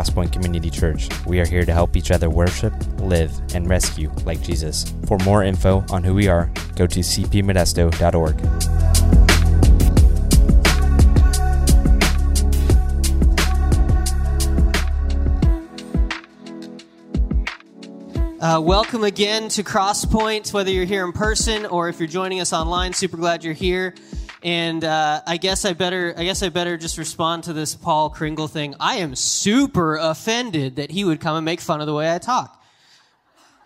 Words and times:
Crosspoint 0.00 0.32
Community 0.32 0.70
Church. 0.70 1.10
We 1.26 1.40
are 1.40 1.46
here 1.46 1.66
to 1.66 1.74
help 1.74 1.94
each 1.94 2.10
other 2.10 2.30
worship, 2.30 2.72
live, 3.00 3.38
and 3.54 3.68
rescue 3.68 4.10
like 4.24 4.40
Jesus. 4.40 4.94
For 5.04 5.18
more 5.18 5.44
info 5.44 5.84
on 5.90 6.02
who 6.02 6.14
we 6.14 6.26
are, 6.26 6.50
go 6.74 6.86
to 6.86 7.00
cpmodesto.org. 7.00 8.40
Uh, 18.40 18.58
welcome 18.58 19.04
again 19.04 19.50
to 19.50 19.62
Crosspoint, 19.62 20.54
whether 20.54 20.70
you're 20.70 20.86
here 20.86 21.04
in 21.04 21.12
person 21.12 21.66
or 21.66 21.90
if 21.90 22.00
you're 22.00 22.08
joining 22.08 22.40
us 22.40 22.54
online. 22.54 22.94
Super 22.94 23.18
glad 23.18 23.44
you're 23.44 23.52
here. 23.52 23.94
And 24.42 24.84
uh, 24.84 25.20
I 25.26 25.36
guess 25.36 25.64
I 25.64 25.74
better, 25.74 26.14
I 26.16 26.24
guess 26.24 26.42
I 26.42 26.48
better 26.48 26.78
just 26.78 26.96
respond 26.96 27.44
to 27.44 27.52
this 27.52 27.74
Paul 27.74 28.08
Kringle 28.08 28.48
thing. 28.48 28.74
I 28.80 28.96
am 28.96 29.14
super 29.14 29.96
offended 29.96 30.76
that 30.76 30.90
he 30.90 31.04
would 31.04 31.20
come 31.20 31.36
and 31.36 31.44
make 31.44 31.60
fun 31.60 31.80
of 31.80 31.86
the 31.86 31.94
way 31.94 32.12
I 32.12 32.18
talk. 32.18 32.56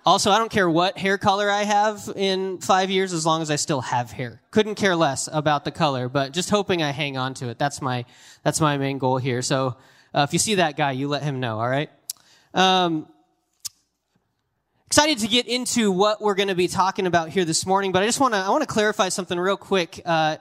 Also, 0.07 0.31
I 0.31 0.39
don't 0.39 0.51
care 0.51 0.69
what 0.69 0.99
hair 0.99 1.17
color 1.17 1.49
I 1.49 1.63
have 1.63 2.13
in 2.15 2.59
five 2.59 2.91
years, 2.91 3.15
as 3.15 3.25
long 3.25 3.41
as 3.41 3.51
I 3.51 3.57
still 3.57 3.81
have 3.81 4.11
hair. 4.11 4.43
Couldn't 4.51 4.75
care 4.75 4.95
less 4.97 5.31
about 5.33 5.65
the 5.65 5.71
color, 5.71 6.11
but 6.11 6.33
just 6.33 6.51
hoping 6.51 6.83
I 6.83 6.91
hang 6.91 7.17
on 7.17 7.33
to 7.35 7.49
it. 7.49 7.59
That's 7.59 7.81
my, 7.81 8.05
that's 8.43 8.61
my 8.61 8.77
main 8.77 8.99
goal 8.99 9.17
here. 9.17 9.41
So, 9.41 9.77
uh, 10.13 10.27
if 10.29 10.33
you 10.33 10.39
see 10.39 10.57
that 10.57 10.77
guy, 10.77 10.93
you 10.93 11.09
let 11.09 11.23
him 11.23 11.41
know. 11.41 11.59
All 11.59 11.69
right. 11.69 11.91
Um, 12.53 13.09
excited 14.87 15.19
to 15.19 15.29
get 15.29 15.49
into 15.49 15.91
what 15.91 16.21
we're 16.21 16.35
going 16.35 16.49
to 16.49 16.55
be 16.55 16.69
talking 16.69 17.07
about 17.07 17.31
here 17.31 17.45
this 17.45 17.65
morning 17.65 17.91
but 17.91 18.03
i 18.03 18.07
just 18.07 18.21
want 18.21 18.35
to 18.35 18.39
i 18.39 18.51
want 18.51 18.63
to 18.63 18.67
clarify 18.67 19.09
something 19.09 19.39
real 19.39 19.57
quick 19.57 20.01
uh, 20.05 20.37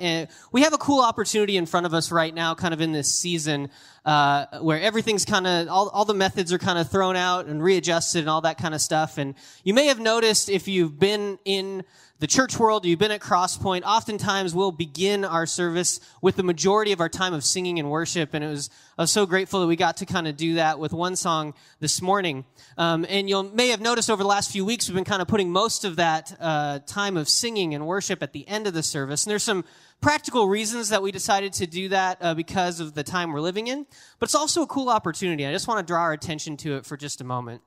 we 0.52 0.62
have 0.62 0.74
a 0.74 0.78
cool 0.78 1.02
opportunity 1.02 1.56
in 1.56 1.66
front 1.66 1.86
of 1.86 1.94
us 1.94 2.12
right 2.12 2.34
now 2.34 2.54
kind 2.54 2.74
of 2.74 2.82
in 2.82 2.92
this 2.92 3.14
season 3.14 3.70
uh, 4.06 4.60
where 4.60 4.82
everything's 4.82 5.26
kind 5.26 5.48
of 5.48 5.68
all, 5.70 5.90
all 5.90 6.06
the 6.06 6.14
methods 6.14 6.52
are 6.52 6.58
kind 6.58 6.78
of 6.78 6.90
thrown 6.90 7.16
out 7.16 7.46
and 7.46 7.64
readjusted 7.64 8.22
and 8.22 8.30
all 8.30 8.42
that 8.42 8.58
kind 8.58 8.74
of 8.74 8.82
stuff 8.82 9.18
and 9.18 9.36
you 9.64 9.74
may 9.74 9.88
have 9.88 10.00
noticed 10.00 10.50
if 10.50 10.68
you've 10.68 11.00
been 11.00 11.40
in 11.46 11.84
the 12.24 12.28
church 12.28 12.58
world, 12.58 12.86
you've 12.86 13.00
been 13.00 13.12
at 13.12 13.20
Crosspoint, 13.20 13.84
oftentimes 13.84 14.56
we'll 14.56 14.72
begin 14.72 15.26
our 15.26 15.46
service 15.46 16.00
with 16.22 16.38
the 16.38 16.44
majority 16.44 16.94
of 16.94 17.02
our 17.02 17.10
time 17.10 17.34
of 17.34 17.44
singing 17.44 17.80
and 17.80 17.92
worship. 17.92 18.34
And 18.34 18.46
it 18.46 18.48
was, 18.48 18.70
I 18.98 19.02
was 19.02 19.12
so 19.12 19.26
grateful 19.26 19.60
that 19.60 19.68
we 19.68 19.76
got 19.76 19.98
to 19.98 20.06
kind 20.06 20.26
of 20.26 20.38
do 20.38 20.54
that 20.54 20.80
with 20.80 20.94
one 20.94 21.18
song 21.18 21.54
this 21.82 22.02
morning. 22.02 22.46
Um, 22.78 23.06
and 23.10 23.28
you 23.28 23.44
may 23.44 23.68
have 23.70 23.82
noticed 23.82 24.10
over 24.10 24.24
the 24.24 24.30
last 24.30 24.52
few 24.52 24.64
weeks, 24.64 24.88
we've 24.88 24.96
been 24.96 25.04
kind 25.04 25.22
of 25.22 25.28
putting 25.28 25.52
most 25.52 25.84
of 25.84 25.98
that 25.98 26.34
uh, 26.40 26.80
time 26.86 27.18
of 27.18 27.28
singing 27.28 27.76
and 27.76 27.86
worship 27.86 28.24
at 28.24 28.32
the 28.32 28.48
end 28.48 28.68
of 28.68 28.74
the 28.74 28.84
service. 28.84 29.26
And 29.26 29.32
there's 29.32 29.44
some 29.44 29.66
practical 30.04 30.50
reasons 30.50 30.90
that 30.90 31.02
we 31.02 31.14
decided 31.14 31.54
to 31.54 31.66
do 31.66 31.88
that 31.90 32.18
uh, 32.20 32.34
because 32.34 32.82
of 32.82 32.94
the 32.94 33.04
time 33.04 33.32
we're 33.32 33.40
living 33.40 33.68
in. 33.68 33.88
But 34.20 34.28
it's 34.28 34.36
also 34.36 34.62
a 34.62 34.68
cool 34.68 34.90
opportunity. 34.90 35.48
I 35.48 35.52
just 35.54 35.68
want 35.68 35.80
to 35.80 35.90
draw 35.90 36.02
our 36.02 36.12
attention 36.12 36.58
to 36.58 36.76
it 36.76 36.86
for 36.86 36.98
just 36.98 37.22
a 37.22 37.24
moment. 37.24 37.62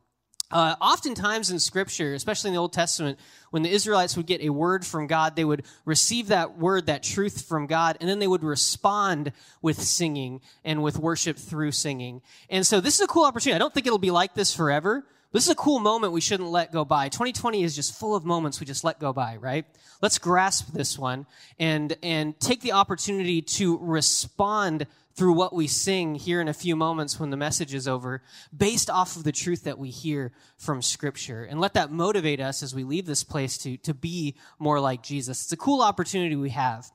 Uh, 0.51 0.77
oftentimes 0.81 1.51
in 1.51 1.59
Scripture, 1.59 2.15
especially 2.15 2.49
in 2.49 2.55
the 2.55 2.61
Old 2.61 2.75
Testament, 2.75 3.19
when 3.51 3.63
the 3.63 3.71
Israelites 3.71 4.17
would 4.17 4.27
get 4.27 4.43
a 4.43 4.51
word 4.51 4.85
from 4.87 5.07
God, 5.07 5.35
they 5.35 5.47
would 5.47 5.65
receive 5.87 6.29
that 6.29 6.59
word, 6.59 6.87
that 6.87 7.03
truth 7.03 7.47
from 7.49 7.67
God, 7.67 7.97
and 8.01 8.09
then 8.09 8.19
they 8.19 8.29
would 8.29 8.45
respond 8.45 9.33
with 9.63 9.81
singing 9.83 10.43
and 10.63 10.83
with 10.83 10.99
worship 10.99 11.39
through 11.39 11.73
singing. 11.73 12.21
And 12.51 12.67
so 12.67 12.81
this 12.81 12.95
is 12.95 13.01
a 13.01 13.09
cool 13.09 13.25
opportunity. 13.25 13.57
I 13.57 13.59
don't 13.59 13.73
think 13.73 13.87
it'll 13.87 13.99
be 13.99 14.13
like 14.13 14.35
this 14.35 14.55
forever. 14.55 15.05
This 15.33 15.45
is 15.45 15.51
a 15.51 15.57
cool 15.57 15.81
moment 15.81 16.13
we 16.13 16.21
shouldn't 16.21 16.49
let 16.49 16.73
go 16.73 16.85
by. 16.85 17.09
2020 17.09 17.63
is 17.63 17.75
just 17.75 17.99
full 17.99 18.15
of 18.15 18.25
moments 18.25 18.61
we 18.61 18.67
just 18.67 18.85
let 18.85 18.99
go 18.99 19.13
by, 19.13 19.37
right? 19.37 19.67
Let's 20.01 20.19
grasp 20.19 20.73
this 20.73 20.99
one 20.99 21.27
and, 21.59 21.97
and 22.03 22.39
take 22.41 22.61
the 22.61 22.73
opportunity 22.73 23.43
to 23.43 23.79
respond 23.79 24.87
through 25.15 25.33
what 25.33 25.55
we 25.55 25.67
sing 25.67 26.15
here 26.15 26.41
in 26.41 26.49
a 26.49 26.53
few 26.53 26.77
moments 26.77 27.19
when 27.19 27.31
the 27.31 27.37
message 27.37 27.75
is 27.75 27.89
over, 27.89 28.23
based 28.55 28.91
off 28.91 29.17
of 29.17 29.25
the 29.25 29.33
truth 29.33 29.65
that 29.65 29.79
we 29.79 29.89
hear 29.89 30.33
from 30.59 30.83
Scripture. 30.83 31.43
And 31.43 31.59
let 31.59 31.75
that 31.75 31.91
motivate 31.91 32.41
us 32.41 32.63
as 32.63 32.75
we 32.75 32.85
leave 32.85 33.07
this 33.07 33.25
place 33.25 33.57
to, 33.59 33.79
to 33.79 33.95
be 33.95 34.37
more 34.59 34.79
like 34.79 35.03
Jesus. 35.03 35.43
It's 35.43 35.53
a 35.53 35.57
cool 35.57 35.81
opportunity 35.81 36.37
we 36.37 36.51
have. 36.51 36.91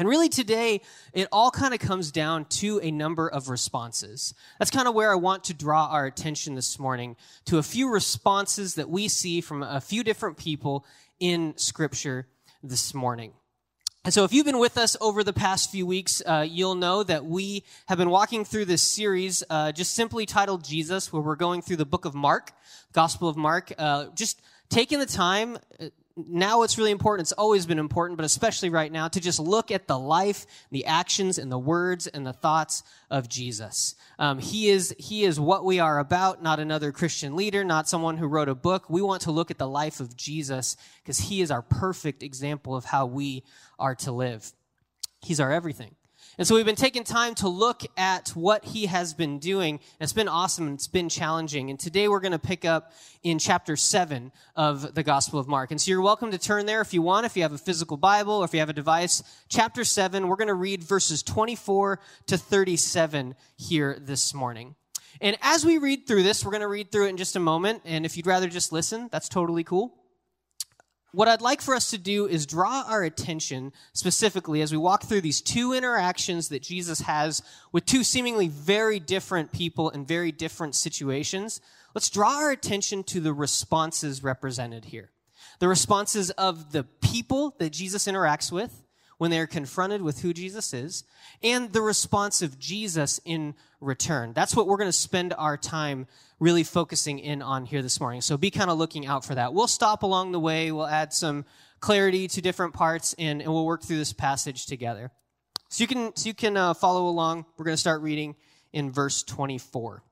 And 0.00 0.08
really 0.08 0.30
today, 0.30 0.80
it 1.12 1.28
all 1.30 1.50
kind 1.50 1.74
of 1.74 1.80
comes 1.80 2.10
down 2.10 2.46
to 2.46 2.80
a 2.82 2.90
number 2.90 3.28
of 3.28 3.50
responses. 3.50 4.32
That's 4.58 4.70
kind 4.70 4.88
of 4.88 4.94
where 4.94 5.12
I 5.12 5.16
want 5.16 5.44
to 5.44 5.54
draw 5.54 5.88
our 5.88 6.06
attention 6.06 6.54
this 6.54 6.78
morning 6.78 7.16
to 7.44 7.58
a 7.58 7.62
few 7.62 7.92
responses 7.92 8.76
that 8.76 8.88
we 8.88 9.08
see 9.08 9.42
from 9.42 9.62
a 9.62 9.78
few 9.78 10.02
different 10.02 10.38
people 10.38 10.86
in 11.18 11.52
Scripture 11.58 12.26
this 12.62 12.94
morning. 12.94 13.34
And 14.02 14.14
so, 14.14 14.24
if 14.24 14.32
you've 14.32 14.46
been 14.46 14.58
with 14.58 14.78
us 14.78 14.96
over 15.02 15.22
the 15.22 15.34
past 15.34 15.70
few 15.70 15.84
weeks, 15.84 16.22
uh, 16.24 16.46
you'll 16.48 16.76
know 16.76 17.02
that 17.02 17.26
we 17.26 17.64
have 17.86 17.98
been 17.98 18.08
walking 18.08 18.46
through 18.46 18.64
this 18.64 18.80
series, 18.80 19.44
uh, 19.50 19.70
just 19.70 19.92
simply 19.92 20.24
titled 20.24 20.64
Jesus, 20.64 21.12
where 21.12 21.20
we're 21.20 21.36
going 21.36 21.60
through 21.60 21.76
the 21.76 21.84
book 21.84 22.06
of 22.06 22.14
Mark, 22.14 22.52
Gospel 22.94 23.28
of 23.28 23.36
Mark, 23.36 23.70
uh, 23.76 24.06
just 24.14 24.40
taking 24.70 24.98
the 24.98 25.04
time 25.04 25.58
uh, 25.78 25.88
now 26.16 26.62
it's 26.62 26.76
really 26.76 26.90
important. 26.90 27.26
It's 27.26 27.32
always 27.32 27.66
been 27.66 27.78
important, 27.78 28.16
but 28.16 28.24
especially 28.24 28.70
right 28.70 28.90
now, 28.90 29.08
to 29.08 29.20
just 29.20 29.38
look 29.38 29.70
at 29.70 29.86
the 29.86 29.98
life, 29.98 30.46
the 30.70 30.86
actions, 30.86 31.38
and 31.38 31.50
the 31.50 31.58
words 31.58 32.06
and 32.06 32.26
the 32.26 32.32
thoughts 32.32 32.82
of 33.10 33.28
Jesus. 33.28 33.94
Um, 34.18 34.38
he 34.38 34.68
is 34.68 34.94
he 34.98 35.24
is 35.24 35.38
what 35.38 35.64
we 35.64 35.78
are 35.78 35.98
about, 35.98 36.42
not 36.42 36.60
another 36.60 36.92
Christian 36.92 37.36
leader, 37.36 37.64
not 37.64 37.88
someone 37.88 38.16
who 38.16 38.26
wrote 38.26 38.48
a 38.48 38.54
book. 38.54 38.90
We 38.90 39.02
want 39.02 39.22
to 39.22 39.30
look 39.30 39.50
at 39.50 39.58
the 39.58 39.68
life 39.68 40.00
of 40.00 40.16
Jesus 40.16 40.76
because 41.02 41.18
he 41.18 41.40
is 41.40 41.50
our 41.50 41.62
perfect 41.62 42.22
example 42.22 42.76
of 42.76 42.84
how 42.84 43.06
we 43.06 43.44
are 43.78 43.94
to 43.96 44.12
live. 44.12 44.52
He's 45.22 45.40
our 45.40 45.52
everything. 45.52 45.94
And 46.38 46.46
so 46.46 46.54
we've 46.54 46.64
been 46.64 46.76
taking 46.76 47.04
time 47.04 47.34
to 47.36 47.48
look 47.48 47.82
at 47.96 48.30
what 48.30 48.64
he 48.64 48.86
has 48.86 49.12
been 49.14 49.38
doing. 49.38 49.80
It's 50.00 50.12
been 50.12 50.28
awesome 50.28 50.68
and 50.68 50.74
it's 50.74 50.86
been 50.86 51.08
challenging. 51.08 51.70
And 51.70 51.78
today 51.78 52.08
we're 52.08 52.20
going 52.20 52.32
to 52.32 52.38
pick 52.38 52.64
up 52.64 52.92
in 53.22 53.38
chapter 53.38 53.76
7 53.76 54.30
of 54.54 54.94
the 54.94 55.02
Gospel 55.02 55.40
of 55.40 55.48
Mark. 55.48 55.70
And 55.70 55.80
so 55.80 55.90
you're 55.90 56.00
welcome 56.00 56.30
to 56.30 56.38
turn 56.38 56.66
there 56.66 56.80
if 56.80 56.94
you 56.94 57.02
want, 57.02 57.26
if 57.26 57.36
you 57.36 57.42
have 57.42 57.52
a 57.52 57.58
physical 57.58 57.96
Bible 57.96 58.34
or 58.34 58.44
if 58.44 58.54
you 58.54 58.60
have 58.60 58.68
a 58.68 58.74
device. 58.74 59.22
Chapter 59.48 59.84
7, 59.84 60.28
we're 60.28 60.36
going 60.36 60.48
to 60.48 60.54
read 60.54 60.84
verses 60.84 61.22
24 61.22 62.00
to 62.26 62.38
37 62.38 63.34
here 63.56 63.98
this 64.00 64.32
morning. 64.32 64.76
And 65.20 65.36
as 65.42 65.66
we 65.66 65.78
read 65.78 66.06
through 66.06 66.22
this, 66.22 66.44
we're 66.44 66.52
going 66.52 66.62
to 66.62 66.68
read 66.68 66.92
through 66.92 67.06
it 67.06 67.10
in 67.10 67.16
just 67.16 67.36
a 67.36 67.40
moment. 67.40 67.82
And 67.84 68.06
if 68.06 68.16
you'd 68.16 68.26
rather 68.26 68.48
just 68.48 68.72
listen, 68.72 69.08
that's 69.10 69.28
totally 69.28 69.64
cool 69.64 69.99
what 71.12 71.28
I'd 71.28 71.40
like 71.40 71.60
for 71.60 71.74
us 71.74 71.90
to 71.90 71.98
do 71.98 72.26
is 72.26 72.46
draw 72.46 72.84
our 72.86 73.02
attention 73.02 73.72
specifically 73.92 74.62
as 74.62 74.72
we 74.72 74.78
walk 74.78 75.04
through 75.04 75.22
these 75.22 75.40
two 75.40 75.72
interactions 75.72 76.48
that 76.48 76.62
Jesus 76.62 77.00
has 77.00 77.42
with 77.72 77.86
two 77.86 78.04
seemingly 78.04 78.48
very 78.48 79.00
different 79.00 79.52
people 79.52 79.90
in 79.90 80.04
very 80.04 80.32
different 80.32 80.74
situations. 80.74 81.60
Let's 81.94 82.10
draw 82.10 82.36
our 82.38 82.50
attention 82.50 83.02
to 83.04 83.20
the 83.20 83.32
responses 83.32 84.22
represented 84.22 84.86
here. 84.86 85.10
The 85.58 85.68
responses 85.68 86.30
of 86.30 86.72
the 86.72 86.84
people 86.84 87.54
that 87.58 87.70
Jesus 87.70 88.06
interacts 88.06 88.52
with 88.52 88.82
when 89.20 89.30
they 89.30 89.38
are 89.38 89.46
confronted 89.46 90.00
with 90.00 90.22
who 90.22 90.32
Jesus 90.32 90.72
is, 90.72 91.04
and 91.42 91.74
the 91.74 91.82
response 91.82 92.40
of 92.40 92.58
Jesus 92.58 93.20
in 93.26 93.54
return. 93.78 94.32
That's 94.32 94.56
what 94.56 94.66
we're 94.66 94.78
going 94.78 94.88
to 94.88 94.92
spend 94.92 95.34
our 95.36 95.58
time 95.58 96.06
really 96.38 96.64
focusing 96.64 97.18
in 97.18 97.42
on 97.42 97.66
here 97.66 97.82
this 97.82 98.00
morning. 98.00 98.22
So 98.22 98.38
be 98.38 98.50
kind 98.50 98.70
of 98.70 98.78
looking 98.78 99.04
out 99.04 99.26
for 99.26 99.34
that. 99.34 99.52
We'll 99.52 99.66
stop 99.66 100.04
along 100.04 100.32
the 100.32 100.40
way. 100.40 100.72
We'll 100.72 100.86
add 100.86 101.12
some 101.12 101.44
clarity 101.80 102.28
to 102.28 102.40
different 102.40 102.72
parts 102.72 103.14
and, 103.18 103.42
and 103.42 103.52
we'll 103.52 103.66
work 103.66 103.82
through 103.82 103.98
this 103.98 104.14
passage 104.14 104.64
together. 104.64 105.10
So 105.68 105.84
you 105.84 105.88
can, 105.88 106.16
so 106.16 106.26
you 106.26 106.34
can 106.34 106.56
uh, 106.56 106.72
follow 106.72 107.06
along. 107.06 107.44
We're 107.58 107.66
going 107.66 107.74
to 107.74 107.80
start 107.80 108.00
reading 108.00 108.36
in 108.72 108.90
verse 108.90 109.22
24. 109.22 110.02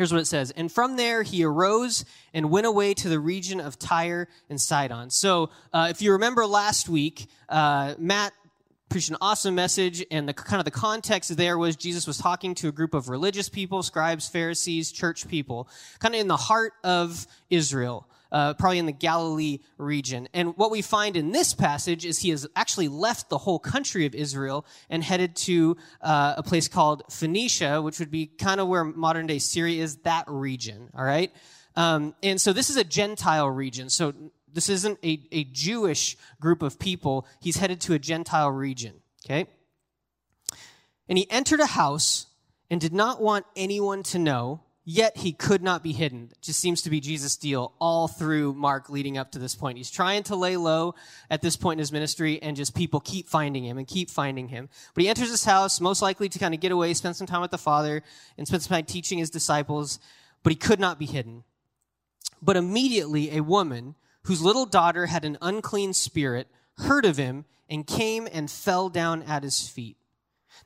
Here's 0.00 0.14
what 0.14 0.22
it 0.22 0.26
says. 0.28 0.50
And 0.52 0.72
from 0.72 0.96
there 0.96 1.22
he 1.22 1.44
arose 1.44 2.06
and 2.32 2.50
went 2.50 2.66
away 2.66 2.94
to 2.94 3.10
the 3.10 3.20
region 3.20 3.60
of 3.60 3.78
Tyre 3.78 4.28
and 4.48 4.58
Sidon. 4.58 5.10
So, 5.10 5.50
uh, 5.74 5.88
if 5.90 6.00
you 6.00 6.12
remember 6.12 6.46
last 6.46 6.88
week, 6.88 7.26
uh, 7.50 7.96
Matt 7.98 8.32
preached 8.88 9.10
an 9.10 9.18
awesome 9.20 9.54
message 9.54 10.02
and 10.10 10.26
the 10.26 10.32
kind 10.32 10.58
of 10.58 10.64
the 10.64 10.70
context 10.70 11.36
there 11.36 11.56
was 11.56 11.76
jesus 11.76 12.08
was 12.08 12.18
talking 12.18 12.56
to 12.56 12.66
a 12.66 12.72
group 12.72 12.92
of 12.92 13.08
religious 13.08 13.48
people 13.48 13.84
scribes 13.84 14.26
pharisees 14.26 14.90
church 14.90 15.28
people 15.28 15.68
kind 16.00 16.12
of 16.12 16.20
in 16.20 16.26
the 16.26 16.36
heart 16.36 16.72
of 16.82 17.24
israel 17.50 18.08
uh, 18.32 18.54
probably 18.54 18.78
in 18.78 18.86
the 18.86 18.92
galilee 18.92 19.58
region 19.78 20.28
and 20.32 20.56
what 20.56 20.70
we 20.70 20.82
find 20.82 21.16
in 21.16 21.32
this 21.32 21.54
passage 21.54 22.04
is 22.04 22.18
he 22.18 22.30
has 22.30 22.46
actually 22.56 22.88
left 22.88 23.28
the 23.28 23.38
whole 23.38 23.58
country 23.58 24.06
of 24.06 24.14
israel 24.14 24.64
and 24.88 25.02
headed 25.02 25.34
to 25.36 25.76
uh, 26.02 26.34
a 26.36 26.42
place 26.42 26.68
called 26.68 27.02
phoenicia 27.10 27.80
which 27.82 27.98
would 27.98 28.10
be 28.10 28.26
kind 28.26 28.60
of 28.60 28.68
where 28.68 28.84
modern 28.84 29.26
day 29.26 29.38
syria 29.38 29.82
is 29.82 29.96
that 29.98 30.24
region 30.28 30.90
all 30.96 31.04
right 31.04 31.32
um, 31.76 32.14
and 32.22 32.40
so 32.40 32.52
this 32.52 32.68
is 32.68 32.76
a 32.76 32.84
gentile 32.84 33.48
region 33.48 33.88
so 33.88 34.12
this 34.52 34.68
isn't 34.68 34.98
a, 35.04 35.20
a 35.32 35.44
Jewish 35.44 36.16
group 36.40 36.62
of 36.62 36.78
people. 36.78 37.26
He's 37.40 37.56
headed 37.56 37.80
to 37.82 37.94
a 37.94 37.98
Gentile 37.98 38.50
region. 38.50 38.94
Okay? 39.24 39.46
And 41.08 41.18
he 41.18 41.30
entered 41.30 41.60
a 41.60 41.66
house 41.66 42.26
and 42.70 42.80
did 42.80 42.92
not 42.92 43.20
want 43.20 43.46
anyone 43.56 44.02
to 44.04 44.18
know, 44.18 44.62
yet 44.90 45.18
he 45.18 45.32
could 45.32 45.62
not 45.62 45.84
be 45.84 45.92
hidden. 45.92 46.28
It 46.32 46.42
just 46.42 46.58
seems 46.58 46.82
to 46.82 46.90
be 46.90 47.00
Jesus' 47.00 47.36
deal 47.36 47.72
all 47.78 48.08
through 48.08 48.54
Mark 48.54 48.90
leading 48.90 49.16
up 49.16 49.30
to 49.32 49.38
this 49.38 49.54
point. 49.54 49.78
He's 49.78 49.90
trying 49.90 50.24
to 50.24 50.34
lay 50.34 50.56
low 50.56 50.96
at 51.30 51.42
this 51.42 51.56
point 51.56 51.78
in 51.78 51.78
his 51.78 51.92
ministry, 51.92 52.42
and 52.42 52.56
just 52.56 52.74
people 52.74 52.98
keep 52.98 53.28
finding 53.28 53.64
him 53.64 53.78
and 53.78 53.86
keep 53.86 54.10
finding 54.10 54.48
him. 54.48 54.68
But 54.94 55.02
he 55.02 55.08
enters 55.08 55.30
his 55.30 55.44
house, 55.44 55.80
most 55.80 56.02
likely 56.02 56.28
to 56.28 56.38
kind 56.40 56.54
of 56.54 56.60
get 56.60 56.72
away, 56.72 56.92
spend 56.94 57.14
some 57.14 57.28
time 57.28 57.40
with 57.40 57.52
the 57.52 57.58
Father, 57.58 58.02
and 58.36 58.48
spend 58.48 58.64
some 58.64 58.74
time 58.74 58.84
teaching 58.84 59.18
his 59.18 59.30
disciples, 59.30 60.00
but 60.42 60.50
he 60.50 60.56
could 60.56 60.80
not 60.80 60.98
be 60.98 61.06
hidden. 61.06 61.44
But 62.42 62.56
immediately 62.56 63.36
a 63.36 63.44
woman 63.44 63.94
whose 64.24 64.42
little 64.42 64.66
daughter 64.66 65.06
had 65.06 65.24
an 65.24 65.38
unclean 65.40 65.92
spirit 65.92 66.48
heard 66.78 67.04
of 67.04 67.16
him 67.16 67.44
and 67.68 67.86
came 67.86 68.26
and 68.32 68.50
fell 68.50 68.88
down 68.88 69.22
at 69.22 69.44
his 69.44 69.68
feet. 69.68 69.96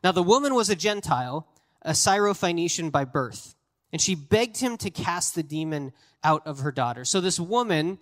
Now 0.02 0.12
the 0.12 0.22
woman 0.22 0.54
was 0.54 0.70
a 0.70 0.76
Gentile, 0.76 1.46
a 1.82 1.90
Syrophoenician 1.90 2.90
by 2.90 3.04
birth 3.04 3.54
and 3.94 4.02
she 4.02 4.16
begged 4.16 4.58
him 4.58 4.76
to 4.76 4.90
cast 4.90 5.36
the 5.36 5.42
demon 5.44 5.92
out 6.24 6.44
of 6.48 6.58
her 6.58 6.72
daughter. 6.72 7.04
So 7.04 7.20
this 7.20 7.38
woman 7.38 8.00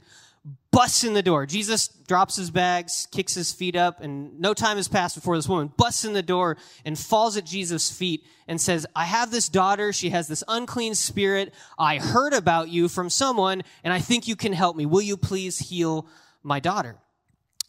busts 0.70 1.04
in 1.04 1.12
the 1.12 1.22
door. 1.22 1.44
Jesus 1.44 1.88
drops 1.88 2.34
his 2.34 2.50
bags, 2.50 3.06
kicks 3.12 3.34
his 3.34 3.52
feet 3.52 3.76
up, 3.76 4.00
and 4.00 4.40
no 4.40 4.54
time 4.54 4.78
has 4.78 4.88
passed 4.88 5.14
before 5.16 5.36
this 5.36 5.46
woman 5.46 5.70
busts 5.76 6.06
in 6.06 6.14
the 6.14 6.22
door 6.22 6.56
and 6.86 6.98
falls 6.98 7.36
at 7.36 7.44
Jesus' 7.44 7.90
feet 7.90 8.24
and 8.48 8.58
says, 8.58 8.86
I 8.96 9.04
have 9.04 9.30
this 9.30 9.50
daughter. 9.50 9.92
She 9.92 10.08
has 10.08 10.28
this 10.28 10.42
unclean 10.48 10.94
spirit. 10.94 11.52
I 11.78 11.98
heard 11.98 12.32
about 12.32 12.70
you 12.70 12.88
from 12.88 13.10
someone, 13.10 13.62
and 13.84 13.92
I 13.92 13.98
think 13.98 14.26
you 14.26 14.34
can 14.34 14.54
help 14.54 14.76
me. 14.76 14.86
Will 14.86 15.02
you 15.02 15.18
please 15.18 15.58
heal 15.58 16.06
my 16.42 16.58
daughter? 16.58 16.96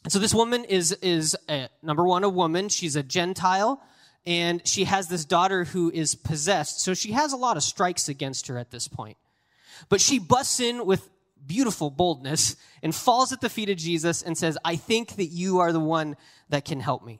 And 0.06 0.14
so 0.14 0.20
this 0.20 0.34
woman 0.34 0.64
is, 0.64 0.94
is 1.02 1.36
a, 1.50 1.68
number 1.82 2.06
one, 2.06 2.24
a 2.24 2.30
woman. 2.30 2.70
She's 2.70 2.96
a 2.96 3.04
Gentile 3.04 3.84
and 4.26 4.66
she 4.66 4.86
has 4.86 5.08
this 5.08 5.26
daughter 5.26 5.66
who 5.66 5.92
is 5.92 6.16
possessed. 6.16 6.82
So 6.82 6.94
she 6.94 7.12
has 7.12 7.34
a 7.34 7.38
lot 7.38 7.58
of 7.58 7.64
strikes 7.64 8.10
against 8.10 8.48
her 8.48 8.58
at 8.58 8.72
this 8.72 8.88
point. 8.88 9.18
But 9.90 10.02
she 10.02 10.20
busts 10.20 10.60
in 10.60 10.86
with 10.86 11.10
beautiful 11.46 11.90
boldness 11.90 12.56
and 12.82 12.96
falls 12.96 13.34
at 13.34 13.42
the 13.42 13.50
feet 13.50 13.70
of 13.70 13.78
Jesus 13.78 14.22
and 14.22 14.38
says, 14.38 14.58
I 14.64 14.76
think 14.76 15.16
that 15.18 15.26
you 15.26 15.60
are 15.60 15.72
the 15.72 15.80
one 15.80 16.16
that 16.50 16.66
can 16.66 16.80
help 16.80 17.04
me. 17.06 17.20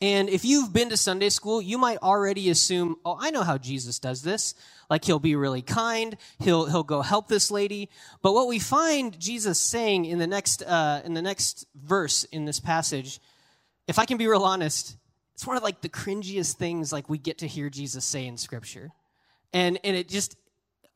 And 0.00 0.28
if 0.28 0.44
you've 0.44 0.72
been 0.72 0.88
to 0.88 0.96
Sunday 0.96 1.28
school, 1.28 1.62
you 1.62 1.78
might 1.78 1.98
already 1.98 2.50
assume, 2.50 2.96
oh, 3.04 3.16
I 3.20 3.30
know 3.30 3.44
how 3.44 3.56
Jesus 3.56 4.00
does 4.00 4.22
this. 4.22 4.54
Like 4.90 5.04
he'll 5.04 5.20
be 5.20 5.36
really 5.36 5.62
kind, 5.62 6.16
he'll 6.40 6.66
he'll 6.66 6.82
go 6.82 7.02
help 7.02 7.28
this 7.28 7.52
lady. 7.52 7.88
But 8.20 8.34
what 8.34 8.48
we 8.48 8.58
find 8.58 9.18
Jesus 9.20 9.60
saying 9.60 10.06
in 10.06 10.18
the 10.18 10.26
next 10.26 10.62
uh, 10.64 11.02
in 11.04 11.14
the 11.14 11.22
next 11.22 11.66
verse 11.76 12.24
in 12.24 12.46
this 12.46 12.58
passage, 12.58 13.20
if 13.86 14.00
I 14.00 14.04
can 14.04 14.16
be 14.18 14.26
real 14.26 14.42
honest, 14.42 14.96
it's 15.34 15.46
one 15.46 15.56
of 15.56 15.62
like 15.62 15.80
the 15.80 15.88
cringiest 15.88 16.54
things 16.54 16.92
like 16.92 17.08
we 17.08 17.18
get 17.18 17.38
to 17.38 17.46
hear 17.46 17.70
Jesus 17.70 18.04
say 18.04 18.26
in 18.26 18.36
scripture. 18.36 18.90
And 19.52 19.78
and 19.84 19.96
it 19.96 20.08
just 20.08 20.36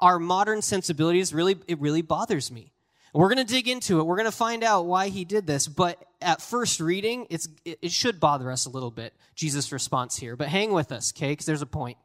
our 0.01 0.19
modern 0.19 0.63
sensibilities 0.63 1.33
really 1.33 1.57
it 1.67 1.81
really 1.81 2.03
bothers 2.03 2.51
me. 2.51 2.73
we're 3.13 3.33
going 3.33 3.45
to 3.45 3.53
dig 3.53 3.69
into 3.69 3.99
it. 3.99 4.05
We're 4.05 4.17
going 4.17 4.31
to 4.31 4.37
find 4.37 4.63
out 4.63 4.87
why 4.87 5.09
he 5.09 5.25
did 5.25 5.47
this, 5.47 5.69
but 5.69 6.05
at 6.21 6.43
first 6.43 6.81
reading, 6.81 7.27
it's 7.31 7.49
it, 7.65 7.79
it 7.83 7.93
should 7.93 8.21
bother 8.21 8.51
us 8.51 8.67
a 8.67 8.71
little 8.71 8.91
bit 8.91 9.15
Jesus' 9.35 9.73
response 9.73 10.17
here. 10.17 10.37
But 10.37 10.49
hang 10.49 10.73
with 10.73 10.93
us, 10.93 11.13
okay? 11.17 11.35
Cuz 11.35 11.47
there's 11.47 11.63
a 11.63 11.67
point. 11.67 11.99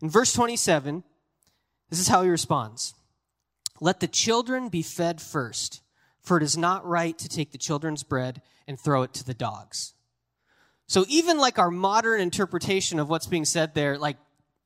In 0.00 0.10
verse 0.10 0.32
27, 0.32 1.04
this 1.88 1.98
is 1.98 2.08
how 2.08 2.22
he 2.22 2.28
responds. 2.28 2.94
Let 3.80 4.00
the 4.00 4.08
children 4.08 4.68
be 4.68 4.82
fed 4.82 5.20
first, 5.20 5.82
for 6.20 6.36
it 6.36 6.42
is 6.42 6.56
not 6.56 6.86
right 6.86 7.16
to 7.18 7.28
take 7.28 7.52
the 7.52 7.58
children's 7.58 8.02
bread 8.02 8.42
and 8.66 8.80
throw 8.80 9.02
it 9.02 9.12
to 9.14 9.24
the 9.24 9.34
dogs. 9.34 9.94
So 10.86 11.04
even 11.08 11.38
like 11.38 11.58
our 11.58 11.70
modern 11.70 12.20
interpretation 12.20 13.00
of 13.00 13.08
what's 13.08 13.26
being 13.26 13.44
said 13.44 13.74
there, 13.74 13.98
like, 13.98 14.16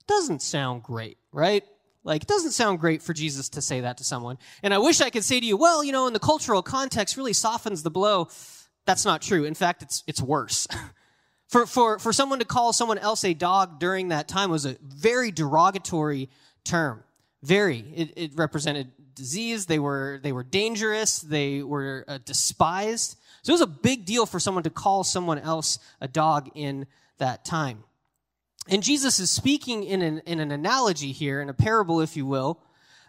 doesn't 0.06 0.42
sound 0.42 0.82
great, 0.82 1.18
right? 1.32 1.64
Like, 2.02 2.22
it 2.22 2.28
doesn't 2.28 2.52
sound 2.52 2.80
great 2.80 3.02
for 3.02 3.12
Jesus 3.12 3.48
to 3.50 3.62
say 3.62 3.80
that 3.80 3.98
to 3.98 4.04
someone. 4.04 4.38
And 4.62 4.72
I 4.74 4.78
wish 4.78 5.00
I 5.00 5.10
could 5.10 5.24
say 5.24 5.38
to 5.40 5.46
you, 5.46 5.56
well, 5.56 5.84
you 5.84 5.92
know, 5.92 6.06
in 6.06 6.12
the 6.12 6.18
cultural 6.18 6.62
context 6.62 7.16
really 7.16 7.32
softens 7.32 7.82
the 7.82 7.90
blow. 7.90 8.28
That's 8.86 9.04
not 9.04 9.22
true. 9.22 9.44
In 9.44 9.54
fact, 9.54 9.82
it's, 9.82 10.02
it's 10.06 10.20
worse. 10.20 10.66
for, 11.48 11.66
for, 11.66 11.98
for 11.98 12.12
someone 12.12 12.38
to 12.38 12.44
call 12.44 12.72
someone 12.72 12.98
else 12.98 13.24
a 13.24 13.34
dog 13.34 13.78
during 13.78 14.08
that 14.08 14.28
time 14.28 14.50
was 14.50 14.66
a 14.66 14.76
very 14.82 15.30
derogatory 15.30 16.30
term. 16.64 17.02
Very. 17.42 17.80
It, 17.94 18.12
it 18.16 18.30
represented 18.34 18.90
disease. 19.14 19.66
They 19.66 19.78
were, 19.78 20.20
they 20.22 20.32
were 20.32 20.44
dangerous. 20.44 21.20
They 21.20 21.62
were 21.62 22.04
uh, 22.08 22.18
despised. 22.24 23.16
So 23.42 23.52
it 23.52 23.54
was 23.54 23.60
a 23.60 23.66
big 23.66 24.04
deal 24.04 24.26
for 24.26 24.38
someone 24.38 24.64
to 24.64 24.70
call 24.70 25.04
someone 25.04 25.38
else 25.38 25.78
a 26.00 26.08
dog 26.08 26.50
in 26.54 26.86
that 27.18 27.44
time. 27.44 27.84
And 28.68 28.82
Jesus 28.82 29.18
is 29.18 29.30
speaking 29.30 29.84
in 29.84 30.02
an, 30.02 30.22
in 30.26 30.40
an 30.40 30.52
analogy 30.52 31.12
here, 31.12 31.40
in 31.40 31.48
a 31.48 31.54
parable, 31.54 32.00
if 32.00 32.16
you 32.16 32.26
will. 32.26 32.60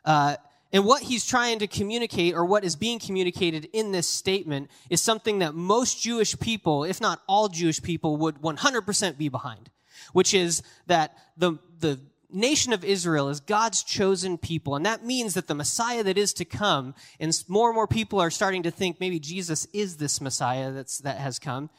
Uh, 0.06 0.38
and 0.74 0.86
what 0.86 1.04
he's 1.04 1.26
trying 1.26 1.60
to 1.60 1.68
communicate, 1.68 2.34
or 2.34 2.46
what 2.46 2.64
is 2.64 2.76
being 2.76 2.98
communicated 2.98 3.68
in 3.74 3.92
this 3.92 4.08
statement, 4.08 4.72
is 4.90 5.02
something 5.02 5.40
that 5.40 5.54
most 5.54 6.02
Jewish 6.02 6.40
people, 6.40 6.86
if 6.86 7.02
not 7.02 7.22
all 7.28 7.50
Jewish 7.50 7.82
people, 7.82 8.16
would 8.18 8.36
100% 8.36 9.18
be 9.18 9.28
behind, 9.28 9.70
which 10.14 10.34
is 10.34 10.64
that 10.88 11.18
the, 11.36 11.60
the 11.80 12.00
nation 12.32 12.74
of 12.74 12.84
Israel 12.84 13.30
is 13.30 13.40
God's 13.40 13.84
chosen 13.84 14.38
people. 14.38 14.76
And 14.76 14.86
that 14.86 15.06
means 15.06 15.34
that 15.34 15.48
the 15.48 15.56
Messiah 15.56 16.04
that 16.04 16.18
is 16.18 16.34
to 16.34 16.46
come, 16.46 16.96
and 17.20 17.32
more 17.48 17.70
and 17.70 17.76
more 17.76 17.88
people 17.88 18.20
are 18.20 18.32
starting 18.32 18.64
to 18.64 18.72
think 18.72 19.00
maybe 19.00 19.20
Jesus 19.20 19.68
is 19.74 19.98
this 19.98 20.22
Messiah 20.22 20.72
that's, 20.72 21.00
that 21.00 21.18
has 21.18 21.40
come. 21.40 21.70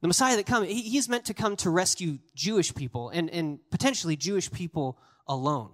The 0.00 0.08
Messiah 0.08 0.36
that 0.36 0.46
come, 0.46 0.64
he, 0.64 0.82
he's 0.82 1.08
meant 1.08 1.26
to 1.26 1.34
come 1.34 1.56
to 1.56 1.70
rescue 1.70 2.18
Jewish 2.34 2.74
people 2.74 3.10
and, 3.10 3.30
and 3.30 3.58
potentially 3.70 4.16
Jewish 4.16 4.50
people 4.50 4.98
alone. 5.26 5.70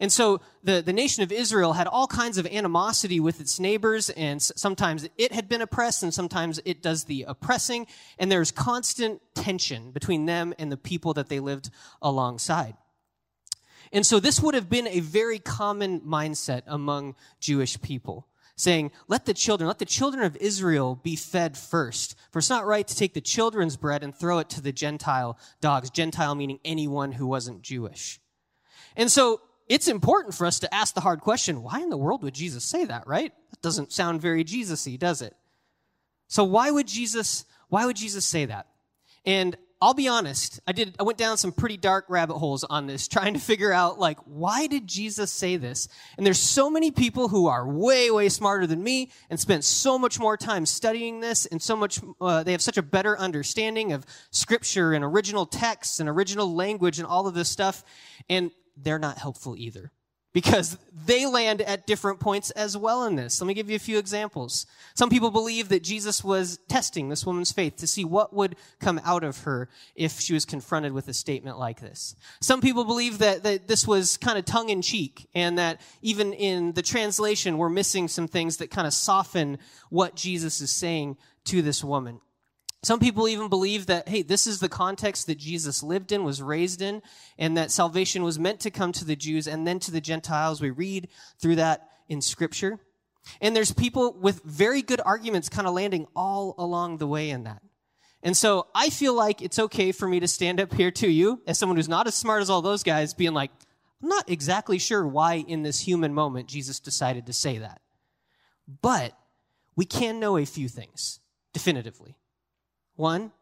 And 0.00 0.12
so 0.12 0.40
the, 0.62 0.82
the 0.82 0.92
nation 0.92 1.22
of 1.22 1.32
Israel 1.32 1.72
had 1.72 1.86
all 1.86 2.06
kinds 2.06 2.38
of 2.38 2.46
animosity 2.46 3.20
with 3.20 3.40
its 3.40 3.58
neighbors, 3.60 4.10
and 4.10 4.42
sometimes 4.42 5.08
it 5.16 5.32
had 5.32 5.48
been 5.48 5.62
oppressed, 5.62 6.02
and 6.02 6.12
sometimes 6.12 6.60
it 6.64 6.82
does 6.82 7.04
the 7.04 7.24
oppressing, 7.26 7.86
and 8.18 8.30
there's 8.30 8.50
constant 8.50 9.22
tension 9.34 9.92
between 9.92 10.26
them 10.26 10.54
and 10.58 10.70
the 10.70 10.76
people 10.76 11.14
that 11.14 11.28
they 11.28 11.40
lived 11.40 11.70
alongside. 12.02 12.74
And 13.92 14.04
so 14.04 14.20
this 14.20 14.40
would 14.40 14.54
have 14.54 14.68
been 14.68 14.88
a 14.88 15.00
very 15.00 15.38
common 15.38 16.00
mindset 16.00 16.62
among 16.66 17.14
Jewish 17.40 17.80
people, 17.80 18.26
saying, 18.56 18.90
let 19.06 19.26
the 19.26 19.34
children, 19.34 19.68
let 19.68 19.78
the 19.78 19.84
children 19.84 20.24
of 20.24 20.36
Israel 20.36 20.98
be 21.02 21.16
fed 21.16 21.56
first. 21.56 22.16
For 22.32 22.38
it's 22.38 22.50
not 22.50 22.66
right 22.66 22.86
to 22.86 22.96
take 22.96 23.14
the 23.14 23.20
children's 23.20 23.76
bread 23.76 24.02
and 24.02 24.14
throw 24.14 24.38
it 24.38 24.48
to 24.50 24.60
the 24.60 24.72
Gentile 24.72 25.38
dogs. 25.60 25.90
Gentile 25.90 26.34
meaning 26.34 26.58
anyone 26.64 27.12
who 27.12 27.26
wasn't 27.26 27.62
Jewish. 27.62 28.18
And 28.96 29.10
so 29.10 29.40
it's 29.68 29.88
important 29.88 30.34
for 30.34 30.46
us 30.46 30.60
to 30.60 30.74
ask 30.74 30.94
the 30.94 31.00
hard 31.00 31.20
question, 31.20 31.62
why 31.62 31.80
in 31.80 31.90
the 31.90 31.96
world 31.96 32.22
would 32.22 32.34
Jesus 32.34 32.64
say 32.64 32.84
that, 32.86 33.06
right? 33.06 33.32
That 33.50 33.62
doesn't 33.62 33.92
sound 33.92 34.22
very 34.22 34.42
Jesus-y, 34.42 34.96
does 34.96 35.22
it? 35.22 35.34
So 36.28 36.44
why 36.44 36.70
would 36.70 36.86
Jesus, 36.86 37.44
why 37.68 37.84
would 37.84 37.96
Jesus 37.96 38.24
say 38.24 38.46
that? 38.46 38.68
And 39.24 39.56
I'll 39.78 39.92
be 39.92 40.08
honest, 40.08 40.58
I 40.66 40.72
did 40.72 40.96
I 40.98 41.02
went 41.02 41.18
down 41.18 41.36
some 41.36 41.52
pretty 41.52 41.76
dark 41.76 42.06
rabbit 42.08 42.38
holes 42.38 42.64
on 42.64 42.86
this 42.86 43.08
trying 43.16 43.34
to 43.34 43.40
figure 43.40 43.72
out 43.72 43.98
like 43.98 44.18
why 44.24 44.66
did 44.66 44.86
Jesus 44.86 45.30
say 45.30 45.56
this? 45.56 45.88
And 46.16 46.24
there's 46.26 46.40
so 46.40 46.70
many 46.70 46.90
people 46.90 47.28
who 47.28 47.46
are 47.46 47.68
way 47.68 48.10
way 48.10 48.28
smarter 48.30 48.66
than 48.66 48.82
me 48.82 49.10
and 49.28 49.38
spent 49.38 49.64
so 49.64 49.98
much 49.98 50.18
more 50.18 50.36
time 50.36 50.64
studying 50.64 51.20
this 51.20 51.44
and 51.46 51.60
so 51.60 51.76
much 51.76 52.00
uh, 52.20 52.42
they 52.42 52.52
have 52.52 52.62
such 52.62 52.78
a 52.78 52.82
better 52.82 53.18
understanding 53.18 53.92
of 53.92 54.06
scripture 54.30 54.94
and 54.94 55.04
original 55.04 55.44
texts 55.44 56.00
and 56.00 56.08
original 56.08 56.54
language 56.54 56.98
and 56.98 57.06
all 57.06 57.26
of 57.26 57.34
this 57.34 57.48
stuff 57.48 57.84
and 58.30 58.50
they're 58.76 58.98
not 58.98 59.18
helpful 59.18 59.56
either 59.56 59.92
because 60.36 60.76
they 61.06 61.24
land 61.24 61.62
at 61.62 61.86
different 61.86 62.20
points 62.20 62.50
as 62.50 62.76
well 62.76 63.04
in 63.04 63.16
this. 63.16 63.40
Let 63.40 63.46
me 63.46 63.54
give 63.54 63.70
you 63.70 63.76
a 63.76 63.78
few 63.78 63.96
examples. 63.96 64.66
Some 64.94 65.08
people 65.08 65.30
believe 65.30 65.70
that 65.70 65.82
Jesus 65.82 66.22
was 66.22 66.58
testing 66.68 67.08
this 67.08 67.24
woman's 67.24 67.52
faith 67.52 67.76
to 67.76 67.86
see 67.86 68.04
what 68.04 68.34
would 68.34 68.56
come 68.78 69.00
out 69.02 69.24
of 69.24 69.38
her 69.44 69.70
if 69.94 70.20
she 70.20 70.34
was 70.34 70.44
confronted 70.44 70.92
with 70.92 71.08
a 71.08 71.14
statement 71.14 71.58
like 71.58 71.80
this. 71.80 72.16
Some 72.42 72.60
people 72.60 72.84
believe 72.84 73.16
that, 73.16 73.44
that 73.44 73.66
this 73.66 73.88
was 73.88 74.18
kind 74.18 74.36
of 74.36 74.44
tongue 74.44 74.68
in 74.68 74.82
cheek 74.82 75.26
and 75.34 75.56
that 75.56 75.80
even 76.02 76.34
in 76.34 76.74
the 76.74 76.82
translation, 76.82 77.56
we're 77.56 77.70
missing 77.70 78.06
some 78.06 78.28
things 78.28 78.58
that 78.58 78.70
kind 78.70 78.86
of 78.86 78.92
soften 78.92 79.56
what 79.88 80.16
Jesus 80.16 80.60
is 80.60 80.70
saying 80.70 81.16
to 81.46 81.62
this 81.62 81.82
woman. 81.82 82.20
Some 82.82 83.00
people 83.00 83.26
even 83.26 83.48
believe 83.48 83.86
that, 83.86 84.08
hey, 84.08 84.22
this 84.22 84.46
is 84.46 84.60
the 84.60 84.68
context 84.68 85.26
that 85.26 85.38
Jesus 85.38 85.82
lived 85.82 86.12
in, 86.12 86.24
was 86.24 86.40
raised 86.40 86.82
in, 86.82 87.02
and 87.38 87.56
that 87.56 87.70
salvation 87.70 88.22
was 88.22 88.38
meant 88.38 88.60
to 88.60 88.70
come 88.70 88.92
to 88.92 89.04
the 89.04 89.16
Jews 89.16 89.48
and 89.48 89.66
then 89.66 89.80
to 89.80 89.90
the 89.90 90.00
Gentiles. 90.00 90.60
We 90.60 90.70
read 90.70 91.08
through 91.40 91.56
that 91.56 91.88
in 92.08 92.20
Scripture. 92.20 92.78
And 93.40 93.56
there's 93.56 93.72
people 93.72 94.12
with 94.12 94.42
very 94.44 94.82
good 94.82 95.00
arguments 95.04 95.48
kind 95.48 95.66
of 95.66 95.74
landing 95.74 96.06
all 96.14 96.54
along 96.58 96.98
the 96.98 97.08
way 97.08 97.30
in 97.30 97.44
that. 97.44 97.60
And 98.22 98.36
so 98.36 98.68
I 98.74 98.90
feel 98.90 99.14
like 99.14 99.42
it's 99.42 99.58
okay 99.58 99.92
for 99.92 100.06
me 100.08 100.20
to 100.20 100.28
stand 100.28 100.60
up 100.60 100.72
here 100.72 100.90
to 100.92 101.08
you 101.08 101.42
as 101.46 101.58
someone 101.58 101.76
who's 101.76 101.88
not 101.88 102.06
as 102.06 102.14
smart 102.14 102.42
as 102.42 102.50
all 102.50 102.62
those 102.62 102.82
guys, 102.82 103.14
being 103.14 103.34
like, 103.34 103.50
I'm 104.02 104.08
not 104.08 104.30
exactly 104.30 104.78
sure 104.78 105.06
why 105.06 105.34
in 105.34 105.62
this 105.62 105.80
human 105.80 106.14
moment 106.14 106.48
Jesus 106.48 106.78
decided 106.78 107.26
to 107.26 107.32
say 107.32 107.58
that. 107.58 107.80
But 108.82 109.16
we 109.74 109.84
can 109.84 110.20
know 110.20 110.36
a 110.36 110.44
few 110.44 110.68
things 110.68 111.20
definitively. 111.52 112.16
One, 112.96 113.32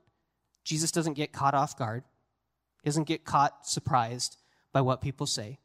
Jesus 0.64 0.90
doesn't 0.90 1.14
get 1.14 1.32
caught 1.32 1.54
off 1.54 1.76
guard, 1.78 2.04
he 2.82 2.88
doesn't 2.88 3.08
get 3.08 3.24
caught 3.24 3.66
surprised 3.66 4.36
by 4.72 4.82
what 4.82 5.00
people 5.00 5.26
say. 5.26 5.58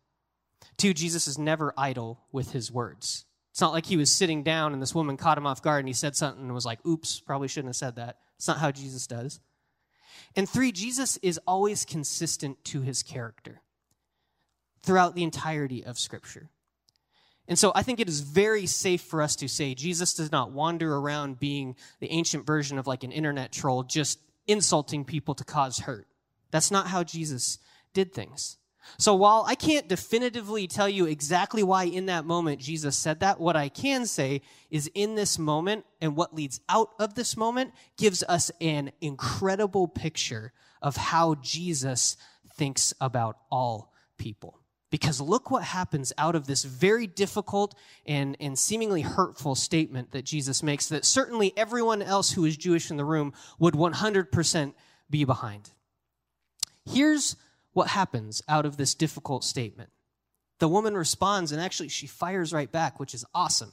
Two, 0.77 0.93
Jesus 0.93 1.27
is 1.27 1.38
never 1.38 1.74
idle 1.77 2.22
with 2.31 2.51
his 2.51 2.72
words. 2.72 3.25
It's 3.51 3.62
not 3.62 3.74
like 3.74 3.86
he 3.86 3.98
was 3.98 4.13
sitting 4.13 4.43
down 4.43 4.72
and 4.74 4.81
this 4.81 4.96
woman 4.96 5.17
caught 5.17 5.38
him 5.38 5.48
off 5.48 5.62
guard 5.62 5.79
and 5.79 5.89
he 5.89 5.93
said 5.93 6.15
something 6.15 6.43
and 6.43 6.53
was 6.53 6.65
like, 6.65 6.86
oops, 6.86 7.19
probably 7.19 7.48
shouldn't 7.48 7.69
have 7.69 7.75
said 7.75 7.96
that. 7.96 8.17
It's 8.38 8.48
not 8.48 8.60
how 8.60 8.72
Jesus 8.72 9.08
does. 9.08 9.39
And 10.36 10.48
three, 10.48 10.72
Jesus 10.72 11.17
is 11.17 11.39
always 11.48 11.86
consistent 11.86 12.63
to 12.65 12.81
his 12.81 13.03
character 13.03 13.62
throughout 14.84 15.15
the 15.15 15.24
entirety 15.24 15.84
of 15.84 16.00
Scripture. 16.00 16.50
And 17.50 17.58
so 17.58 17.72
I 17.74 17.82
think 17.82 18.00
it 18.00 18.08
is 18.08 18.22
very 18.22 18.68
safe 18.68 19.01
for 19.01 19.24
us 19.24 19.36
to 19.38 19.50
say 19.50 19.74
Jesus 19.74 20.13
does 20.13 20.32
not 20.32 20.51
wander 20.51 20.96
around 20.96 21.39
being 21.39 21.75
the 22.00 22.12
ancient 22.12 22.46
version 22.46 22.77
of 22.77 22.86
like 22.86 23.03
an 23.03 23.12
internet 23.12 23.51
troll, 23.51 23.82
just 23.82 24.20
insulting 24.48 25.03
people 25.03 25.34
to 25.34 25.44
cause 25.44 25.79
hurt. 25.79 26.08
That's 26.51 26.70
not 26.70 26.88
how 26.88 27.03
Jesus 27.03 27.58
did 27.94 28.13
things. 28.13 28.58
So 28.98 29.15
while 29.15 29.46
I 29.48 29.56
can't 29.56 29.88
definitively 29.88 30.68
tell 30.68 30.88
you 30.88 31.06
exactly 31.06 31.63
why 31.63 31.86
in 31.86 32.06
that 32.06 32.24
moment 32.24 32.62
Jesus 32.62 32.96
said 32.96 33.20
that, 33.22 33.39
what 33.39 33.56
I 33.56 33.68
can 33.68 34.06
say 34.06 34.41
is 34.70 34.89
in 34.94 35.15
this 35.15 35.39
moment 35.39 35.86
and 36.01 36.15
what 36.15 36.36
leads 36.36 36.62
out 36.70 36.91
of 37.00 37.15
this 37.15 37.36
moment 37.36 37.74
gives 37.98 38.24
us 38.24 38.51
an 38.62 38.91
incredible 39.01 39.88
picture 39.88 40.53
of 40.84 40.96
how 40.96 41.36
Jesus 41.36 42.15
thinks 42.53 42.94
about 43.01 43.38
all 43.51 43.91
people. 44.18 44.59
Because 44.91 45.22
look 45.22 45.51
what 45.51 45.63
happens 45.63 46.12
out 46.17 46.36
of 46.36 46.48
this 46.48 46.63
very 46.63 47.05
difficult 47.05 47.75
and, 48.05 48.36
and 48.39 48.58
seemingly 48.58 49.01
hurtful 49.01 49.53
statement 49.53 50.12
that 50.12 50.25
Jesus 50.25 50.63
makes 50.63 50.88
that 50.89 51.05
certainly 51.05 51.53
everyone 51.55 52.01
else 52.01 52.31
who 52.31 52.46
is 52.46 52.58
Jewish 52.58 52.89
in 52.89 52.98
the 52.98 53.05
room 53.05 53.34
would 53.60 53.75
100% 53.75 54.74
be 55.10 55.25
behind. 55.25 55.69
Here's 56.86 57.36
what 57.74 57.89
happens 57.89 58.41
out 58.48 58.65
of 58.65 58.77
this 58.77 58.96
difficult 58.96 59.43
statement. 59.43 59.91
The 60.58 60.67
woman 60.67 60.96
responds, 60.96 61.51
and 61.51 61.62
actually, 61.62 61.89
she 61.89 62.08
fires 62.08 62.51
right 62.51 62.72
back, 62.72 63.00
which 63.00 63.13
is 63.13 63.25
awesome. 63.34 63.72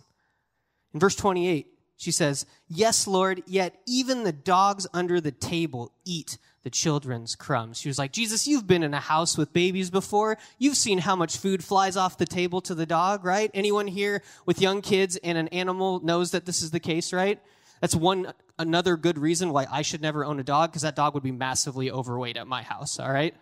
In 0.93 1.01
verse 1.01 1.17
28, 1.17 1.67
she 1.97 2.11
says, 2.11 2.47
Yes, 2.69 3.07
Lord, 3.07 3.43
yet 3.47 3.81
even 3.87 4.23
the 4.23 4.33
dogs 4.33 4.87
under 4.93 5.21
the 5.21 5.33
table 5.33 5.93
eat 6.05 6.39
the 6.67 6.71
children's 6.71 7.37
crumbs. 7.37 7.79
She 7.79 7.89
was 7.89 7.97
like, 7.97 8.11
Jesus, 8.11 8.49
you've 8.49 8.67
been 8.67 8.83
in 8.83 8.93
a 8.93 8.99
house 8.99 9.39
with 9.39 9.53
babies 9.53 9.89
before. 9.89 10.37
You've 10.59 10.77
seen 10.77 10.99
how 10.99 11.15
much 11.15 11.37
food 11.37 11.63
flies 11.63 11.97
off 11.97 12.19
the 12.19 12.27
table 12.27 12.61
to 12.63 12.75
the 12.75 12.85
dog, 12.85 13.25
right? 13.25 13.53
Anyone 13.55 13.87
here 13.87 14.21
with 14.47 14.61
young 14.61 14.83
kids 14.83 15.17
and 15.23 15.39
an 15.39 15.47
animal 15.49 16.01
knows 16.01 16.33
that 16.33 16.45
this 16.45 16.63
is 16.63 16.73
the 16.73 16.81
case, 16.81 17.13
right? 17.13 17.41
That's 17.81 17.95
one 17.95 18.35
another 18.59 18.97
good 18.97 19.17
reason 19.17 19.53
why 19.53 19.69
I 19.71 19.83
should 19.83 20.03
never 20.03 20.25
own 20.25 20.41
a 20.41 20.43
dog, 20.43 20.73
because 20.73 20.83
that 20.83 20.97
dog 20.97 21.15
would 21.15 21.23
be 21.23 21.31
massively 21.31 21.89
overweight 21.89 22.37
at 22.37 22.49
my 22.49 22.65
house, 22.65 22.99
all 22.99 23.13
right? 23.13 23.37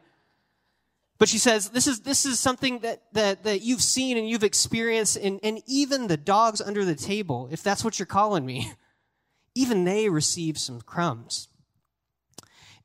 But 1.17 1.31
she 1.31 1.39
says, 1.39 1.71
this 1.71 1.87
is, 1.87 2.01
this 2.01 2.27
is 2.27 2.39
something 2.39 2.81
that, 2.81 3.05
that, 3.15 3.45
that 3.45 3.63
you've 3.63 3.81
seen 3.81 4.19
and 4.19 4.29
you've 4.29 4.45
experienced, 4.45 5.17
and, 5.17 5.41
and 5.43 5.63
even 5.67 6.09
the 6.09 6.19
dogs 6.19 6.61
under 6.61 6.85
the 6.85 6.95
table, 6.95 7.49
if 7.51 7.63
that's 7.63 7.83
what 7.83 7.99
you're 7.99 8.05
calling 8.05 8.45
me, 8.45 8.71
even 9.55 9.85
they 9.85 10.11
receive 10.11 10.59
some 10.59 10.83
crumbs. 10.83 11.49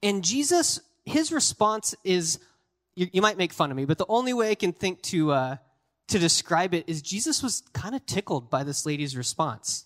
And 0.01 0.23
Jesus, 0.23 0.79
his 1.05 1.31
response 1.31 1.95
is, 2.03 2.39
you, 2.95 3.07
you 3.11 3.21
might 3.21 3.37
make 3.37 3.53
fun 3.53 3.71
of 3.71 3.77
me, 3.77 3.85
but 3.85 3.97
the 3.97 4.05
only 4.07 4.33
way 4.33 4.51
I 4.51 4.55
can 4.55 4.73
think 4.73 5.01
to, 5.03 5.31
uh, 5.31 5.57
to 6.07 6.19
describe 6.19 6.73
it 6.73 6.87
is 6.87 7.01
Jesus 7.01 7.43
was 7.43 7.63
kind 7.73 7.95
of 7.95 8.05
tickled 8.05 8.49
by 8.49 8.63
this 8.63 8.85
lady's 8.85 9.15
response. 9.15 9.85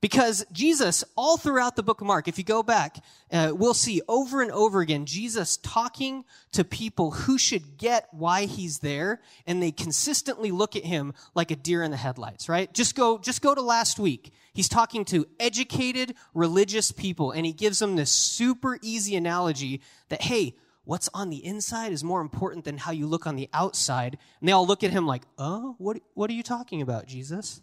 Because 0.00 0.46
Jesus, 0.50 1.04
all 1.14 1.36
throughout 1.36 1.76
the 1.76 1.82
book 1.82 2.00
of 2.00 2.06
Mark, 2.06 2.26
if 2.26 2.38
you 2.38 2.44
go 2.44 2.62
back, 2.62 3.04
uh, 3.30 3.52
we'll 3.54 3.74
see 3.74 4.00
over 4.08 4.40
and 4.40 4.50
over 4.50 4.80
again 4.80 5.04
Jesus 5.04 5.58
talking 5.58 6.24
to 6.52 6.64
people 6.64 7.10
who 7.10 7.36
should 7.36 7.76
get 7.76 8.08
why 8.10 8.46
he's 8.46 8.78
there, 8.78 9.20
and 9.46 9.62
they 9.62 9.72
consistently 9.72 10.50
look 10.50 10.74
at 10.74 10.84
him 10.84 11.12
like 11.34 11.50
a 11.50 11.56
deer 11.56 11.82
in 11.82 11.90
the 11.90 11.98
headlights, 11.98 12.48
right? 12.48 12.72
Just 12.72 12.94
go, 12.94 13.18
just 13.18 13.42
go 13.42 13.54
to 13.54 13.60
last 13.60 13.98
week. 13.98 14.32
He's 14.54 14.70
talking 14.70 15.04
to 15.06 15.26
educated 15.38 16.14
religious 16.32 16.92
people, 16.92 17.32
and 17.32 17.44
he 17.44 17.52
gives 17.52 17.78
them 17.78 17.96
this 17.96 18.10
super 18.10 18.78
easy 18.82 19.16
analogy 19.16 19.82
that, 20.08 20.22
hey, 20.22 20.56
what's 20.84 21.10
on 21.12 21.28
the 21.28 21.44
inside 21.44 21.92
is 21.92 22.02
more 22.02 22.22
important 22.22 22.64
than 22.64 22.78
how 22.78 22.90
you 22.90 23.06
look 23.06 23.26
on 23.26 23.36
the 23.36 23.50
outside. 23.52 24.16
And 24.40 24.48
they 24.48 24.52
all 24.52 24.66
look 24.66 24.82
at 24.82 24.92
him 24.92 25.06
like, 25.06 25.22
oh, 25.36 25.74
what, 25.78 25.98
what 26.14 26.30
are 26.30 26.34
you 26.34 26.42
talking 26.42 26.80
about, 26.80 27.06
Jesus? 27.06 27.60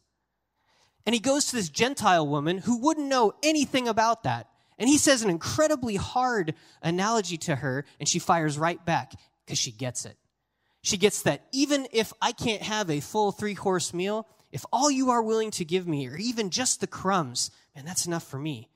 And 1.08 1.14
he 1.14 1.22
goes 1.22 1.46
to 1.46 1.56
this 1.56 1.70
Gentile 1.70 2.28
woman 2.28 2.58
who 2.58 2.80
wouldn't 2.80 3.08
know 3.08 3.32
anything 3.42 3.88
about 3.88 4.24
that. 4.24 4.50
And 4.78 4.90
he 4.90 4.98
says 4.98 5.22
an 5.22 5.30
incredibly 5.30 5.96
hard 5.96 6.54
analogy 6.84 7.38
to 7.38 7.56
her, 7.56 7.86
and 7.98 8.10
she 8.10 8.20
fires 8.20 8.60
right 8.60 8.84
back 8.86 9.14
because 9.46 9.58
she 9.58 9.72
gets 9.72 10.06
it. 10.06 10.18
She 10.82 10.98
gets 10.98 11.22
that 11.22 11.46
even 11.54 11.88
if 11.94 12.12
I 12.22 12.34
can't 12.34 12.62
have 12.62 12.92
a 12.92 13.00
full 13.00 13.32
three 13.32 13.56
course 13.56 13.94
meal, 13.94 14.28
if 14.52 14.66
all 14.72 14.92
you 14.92 15.10
are 15.10 15.24
willing 15.24 15.50
to 15.52 15.64
give 15.64 15.88
me, 15.88 16.10
or 16.10 16.18
even 16.18 16.50
just 16.50 16.82
the 16.82 16.88
crumbs, 16.88 17.52
man, 17.74 17.86
that's 17.86 18.06
enough 18.06 18.28
for 18.28 18.38
me. 18.38 18.70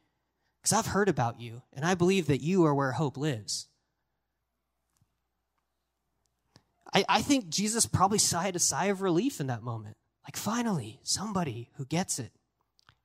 Because 0.61 0.71
I've 0.71 0.93
heard 0.93 1.09
about 1.09 1.41
you, 1.41 1.61
and 1.73 1.83
I 1.83 1.95
believe 1.95 2.27
that 2.27 2.41
you 2.41 2.63
are 2.63 2.73
where 2.73 2.93
hope 2.93 3.17
lives. 3.17 3.67
I, 6.93 7.03
I 7.09 7.21
think 7.21 7.49
Jesus 7.49 7.85
probably 7.85 8.19
sighed 8.19 8.55
a 8.55 8.59
sigh 8.59 8.85
of 8.85 9.01
relief 9.01 9.41
in 9.41 9.47
that 9.47 9.63
moment. 9.63 9.97
Like, 10.25 10.37
finally, 10.37 10.99
somebody 11.03 11.69
who 11.75 11.85
gets 11.85 12.19
it. 12.19 12.31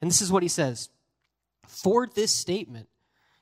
And 0.00 0.10
this 0.10 0.20
is 0.20 0.30
what 0.30 0.42
he 0.42 0.48
says 0.48 0.90
For 1.66 2.06
this 2.06 2.34
statement, 2.34 2.88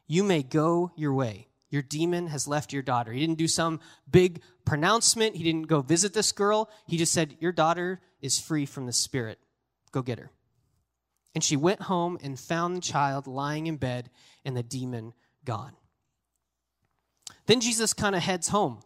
you 0.06 0.22
may 0.22 0.42
go 0.42 0.92
your 0.96 1.12
way. 1.12 1.48
Your 1.70 1.82
demon 1.82 2.28
has 2.28 2.46
left 2.46 2.72
your 2.72 2.82
daughter. 2.82 3.12
He 3.12 3.18
didn't 3.18 3.38
do 3.38 3.48
some 3.48 3.80
big 4.08 4.42
pronouncement. 4.64 5.34
He 5.34 5.42
didn't 5.42 5.66
go 5.66 5.80
visit 5.80 6.14
this 6.14 6.30
girl. 6.30 6.70
He 6.86 6.96
just 6.96 7.12
said, 7.12 7.36
Your 7.40 7.50
daughter 7.50 8.00
is 8.20 8.38
free 8.38 8.64
from 8.64 8.86
the 8.86 8.92
spirit. 8.92 9.40
Go 9.90 10.00
get 10.00 10.20
her. 10.20 10.30
And 11.34 11.42
she 11.42 11.56
went 11.56 11.82
home 11.82 12.16
and 12.22 12.38
found 12.38 12.76
the 12.76 12.80
child 12.80 13.26
lying 13.26 13.66
in 13.66 13.76
bed 13.76 14.10
and 14.44 14.56
the 14.56 14.62
demon 14.62 15.14
gone. 15.44 15.72
Then 17.46 17.60
Jesus 17.60 17.92
kind 17.92 18.14
of 18.14 18.22
heads 18.22 18.48
home 18.48 18.78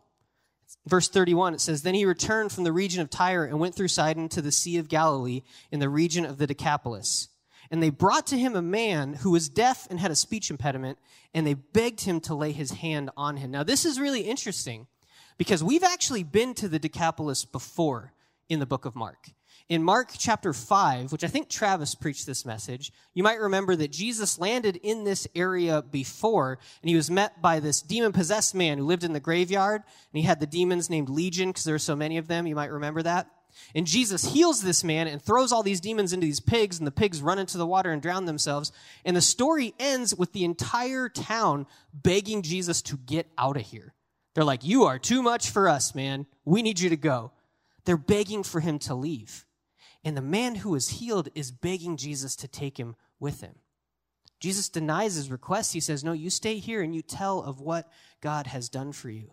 verse 0.87 1.09
31, 1.09 1.55
it 1.55 1.61
says, 1.61 1.83
Then 1.83 1.95
he 1.95 2.05
returned 2.05 2.53
from 2.53 2.65
the 2.65 2.73
region 2.73 3.01
of 3.01 3.11
Tyre 3.11 3.45
and 3.45 3.59
went 3.59 3.75
through 3.75 3.89
Sidon 3.89 4.29
to 4.31 4.43
the 4.43 4.53
Sea 4.53 4.79
of 4.79 4.89
Galilee 4.89 5.43
in 5.71 5.81
the 5.81 5.89
region 5.89 6.25
of 6.25 6.39
the 6.39 6.47
Decapolis. 6.47 7.29
And 7.71 7.83
they 7.83 7.91
brought 7.91 8.27
to 8.29 8.39
him 8.39 8.57
a 8.57 8.63
man 8.63 9.15
who 9.15 9.31
was 9.31 9.49
deaf 9.49 9.87
and 9.91 10.01
had 10.01 10.11
a 10.11 10.17
speech 10.17 10.51
impediment, 10.51 10.99
and 11.35 11.47
they 11.47 11.55
begged 11.55 12.03
him 12.03 12.21
to 12.21 12.35
lay 12.35 12.53
his 12.53 12.71
hand 12.73 13.11
on 13.17 13.37
him. 13.37 13.51
Now, 13.51 13.63
this 13.63 13.85
is 13.85 14.01
really 14.01 14.23
interesting 14.23 14.87
because 15.37 15.63
we've 15.63 15.85
actually 15.85 16.23
been 16.23 16.55
to 16.55 16.69
the 16.69 16.79
Decapolis 16.79 17.45
before 17.45 18.13
in 18.49 18.59
the 18.59 18.67
book 18.67 18.85
of 18.85 18.97
Mark. 18.97 19.31
In 19.69 19.83
Mark 19.83 20.13
chapter 20.17 20.55
5, 20.55 21.13
which 21.13 21.25
I 21.25 21.27
think 21.27 21.51
Travis 21.51 21.95
preached 21.95 22.25
this 22.25 22.47
message, 22.47 22.91
you 23.13 23.23
might 23.23 23.39
remember 23.39 23.77
that 23.77 23.93
Jesus 23.93 24.39
landed 24.39 24.77
in 24.77 25.05
this 25.05 25.29
area 25.35 25.83
before, 25.83 26.59
and 26.81 26.89
he 26.89 26.97
was 26.97 27.11
met 27.11 27.43
by 27.43 27.61
this 27.61 27.83
demon 27.83 28.13
possessed 28.13 28.55
man 28.55 28.79
who 28.79 28.87
lived 28.87 29.05
in 29.05 29.13
the 29.13 29.21
graveyard, 29.21 29.83
and 29.85 30.19
he 30.19 30.23
had 30.23 30.41
the 30.41 30.47
demons 30.47 30.89
named 30.89 31.11
Legion 31.11 31.51
because 31.51 31.65
there 31.65 31.75
were 31.75 31.79
so 31.79 31.95
many 31.95 32.17
of 32.17 32.29
them. 32.29 32.47
You 32.47 32.55
might 32.55 32.71
remember 32.71 33.03
that. 33.03 33.29
And 33.75 33.87
Jesus 33.87 34.33
heals 34.33 34.63
this 34.63 34.83
man 34.83 35.07
and 35.07 35.21
throws 35.21 35.53
all 35.53 35.63
these 35.63 35.83
demons 35.83 36.15
into 36.15 36.25
these 36.25 36.41
pigs, 36.41 36.79
and 36.79 36.87
the 36.87 36.91
pigs 36.91 37.21
run 37.21 37.39
into 37.39 37.59
the 37.59 37.67
water 37.67 37.91
and 37.91 38.01
drown 38.01 38.25
themselves. 38.25 38.73
And 39.05 39.15
the 39.15 39.21
story 39.21 39.75
ends 39.79 40.15
with 40.15 40.33
the 40.33 40.45
entire 40.45 41.11
town 41.11 41.67
begging 41.93 42.41
Jesus 42.41 42.81
to 42.83 42.97
get 42.97 43.27
out 43.37 43.59
of 43.59 43.65
here. 43.65 43.93
They're 44.35 44.45
like, 44.45 44.65
You 44.65 44.85
are 44.85 44.99
too 44.99 45.23
much 45.23 45.51
for 45.51 45.69
us, 45.69 45.95
man. 45.95 46.25
We 46.47 46.63
need 46.63 46.81
you 46.81 46.89
to 46.89 46.97
go. 46.97 47.33
They're 47.85 47.99
begging 47.99 48.45
for 48.45 48.61
him 48.61 48.79
to 48.81 48.95
leave. 48.95 49.45
And 50.05 50.17
the 50.17 50.23
man 50.23 50.57
who 50.57 50.75
is 50.75 50.89
healed 50.89 51.29
is 51.35 51.51
begging 51.51 51.97
Jesus 51.97 52.37
to 52.37 52.49
take 52.49 52.79
him 52.79 52.97
with 53.19 53.41
him. 53.41 53.57
Jesus 54.41 54.69
denies 54.69 55.17
his 55.17 55.31
request. 55.31 55.73
He 55.73 55.81
says, 55.81 56.05
No, 56.05 56.13
you 56.13 56.31
stay 56.31 56.59
here 56.59 56.83
and 56.83 56.95
you 56.95 57.03
tell 57.03 57.43
of 57.43 57.61
what 57.61 57.91
God 58.21 58.47
has 58.47 58.69
done 58.69 58.93
for 58.93 59.11
you. 59.11 59.33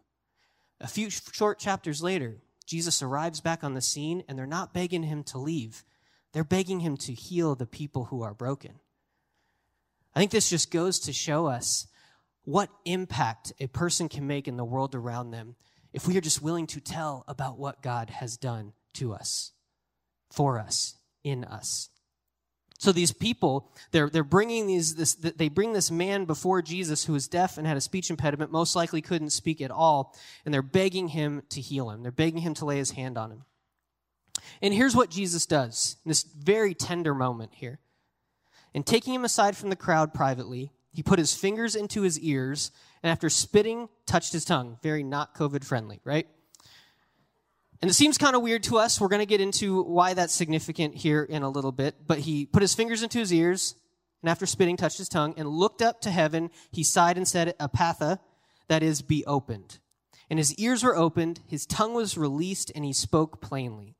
A 0.81 0.87
few 0.87 1.09
short 1.09 1.59
chapters 1.59 2.01
later, 2.01 2.37
Jesus 2.65 3.01
arrives 3.01 3.41
back 3.41 3.63
on 3.63 3.75
the 3.75 3.81
scene 3.81 4.23
and 4.27 4.37
they're 4.37 4.47
not 4.47 4.73
begging 4.73 5.03
him 5.03 5.23
to 5.25 5.37
leave. 5.37 5.83
They're 6.33 6.43
begging 6.43 6.79
him 6.79 6.97
to 6.97 7.13
heal 7.13 7.55
the 7.55 7.67
people 7.67 8.05
who 8.05 8.23
are 8.23 8.33
broken. 8.33 8.79
I 10.15 10.19
think 10.19 10.31
this 10.31 10.49
just 10.49 10.71
goes 10.71 10.99
to 11.01 11.13
show 11.13 11.45
us 11.45 11.87
what 12.43 12.69
impact 12.85 13.53
a 13.59 13.67
person 13.67 14.09
can 14.09 14.27
make 14.27 14.47
in 14.47 14.57
the 14.57 14.65
world 14.65 14.95
around 14.95 15.31
them 15.31 15.55
if 15.93 16.07
we 16.07 16.17
are 16.17 16.21
just 16.21 16.41
willing 16.41 16.67
to 16.67 16.79
tell 16.79 17.23
about 17.27 17.57
what 17.57 17.81
God 17.81 18.09
has 18.09 18.37
done 18.37 18.73
to 18.95 19.13
us 19.13 19.51
for 20.31 20.59
us, 20.59 20.95
in 21.23 21.43
us. 21.43 21.89
So 22.77 22.91
these 22.91 23.13
people, 23.13 23.71
they're, 23.91 24.09
they're 24.09 24.23
bringing 24.23 24.67
these, 24.67 24.95
this, 24.95 25.15
they 25.15 25.47
bring 25.47 25.73
this 25.73 25.89
man 25.89 26.25
before 26.25 26.61
Jesus 26.61 27.05
who 27.05 27.13
was 27.13 27.27
deaf 27.27 27.57
and 27.57 27.65
had 27.65 27.77
a 27.77 27.81
speech 27.81 28.09
impediment, 28.09 28.51
most 28.51 28.75
likely 28.75 29.01
couldn't 29.01 29.29
speak 29.29 29.61
at 29.61 29.71
all, 29.71 30.13
and 30.43 30.53
they're 30.53 30.61
begging 30.61 31.07
him 31.07 31.41
to 31.49 31.61
heal 31.61 31.89
him. 31.89 32.03
They're 32.03 32.11
begging 32.11 32.41
him 32.41 32.53
to 32.55 32.65
lay 32.65 32.77
his 32.77 32.91
hand 32.91 33.17
on 33.17 33.31
him. 33.31 33.45
And 34.61 34.73
here's 34.73 34.95
what 34.95 35.09
Jesus 35.09 35.45
does 35.45 35.97
in 36.05 36.09
this 36.09 36.23
very 36.23 36.73
tender 36.73 37.15
moment 37.15 37.53
here. 37.55 37.79
And 38.73 38.85
taking 38.85 39.13
him 39.13 39.23
aside 39.23 39.55
from 39.55 39.69
the 39.69 39.77
crowd 39.77 40.13
privately, 40.13 40.71
he 40.91 41.01
put 41.01 41.17
his 41.19 41.33
fingers 41.33 41.75
into 41.75 42.01
his 42.01 42.19
ears, 42.19 42.71
and 43.01 43.09
after 43.09 43.29
spitting, 43.29 43.87
touched 44.05 44.33
his 44.33 44.45
tongue. 44.45 44.77
Very 44.83 45.03
not 45.03 45.33
COVID 45.33 45.63
friendly, 45.63 46.01
right? 46.03 46.27
And 47.85 47.91
it 47.91 47.93
seems 47.93 48.17
kind 48.17 48.35
of 48.35 48.41
weird 48.41 48.63
to 48.63 48.79
us. 48.79 48.99
We're 48.99 49.09
going 49.09 49.19
to 49.19 49.27
get 49.27 49.41
into 49.41 49.83
why 49.83 50.15
that's 50.15 50.33
significant 50.33 50.95
here 50.95 51.21
in 51.21 51.43
a 51.43 51.49
little 51.51 51.71
bit. 51.71 51.93
But 52.07 52.17
he 52.17 52.47
put 52.47 52.63
his 52.63 52.73
fingers 52.73 53.03
into 53.03 53.19
his 53.19 53.31
ears, 53.31 53.75
and 54.23 54.29
after 54.31 54.47
spitting, 54.47 54.75
touched 54.75 54.97
his 54.97 55.07
tongue, 55.07 55.35
and 55.37 55.47
looked 55.47 55.83
up 55.83 56.01
to 56.01 56.09
heaven. 56.09 56.49
He 56.71 56.83
sighed 56.83 57.15
and 57.15 57.27
said, 57.27 57.55
Ephphatha, 57.59 58.17
that 58.69 58.81
is, 58.81 59.03
be 59.03 59.23
opened. 59.27 59.77
And 60.31 60.39
his 60.39 60.55
ears 60.55 60.83
were 60.83 60.95
opened, 60.95 61.41
his 61.45 61.67
tongue 61.67 61.93
was 61.93 62.17
released, 62.17 62.71
and 62.73 62.83
he 62.83 62.91
spoke 62.91 63.39
plainly. 63.39 63.95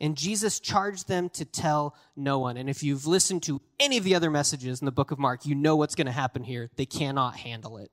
And 0.00 0.16
Jesus 0.16 0.58
charged 0.58 1.06
them 1.06 1.28
to 1.28 1.44
tell 1.44 1.94
no 2.16 2.40
one. 2.40 2.56
And 2.56 2.68
if 2.68 2.82
you've 2.82 3.06
listened 3.06 3.44
to 3.44 3.60
any 3.78 3.98
of 3.98 4.02
the 4.02 4.16
other 4.16 4.32
messages 4.32 4.80
in 4.80 4.84
the 4.84 4.90
book 4.90 5.12
of 5.12 5.20
Mark, 5.20 5.46
you 5.46 5.54
know 5.54 5.76
what's 5.76 5.94
going 5.94 6.06
to 6.06 6.12
happen 6.12 6.42
here. 6.42 6.70
They 6.74 6.86
cannot 6.86 7.36
handle 7.36 7.78
it. 7.78 7.92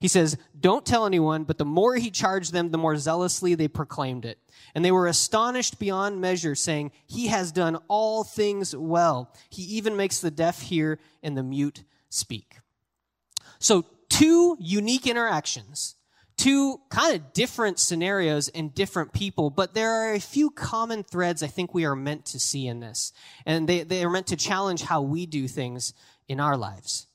He 0.00 0.08
says, 0.08 0.38
Don't 0.58 0.86
tell 0.86 1.06
anyone, 1.06 1.44
but 1.44 1.58
the 1.58 1.64
more 1.64 1.96
he 1.96 2.10
charged 2.10 2.52
them, 2.52 2.70
the 2.70 2.78
more 2.78 2.96
zealously 2.96 3.54
they 3.54 3.68
proclaimed 3.68 4.24
it. 4.24 4.38
And 4.74 4.84
they 4.84 4.92
were 4.92 5.06
astonished 5.06 5.78
beyond 5.78 6.20
measure, 6.20 6.54
saying, 6.54 6.92
He 7.06 7.28
has 7.28 7.52
done 7.52 7.78
all 7.86 8.24
things 8.24 8.74
well. 8.74 9.34
He 9.50 9.62
even 9.62 9.96
makes 9.96 10.20
the 10.20 10.30
deaf 10.30 10.62
hear 10.62 10.98
and 11.22 11.36
the 11.36 11.42
mute 11.42 11.84
speak. 12.08 12.56
So, 13.58 13.84
two 14.08 14.56
unique 14.58 15.06
interactions, 15.06 15.96
two 16.38 16.80
kind 16.88 17.14
of 17.14 17.34
different 17.34 17.78
scenarios 17.78 18.48
and 18.48 18.74
different 18.74 19.12
people, 19.12 19.50
but 19.50 19.74
there 19.74 19.90
are 19.90 20.14
a 20.14 20.20
few 20.20 20.50
common 20.50 21.04
threads 21.04 21.42
I 21.42 21.46
think 21.48 21.74
we 21.74 21.84
are 21.84 21.94
meant 21.94 22.24
to 22.26 22.40
see 22.40 22.66
in 22.66 22.80
this. 22.80 23.12
And 23.44 23.68
they, 23.68 23.82
they 23.82 24.02
are 24.02 24.10
meant 24.10 24.28
to 24.28 24.36
challenge 24.36 24.82
how 24.82 25.02
we 25.02 25.26
do 25.26 25.46
things 25.46 25.92
in 26.26 26.40
our 26.40 26.56
lives. 26.56 27.06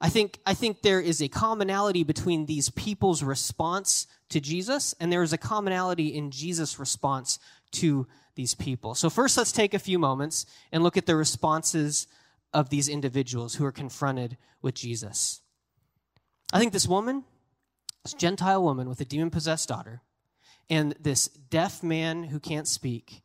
I 0.00 0.08
think, 0.08 0.40
I 0.46 0.54
think 0.54 0.80
there 0.80 1.00
is 1.00 1.20
a 1.20 1.28
commonality 1.28 2.04
between 2.04 2.46
these 2.46 2.70
people's 2.70 3.22
response 3.22 4.06
to 4.30 4.40
Jesus, 4.40 4.94
and 4.98 5.12
there 5.12 5.22
is 5.22 5.32
a 5.32 5.38
commonality 5.38 6.08
in 6.08 6.30
Jesus' 6.30 6.78
response 6.78 7.38
to 7.72 8.06
these 8.34 8.54
people. 8.54 8.94
So, 8.94 9.10
first, 9.10 9.36
let's 9.36 9.52
take 9.52 9.74
a 9.74 9.78
few 9.78 9.98
moments 9.98 10.46
and 10.72 10.82
look 10.82 10.96
at 10.96 11.04
the 11.04 11.16
responses 11.16 12.06
of 12.54 12.70
these 12.70 12.88
individuals 12.88 13.56
who 13.56 13.64
are 13.64 13.72
confronted 13.72 14.38
with 14.62 14.74
Jesus. 14.74 15.42
I 16.52 16.58
think 16.58 16.72
this 16.72 16.88
woman, 16.88 17.24
this 18.02 18.14
Gentile 18.14 18.62
woman 18.62 18.88
with 18.88 19.00
a 19.00 19.04
demon 19.04 19.30
possessed 19.30 19.68
daughter, 19.68 20.00
and 20.70 20.94
this 20.98 21.28
deaf 21.28 21.82
man 21.82 22.24
who 22.24 22.40
can't 22.40 22.66
speak 22.66 23.22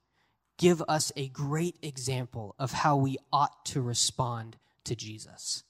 give 0.58 0.82
us 0.88 1.12
a 1.16 1.30
great 1.30 1.78
example 1.82 2.56
of 2.60 2.72
how 2.72 2.96
we 2.96 3.18
ought 3.32 3.66
to 3.66 3.82
respond 3.82 4.58
to 4.84 4.96
Jesus. 4.96 5.64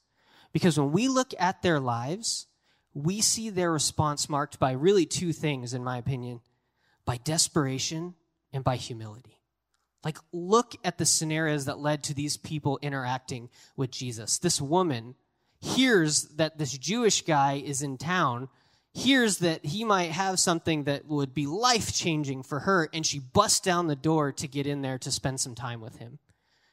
Because 0.55 0.79
when 0.79 0.93
we 0.93 1.09
look 1.09 1.33
at 1.37 1.63
their 1.63 1.81
lives, 1.81 2.47
we 2.93 3.19
see 3.19 3.49
their 3.49 3.73
response 3.73 4.29
marked 4.29 4.57
by 4.57 4.71
really 4.71 5.05
two 5.05 5.33
things, 5.33 5.73
in 5.73 5.83
my 5.83 5.97
opinion 5.97 6.39
by 7.03 7.17
desperation 7.17 8.15
and 8.53 8.63
by 8.63 8.77
humility. 8.77 9.41
Like, 10.01 10.17
look 10.31 10.77
at 10.85 10.97
the 10.97 11.05
scenarios 11.05 11.65
that 11.65 11.79
led 11.79 12.03
to 12.03 12.13
these 12.13 12.37
people 12.37 12.79
interacting 12.81 13.49
with 13.75 13.91
Jesus. 13.91 14.39
This 14.39 14.61
woman 14.61 15.15
hears 15.59 16.23
that 16.37 16.57
this 16.57 16.77
Jewish 16.77 17.23
guy 17.23 17.55
is 17.55 17.81
in 17.81 17.97
town, 17.97 18.47
hears 18.93 19.39
that 19.39 19.65
he 19.65 19.83
might 19.83 20.11
have 20.11 20.39
something 20.39 20.85
that 20.85 21.05
would 21.05 21.33
be 21.33 21.47
life 21.47 21.93
changing 21.93 22.43
for 22.43 22.61
her, 22.61 22.87
and 22.93 23.05
she 23.05 23.19
busts 23.19 23.59
down 23.59 23.87
the 23.87 23.95
door 23.97 24.31
to 24.31 24.47
get 24.47 24.65
in 24.65 24.83
there 24.83 24.99
to 24.99 25.11
spend 25.11 25.41
some 25.41 25.53
time 25.53 25.81
with 25.81 25.97
him. 25.97 26.17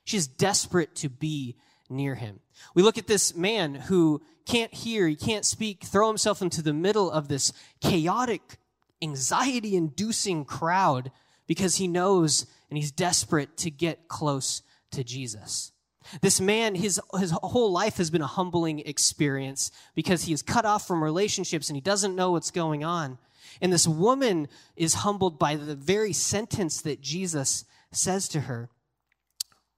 She's 0.04 0.28
desperate 0.28 0.94
to 0.96 1.08
be 1.08 1.56
near 1.92 2.14
him. 2.14 2.40
We 2.75 2.82
look 2.82 2.99
at 2.99 3.06
this 3.06 3.34
man 3.37 3.75
who 3.75 4.22
can't 4.46 4.72
hear, 4.72 5.06
he 5.06 5.16
can't 5.16 5.44
speak, 5.44 5.84
throw 5.84 6.08
himself 6.08 6.42
into 6.42 6.62
the 6.62 6.72
middle 6.72 7.11
of 7.11 7.28
this 7.28 7.52
chaotic, 7.80 8.58
anxiety 9.00 9.76
inducing 9.76 10.44
crowd 10.44 11.12
because 11.46 11.76
he 11.76 11.88
knows 11.88 12.46
and 12.68 12.78
he's 12.78 12.90
desperate 12.90 13.56
to 13.58 13.70
get 13.70 14.08
close 14.08 14.62
to 14.90 15.04
Jesus. 15.04 15.72
This 16.20 16.40
man, 16.40 16.75
his, 16.75 17.00
his 17.18 17.30
whole 17.30 17.70
life 17.70 17.96
has 17.99 18.11
been 18.11 18.22
a 18.22 18.26
humbling 18.26 18.80
experience 18.80 19.70
because 19.94 20.25
he 20.25 20.32
is 20.32 20.42
cut 20.42 20.64
off 20.64 20.87
from 20.87 21.02
relationships 21.02 21.68
and 21.68 21.76
he 21.76 21.80
doesn't 21.80 22.17
know 22.17 22.32
what's 22.32 22.50
going 22.50 22.84
on. 22.84 23.19
And 23.60 23.73
this 23.73 23.86
woman 23.86 24.49
is 24.76 24.95
humbled 24.95 25.38
by 25.38 25.56
the 25.56 25.76
very 25.76 26.12
sentence 26.12 26.80
that 26.82 27.00
Jesus 27.00 27.64
says 27.93 28.28
to 28.28 28.40
her. 28.43 28.71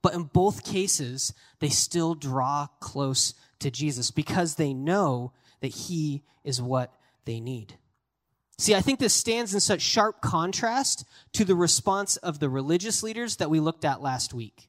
But 0.04 0.12
in 0.12 0.24
both 0.24 0.64
cases, 0.64 1.32
they 1.60 1.70
still 1.70 2.14
draw 2.14 2.66
close 2.78 3.32
to 3.60 3.70
Jesus 3.70 4.10
because 4.10 4.56
they 4.56 4.74
know 4.74 5.32
that 5.62 5.68
he 5.68 6.22
is 6.44 6.60
what 6.60 6.92
they 7.24 7.40
need. 7.40 7.78
See, 8.58 8.74
I 8.74 8.82
think 8.82 8.98
this 8.98 9.14
stands 9.14 9.54
in 9.54 9.60
such 9.60 9.80
sharp 9.80 10.20
contrast 10.20 11.06
to 11.32 11.46
the 11.46 11.54
response 11.54 12.18
of 12.18 12.38
the 12.38 12.50
religious 12.50 13.02
leaders 13.02 13.36
that 13.36 13.48
we 13.48 13.60
looked 13.60 13.86
at 13.86 14.02
last 14.02 14.34
week. 14.34 14.68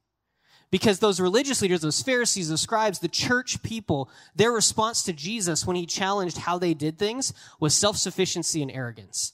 Because 0.72 1.00
those 1.00 1.20
religious 1.20 1.62
leaders, 1.62 1.82
those 1.82 2.02
Pharisees, 2.02 2.48
those 2.48 2.62
scribes, 2.62 3.00
the 3.00 3.10
church 3.10 3.62
people, 3.62 4.10
their 4.38 4.54
response 4.54 5.04
to 5.04 5.12
Jesus 5.12 5.68
when 5.68 5.76
he 5.76 5.86
challenged 5.86 6.38
how 6.38 6.58
they 6.58 6.74
did 6.74 6.98
things 6.98 7.34
was 7.60 7.74
self 7.74 7.98
sufficiency 7.98 8.62
and 8.62 8.72
arrogance. 8.72 9.34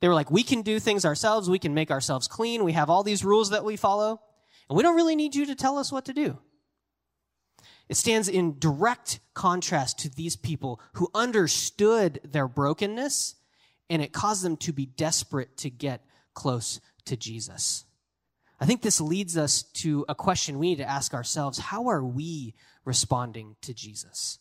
They 0.00 0.08
were 0.08 0.14
like, 0.14 0.30
we 0.30 0.42
can 0.42 0.62
do 0.62 0.80
things 0.80 1.04
ourselves, 1.04 1.50
we 1.50 1.58
can 1.58 1.74
make 1.74 1.90
ourselves 1.90 2.28
clean, 2.28 2.64
we 2.64 2.72
have 2.72 2.88
all 2.88 3.02
these 3.02 3.26
rules 3.26 3.50
that 3.50 3.66
we 3.66 3.76
follow. 3.76 4.22
And 4.68 4.76
we 4.76 4.82
don't 4.82 4.96
really 4.96 5.16
need 5.16 5.34
you 5.34 5.46
to 5.46 5.54
tell 5.54 5.78
us 5.78 5.92
what 5.92 6.06
to 6.06 6.12
do. 6.12 6.38
It 7.88 7.96
stands 7.96 8.28
in 8.28 8.58
direct 8.58 9.20
contrast 9.34 9.98
to 10.00 10.08
these 10.08 10.36
people 10.36 10.80
who 10.94 11.10
understood 11.14 12.20
their 12.24 12.48
brokenness 12.48 13.34
and 13.90 14.00
it 14.00 14.12
caused 14.12 14.42
them 14.42 14.56
to 14.58 14.72
be 14.72 14.86
desperate 14.86 15.56
to 15.58 15.70
get 15.70 16.04
close 16.32 16.80
to 17.04 17.16
Jesus. 17.16 17.84
I 18.60 18.66
think 18.66 18.82
this 18.82 19.00
leads 19.00 19.36
us 19.36 19.62
to 19.74 20.06
a 20.08 20.14
question 20.14 20.58
we 20.58 20.70
need 20.70 20.78
to 20.78 20.88
ask 20.88 21.12
ourselves 21.12 21.58
How 21.58 21.88
are 21.88 22.04
we 22.04 22.54
responding 22.84 23.56
to 23.62 23.74
Jesus? 23.74 24.38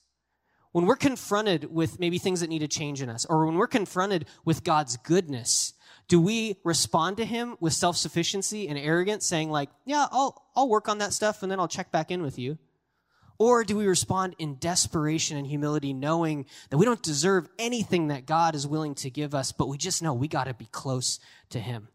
When 0.72 0.86
we're 0.86 0.96
confronted 0.96 1.72
with 1.72 2.00
maybe 2.00 2.18
things 2.18 2.40
that 2.40 2.50
need 2.50 2.60
to 2.60 2.68
change 2.68 3.02
in 3.02 3.10
us, 3.10 3.26
or 3.26 3.46
when 3.46 3.56
we're 3.56 3.68
confronted 3.68 4.26
with 4.46 4.64
God's 4.64 4.98
goodness, 4.98 5.74
do 6.08 6.20
we 6.20 6.58
respond 6.64 7.18
to 7.18 7.26
him 7.26 7.56
with 7.60 7.74
self-sufficiency 7.74 8.68
and 8.68 8.78
arrogance, 8.78 9.26
saying 9.26 9.50
like, 9.50 9.70
yeah, 9.86 10.08
I'll, 10.12 10.44
I'll 10.56 10.70
work 10.70 10.90
on 10.90 10.98
that 11.00 11.14
stuff 11.14 11.44
and 11.44 11.52
then 11.52 11.60
I'll 11.60 11.68
check 11.68 11.92
back 11.92 12.12
in 12.12 12.22
with 12.22 12.38
you? 12.38 12.58
Or 13.40 13.64
do 13.64 13.78
we 13.78 13.88
respond 13.88 14.36
in 14.38 14.56
desperation 14.56 15.38
and 15.38 15.48
humility, 15.48 15.92
knowing 15.94 16.46
that 16.70 16.78
we 16.78 16.86
don't 16.86 17.02
deserve 17.02 17.50
anything 17.58 18.10
that 18.10 18.26
God 18.26 18.54
is 18.56 18.68
willing 18.68 18.96
to 18.96 19.10
give 19.10 19.34
us, 19.34 19.52
but 19.52 19.68
we 19.68 19.78
just 19.78 20.04
know 20.04 20.14
we 20.14 20.28
got 20.28 20.46
to 20.46 20.54
be 20.54 20.68
close 20.68 21.20
to 21.50 21.60
Him? 21.60 21.88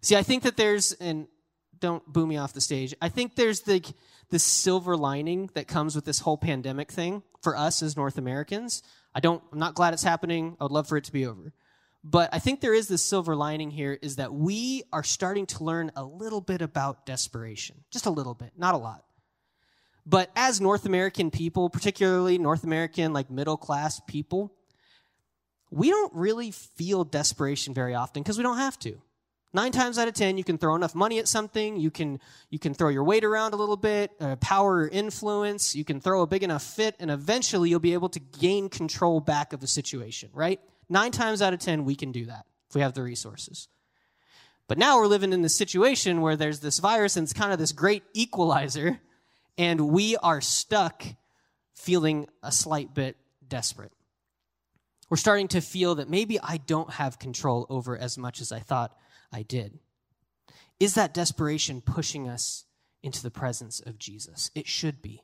See, 0.00 0.16
I 0.16 0.22
think 0.22 0.44
that 0.44 0.56
there's, 0.56 0.92
and 0.92 1.26
don't 1.78 2.04
boo 2.06 2.26
me 2.26 2.38
off 2.38 2.54
the 2.54 2.60
stage, 2.60 2.94
I 3.02 3.08
think 3.08 3.36
there's 3.36 3.60
the, 3.60 3.84
the 4.30 4.38
silver 4.38 4.96
lining 4.96 5.50
that 5.54 5.68
comes 5.68 5.94
with 5.94 6.04
this 6.04 6.20
whole 6.20 6.38
pandemic 6.38 6.90
thing 6.90 7.22
for 7.42 7.56
us 7.56 7.82
as 7.82 7.96
North 7.96 8.16
Americans. 8.16 8.82
I 9.14 9.20
don't, 9.20 9.42
I'm 9.52 9.58
not 9.58 9.74
glad 9.74 9.92
it's 9.92 10.02
happening. 10.02 10.56
I 10.60 10.64
would 10.64 10.72
love 10.72 10.88
for 10.88 10.96
it 10.96 11.04
to 11.04 11.12
be 11.12 11.26
over. 11.26 11.52
But 12.10 12.30
I 12.32 12.38
think 12.38 12.62
there 12.62 12.72
is 12.72 12.88
this 12.88 13.02
silver 13.02 13.36
lining 13.36 13.70
here 13.70 13.98
is 14.00 14.16
that 14.16 14.32
we 14.32 14.82
are 14.94 15.02
starting 15.02 15.44
to 15.46 15.62
learn 15.62 15.92
a 15.94 16.02
little 16.02 16.40
bit 16.40 16.62
about 16.62 17.04
desperation. 17.04 17.84
Just 17.90 18.06
a 18.06 18.10
little 18.10 18.32
bit, 18.32 18.52
not 18.56 18.74
a 18.74 18.78
lot. 18.78 19.04
But 20.06 20.30
as 20.34 20.58
North 20.58 20.86
American 20.86 21.30
people, 21.30 21.68
particularly 21.68 22.38
North 22.38 22.64
American, 22.64 23.12
like 23.12 23.30
middle 23.30 23.58
class 23.58 24.00
people, 24.08 24.54
we 25.70 25.90
don't 25.90 26.14
really 26.14 26.50
feel 26.50 27.04
desperation 27.04 27.74
very 27.74 27.94
often 27.94 28.22
because 28.22 28.38
we 28.38 28.42
don't 28.42 28.56
have 28.56 28.78
to. 28.78 29.02
Nine 29.52 29.72
times 29.72 29.98
out 29.98 30.08
of 30.08 30.14
ten, 30.14 30.38
you 30.38 30.44
can 30.44 30.56
throw 30.56 30.76
enough 30.76 30.94
money 30.94 31.18
at 31.18 31.28
something. 31.28 31.76
You 31.76 31.90
can 31.90 32.20
you 32.48 32.58
can 32.58 32.72
throw 32.72 32.88
your 32.88 33.04
weight 33.04 33.24
around 33.24 33.52
a 33.52 33.56
little 33.56 33.76
bit, 33.76 34.12
uh, 34.18 34.36
power 34.36 34.76
or 34.76 34.88
influence. 34.88 35.74
You 35.74 35.84
can 35.84 36.00
throw 36.00 36.22
a 36.22 36.26
big 36.26 36.42
enough 36.42 36.62
fit, 36.62 36.96
and 36.98 37.10
eventually 37.10 37.68
you'll 37.68 37.80
be 37.80 37.92
able 37.92 38.08
to 38.10 38.20
gain 38.20 38.70
control 38.70 39.20
back 39.20 39.52
of 39.52 39.60
the 39.60 39.66
situation. 39.66 40.30
Right? 40.32 40.60
Nine 40.88 41.12
times 41.12 41.42
out 41.42 41.52
of 41.52 41.60
10, 41.60 41.84
we 41.84 41.94
can 41.94 42.12
do 42.12 42.26
that 42.26 42.46
if 42.68 42.74
we 42.74 42.80
have 42.80 42.94
the 42.94 43.02
resources. 43.02 43.68
But 44.66 44.78
now 44.78 44.98
we're 44.98 45.06
living 45.06 45.32
in 45.32 45.42
this 45.42 45.56
situation 45.56 46.20
where 46.20 46.36
there's 46.36 46.60
this 46.60 46.78
virus 46.78 47.16
and 47.16 47.24
it's 47.24 47.32
kind 47.32 47.52
of 47.52 47.58
this 47.58 47.72
great 47.72 48.02
equalizer, 48.12 49.00
and 49.56 49.88
we 49.88 50.16
are 50.16 50.40
stuck 50.40 51.04
feeling 51.74 52.28
a 52.42 52.52
slight 52.52 52.94
bit 52.94 53.16
desperate. 53.46 53.92
We're 55.08 55.16
starting 55.16 55.48
to 55.48 55.60
feel 55.60 55.94
that 55.96 56.10
maybe 56.10 56.38
I 56.40 56.58
don't 56.58 56.90
have 56.90 57.18
control 57.18 57.66
over 57.70 57.96
as 57.96 58.18
much 58.18 58.40
as 58.40 58.52
I 58.52 58.60
thought 58.60 58.94
I 59.32 59.42
did. 59.42 59.78
Is 60.78 60.94
that 60.94 61.14
desperation 61.14 61.80
pushing 61.80 62.28
us 62.28 62.64
into 63.02 63.22
the 63.22 63.30
presence 63.30 63.80
of 63.80 63.98
Jesus? 63.98 64.50
It 64.54 64.66
should 64.66 65.00
be. 65.00 65.22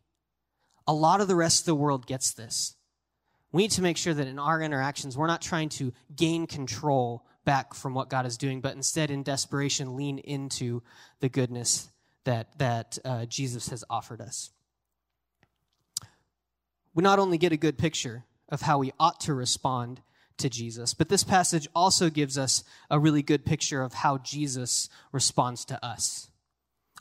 A 0.87 0.95
lot 0.95 1.21
of 1.21 1.29
the 1.29 1.37
rest 1.37 1.63
of 1.63 1.67
the 1.67 1.75
world 1.75 2.07
gets 2.07 2.33
this. 2.33 2.77
We 3.55 3.63
need 3.63 3.71
to 3.71 3.83
make 3.83 3.97
sure 3.97 4.13
that 4.13 4.27
in 4.27 4.41
our 4.41 4.61
interactions, 4.61 5.17
we're 5.17 5.29
not 5.29 5.41
trying 5.41 5.69
to 5.69 5.93
gain 6.17 6.49
control 6.49 7.25
back 7.45 7.73
from 7.73 7.95
what 7.95 8.11
God 8.11 8.27
is 8.27 8.37
doing, 8.37 8.61
but 8.61 8.75
instead, 8.75 9.13
in 9.13 9.23
desperation, 9.23 9.95
lean 9.95 10.19
into 10.19 10.83
the 11.21 11.29
goodness 11.29 11.89
that, 12.25 12.59
that 12.59 12.99
uh, 13.05 13.27
Jesus 13.27 13.69
has 13.69 13.85
offered 13.89 14.21
us. 14.21 14.51
We 16.95 17.05
not 17.05 17.21
only 17.21 17.39
get 17.39 17.53
a 17.53 17.57
good 17.57 17.79
picture 17.79 18.25
of 18.49 18.63
how 18.63 18.79
we 18.79 18.93
ought 18.99 19.21
to 19.21 19.35
respond 19.35 20.01
to 20.39 20.51
Jesus. 20.51 20.93
But 20.93 21.09
this 21.09 21.23
passage 21.23 21.69
also 21.77 22.11
gives 22.11 22.37
us 22.37 22.65
a 22.91 22.99
really 22.99 23.23
good 23.23 23.45
picture 23.45 23.83
of 23.83 23.95
how 23.95 24.19
Jesus 24.19 24.89
responds 25.13 25.65
to 25.67 25.85
us. 25.85 26.29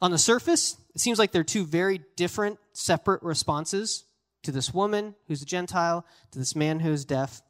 On 0.03 0.11
the 0.11 0.19
surface, 0.19 0.77
it 0.93 1.01
seems 1.01 1.17
like 1.17 1.31
they're 1.31 1.43
two 1.43 1.65
very 1.65 2.01
different, 2.15 2.59
separate 2.73 3.23
responses 3.23 4.03
to 4.43 4.51
this 4.51 4.73
woman 4.73 5.15
who's 5.27 5.41
a 5.41 5.45
Gentile, 5.45 6.05
to 6.31 6.39
this 6.39 6.55
man 6.55 6.79
who's 6.79 7.05
deaf. 7.05 7.41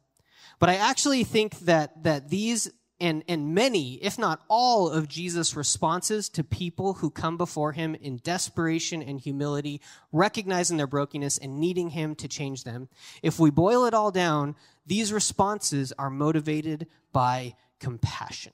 But 0.58 0.68
I 0.68 0.76
actually 0.76 1.24
think 1.24 1.58
that, 1.60 2.02
that 2.04 2.30
these 2.30 2.70
and, 3.00 3.24
and 3.28 3.54
many, 3.54 3.94
if 3.94 4.18
not 4.18 4.40
all, 4.48 4.88
of 4.88 5.08
Jesus' 5.08 5.56
responses 5.56 6.28
to 6.30 6.44
people 6.44 6.94
who 6.94 7.10
come 7.10 7.36
before 7.36 7.72
him 7.72 7.94
in 7.96 8.18
desperation 8.18 9.02
and 9.02 9.20
humility, 9.20 9.80
recognizing 10.12 10.76
their 10.76 10.86
brokenness 10.86 11.36
and 11.38 11.58
needing 11.58 11.90
him 11.90 12.14
to 12.14 12.28
change 12.28 12.62
them, 12.62 12.88
if 13.22 13.38
we 13.38 13.50
boil 13.50 13.84
it 13.84 13.94
all 13.94 14.12
down, 14.12 14.54
these 14.86 15.12
responses 15.12 15.92
are 15.98 16.08
motivated 16.08 16.86
by 17.12 17.56
compassion, 17.80 18.52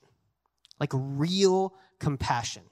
like 0.78 0.90
real 0.94 1.74
compassion. 1.98 2.62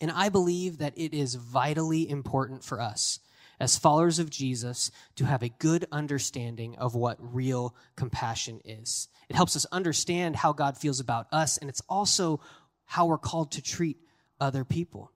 And 0.00 0.12
I 0.12 0.28
believe 0.28 0.78
that 0.78 0.96
it 0.96 1.12
is 1.12 1.34
vitally 1.34 2.08
important 2.08 2.64
for 2.64 2.80
us 2.80 3.18
as 3.60 3.78
followers 3.78 4.18
of 4.18 4.30
Jesus 4.30 4.90
to 5.16 5.24
have 5.24 5.42
a 5.42 5.48
good 5.48 5.86
understanding 5.92 6.76
of 6.76 6.94
what 6.94 7.18
real 7.20 7.74
compassion 7.96 8.60
is. 8.64 9.08
It 9.28 9.36
helps 9.36 9.56
us 9.56 9.66
understand 9.72 10.36
how 10.36 10.52
God 10.52 10.76
feels 10.76 11.00
about 11.00 11.26
us, 11.32 11.58
and 11.58 11.70
it's 11.70 11.82
also 11.88 12.40
how 12.84 13.06
we're 13.06 13.18
called 13.18 13.52
to 13.52 13.62
treat 13.62 13.98
other 14.40 14.64
people. 14.64 15.12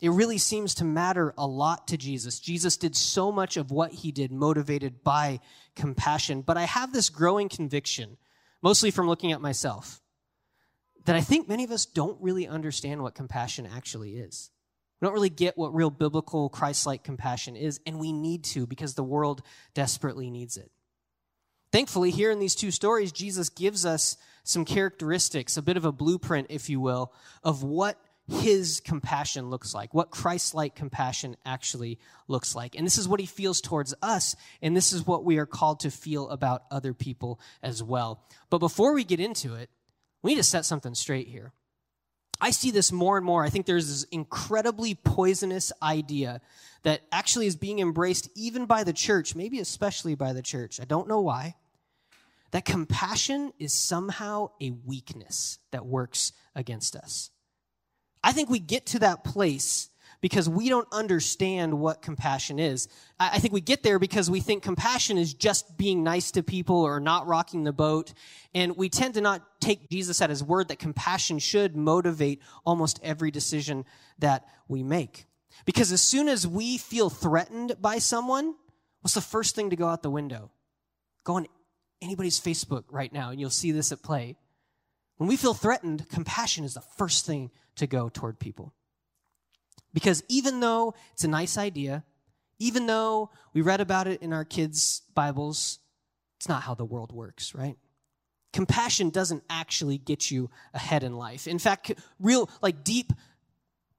It 0.00 0.10
really 0.10 0.38
seems 0.38 0.74
to 0.76 0.84
matter 0.84 1.34
a 1.36 1.46
lot 1.46 1.88
to 1.88 1.98
Jesus. 1.98 2.40
Jesus 2.40 2.78
did 2.78 2.96
so 2.96 3.30
much 3.30 3.58
of 3.58 3.70
what 3.70 3.92
he 3.92 4.12
did 4.12 4.32
motivated 4.32 5.04
by 5.04 5.40
compassion, 5.76 6.40
but 6.40 6.56
I 6.56 6.64
have 6.64 6.92
this 6.92 7.10
growing 7.10 7.50
conviction, 7.50 8.16
mostly 8.62 8.90
from 8.90 9.08
looking 9.08 9.32
at 9.32 9.42
myself, 9.42 10.00
that 11.04 11.16
I 11.16 11.20
think 11.20 11.48
many 11.48 11.64
of 11.64 11.70
us 11.70 11.84
don't 11.84 12.20
really 12.20 12.48
understand 12.48 13.02
what 13.02 13.14
compassion 13.14 13.66
actually 13.66 14.16
is. 14.16 14.50
We 15.00 15.06
don't 15.06 15.14
really 15.14 15.30
get 15.30 15.56
what 15.56 15.74
real 15.74 15.90
biblical 15.90 16.48
Christ 16.48 16.86
like 16.86 17.04
compassion 17.04 17.56
is, 17.56 17.80
and 17.86 17.98
we 17.98 18.12
need 18.12 18.44
to 18.44 18.66
because 18.66 18.94
the 18.94 19.02
world 19.02 19.42
desperately 19.74 20.30
needs 20.30 20.56
it. 20.56 20.70
Thankfully, 21.72 22.10
here 22.10 22.30
in 22.30 22.40
these 22.40 22.54
two 22.54 22.70
stories, 22.70 23.12
Jesus 23.12 23.48
gives 23.48 23.86
us 23.86 24.16
some 24.42 24.64
characteristics, 24.64 25.56
a 25.56 25.62
bit 25.62 25.76
of 25.76 25.84
a 25.84 25.92
blueprint, 25.92 26.48
if 26.50 26.68
you 26.68 26.80
will, 26.80 27.12
of 27.44 27.62
what 27.62 27.96
his 28.28 28.80
compassion 28.80 29.50
looks 29.50 29.74
like, 29.74 29.94
what 29.94 30.10
Christ 30.10 30.54
like 30.54 30.74
compassion 30.74 31.36
actually 31.44 31.98
looks 32.28 32.54
like. 32.54 32.74
And 32.76 32.86
this 32.86 32.98
is 32.98 33.08
what 33.08 33.20
he 33.20 33.26
feels 33.26 33.60
towards 33.60 33.94
us, 34.02 34.36
and 34.60 34.76
this 34.76 34.92
is 34.92 35.06
what 35.06 35.24
we 35.24 35.38
are 35.38 35.46
called 35.46 35.80
to 35.80 35.90
feel 35.90 36.28
about 36.28 36.62
other 36.70 36.92
people 36.92 37.40
as 37.62 37.82
well. 37.82 38.24
But 38.50 38.58
before 38.58 38.94
we 38.94 39.04
get 39.04 39.20
into 39.20 39.54
it, 39.54 39.70
we 40.22 40.32
need 40.32 40.36
to 40.36 40.42
set 40.42 40.64
something 40.64 40.94
straight 40.94 41.28
here. 41.28 41.52
I 42.40 42.50
see 42.50 42.70
this 42.70 42.90
more 42.90 43.16
and 43.16 43.26
more. 43.26 43.44
I 43.44 43.50
think 43.50 43.66
there's 43.66 43.88
this 43.88 44.04
incredibly 44.04 44.94
poisonous 44.94 45.72
idea 45.82 46.40
that 46.82 47.02
actually 47.12 47.46
is 47.46 47.56
being 47.56 47.80
embraced 47.80 48.30
even 48.34 48.64
by 48.64 48.84
the 48.84 48.92
church, 48.92 49.34
maybe 49.34 49.60
especially 49.60 50.14
by 50.14 50.32
the 50.32 50.42
church. 50.42 50.80
I 50.80 50.84
don't 50.84 51.08
know 51.08 51.20
why. 51.20 51.56
That 52.52 52.64
compassion 52.64 53.52
is 53.58 53.74
somehow 53.74 54.50
a 54.60 54.70
weakness 54.70 55.58
that 55.70 55.86
works 55.86 56.32
against 56.54 56.96
us. 56.96 57.30
I 58.24 58.32
think 58.32 58.50
we 58.50 58.58
get 58.58 58.86
to 58.86 58.98
that 59.00 59.22
place 59.24 59.89
because 60.20 60.48
we 60.48 60.68
don't 60.68 60.88
understand 60.92 61.78
what 61.78 62.02
compassion 62.02 62.58
is. 62.58 62.88
I 63.18 63.38
think 63.38 63.54
we 63.54 63.60
get 63.60 63.82
there 63.82 63.98
because 63.98 64.30
we 64.30 64.40
think 64.40 64.62
compassion 64.62 65.18
is 65.18 65.34
just 65.34 65.76
being 65.76 66.02
nice 66.02 66.30
to 66.32 66.42
people 66.42 66.76
or 66.76 67.00
not 67.00 67.26
rocking 67.26 67.64
the 67.64 67.72
boat. 67.72 68.12
And 68.54 68.76
we 68.76 68.88
tend 68.88 69.14
to 69.14 69.20
not 69.20 69.42
take 69.60 69.88
Jesus 69.88 70.20
at 70.20 70.30
his 70.30 70.42
word 70.42 70.68
that 70.68 70.78
compassion 70.78 71.38
should 71.38 71.76
motivate 71.76 72.42
almost 72.64 73.00
every 73.02 73.30
decision 73.30 73.84
that 74.18 74.46
we 74.68 74.82
make. 74.82 75.26
Because 75.64 75.92
as 75.92 76.02
soon 76.02 76.28
as 76.28 76.46
we 76.46 76.78
feel 76.78 77.10
threatened 77.10 77.76
by 77.80 77.98
someone, 77.98 78.54
what's 79.00 79.14
the 79.14 79.20
first 79.20 79.54
thing 79.54 79.70
to 79.70 79.76
go 79.76 79.88
out 79.88 80.02
the 80.02 80.10
window? 80.10 80.50
Go 81.24 81.34
on 81.36 81.46
anybody's 82.02 82.40
Facebook 82.40 82.84
right 82.90 83.12
now 83.12 83.30
and 83.30 83.40
you'll 83.40 83.50
see 83.50 83.72
this 83.72 83.92
at 83.92 84.02
play. 84.02 84.36
When 85.16 85.28
we 85.28 85.36
feel 85.36 85.52
threatened, 85.52 86.08
compassion 86.08 86.64
is 86.64 86.74
the 86.74 86.80
first 86.80 87.26
thing 87.26 87.50
to 87.76 87.86
go 87.86 88.08
toward 88.08 88.38
people. 88.38 88.72
Because 89.92 90.22
even 90.28 90.60
though 90.60 90.94
it's 91.12 91.24
a 91.24 91.28
nice 91.28 91.58
idea, 91.58 92.04
even 92.58 92.86
though 92.86 93.30
we 93.52 93.62
read 93.62 93.80
about 93.80 94.06
it 94.06 94.22
in 94.22 94.32
our 94.32 94.44
kids' 94.44 95.02
Bibles, 95.14 95.78
it's 96.38 96.48
not 96.48 96.62
how 96.62 96.74
the 96.74 96.84
world 96.84 97.12
works, 97.12 97.54
right? 97.54 97.76
Compassion 98.52 99.10
doesn't 99.10 99.42
actually 99.48 99.98
get 99.98 100.30
you 100.30 100.50
ahead 100.74 101.02
in 101.02 101.16
life. 101.16 101.46
In 101.46 101.58
fact, 101.58 101.92
real, 102.18 102.50
like 102.62 102.84
deep, 102.84 103.12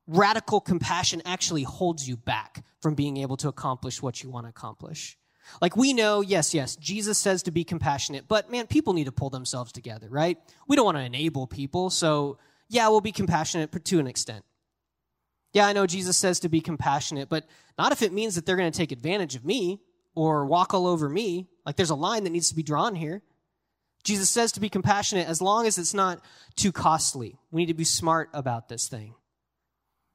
radical 0.08 0.62
compassion 0.62 1.21
actually 1.25 1.63
holds 1.63 2.08
you 2.08 2.17
back 2.17 2.63
from 2.82 2.95
being 2.95 3.17
able 3.17 3.38
to 3.38 3.47
accomplish 3.47 4.01
what 4.01 4.23
you 4.23 4.30
want 4.30 4.45
to 4.45 4.49
accomplish. 4.49 5.17
Like 5.62 5.75
we 5.75 5.93
know, 5.93 6.21
yes, 6.21 6.54
yes, 6.54 6.75
Jesus 6.75 7.17
says 7.17 7.43
to 7.43 7.51
be 7.51 7.63
compassionate, 7.63 8.27
but 8.27 8.51
man, 8.51 8.67
people 8.67 8.93
need 8.93 9.06
to 9.06 9.12
pull 9.12 9.30
themselves 9.30 9.71
together, 9.71 10.08
right? 10.10 10.38
We 10.67 10.75
don't 10.75 10.86
want 10.86 10.97
to 10.97 11.04
enable 11.04 11.47
people, 11.47 11.89
so 11.89 12.38
yeah, 12.69 12.88
we'll 12.89 13.01
be 13.01 13.12
compassionate 13.12 13.71
to 13.84 13.99
an 13.99 14.08
extent. 14.08 14.45
Yeah, 15.53 15.67
I 15.67 15.73
know 15.73 15.85
Jesus 15.85 16.17
says 16.17 16.39
to 16.41 16.49
be 16.49 16.61
compassionate, 16.61 17.29
but 17.29 17.45
not 17.77 17.91
if 17.91 18.01
it 18.01 18.13
means 18.13 18.35
that 18.35 18.45
they're 18.45 18.55
going 18.55 18.71
to 18.71 18.77
take 18.77 18.91
advantage 18.91 19.35
of 19.35 19.45
me 19.45 19.81
or 20.15 20.45
walk 20.45 20.73
all 20.73 20.87
over 20.87 21.09
me. 21.09 21.49
Like 21.65 21.75
there's 21.75 21.89
a 21.89 21.95
line 21.95 22.23
that 22.23 22.29
needs 22.29 22.49
to 22.49 22.55
be 22.55 22.63
drawn 22.63 22.95
here. 22.95 23.21
Jesus 24.03 24.29
says 24.29 24.51
to 24.53 24.59
be 24.59 24.69
compassionate 24.69 25.27
as 25.27 25.41
long 25.41 25.67
as 25.67 25.77
it's 25.77 25.93
not 25.93 26.21
too 26.55 26.71
costly. 26.71 27.37
We 27.51 27.61
need 27.61 27.67
to 27.67 27.73
be 27.73 27.83
smart 27.83 28.29
about 28.33 28.69
this 28.69 28.87
thing. 28.87 29.13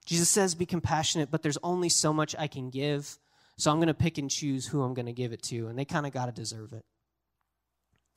Jesus 0.06 0.30
says 0.30 0.54
be 0.54 0.66
compassionate, 0.66 1.30
but 1.30 1.42
there's 1.42 1.58
only 1.62 1.88
so 1.88 2.12
much 2.12 2.34
I 2.38 2.46
can 2.46 2.70
give. 2.70 3.18
So 3.58 3.70
I'm 3.70 3.78
going 3.78 3.88
to 3.88 3.94
pick 3.94 4.18
and 4.18 4.30
choose 4.30 4.66
who 4.66 4.82
I'm 4.82 4.94
going 4.94 5.06
to 5.06 5.12
give 5.12 5.32
it 5.32 5.42
to, 5.44 5.68
and 5.68 5.78
they 5.78 5.84
kind 5.84 6.06
of 6.06 6.12
got 6.12 6.26
to 6.26 6.32
deserve 6.32 6.72
it. 6.72 6.84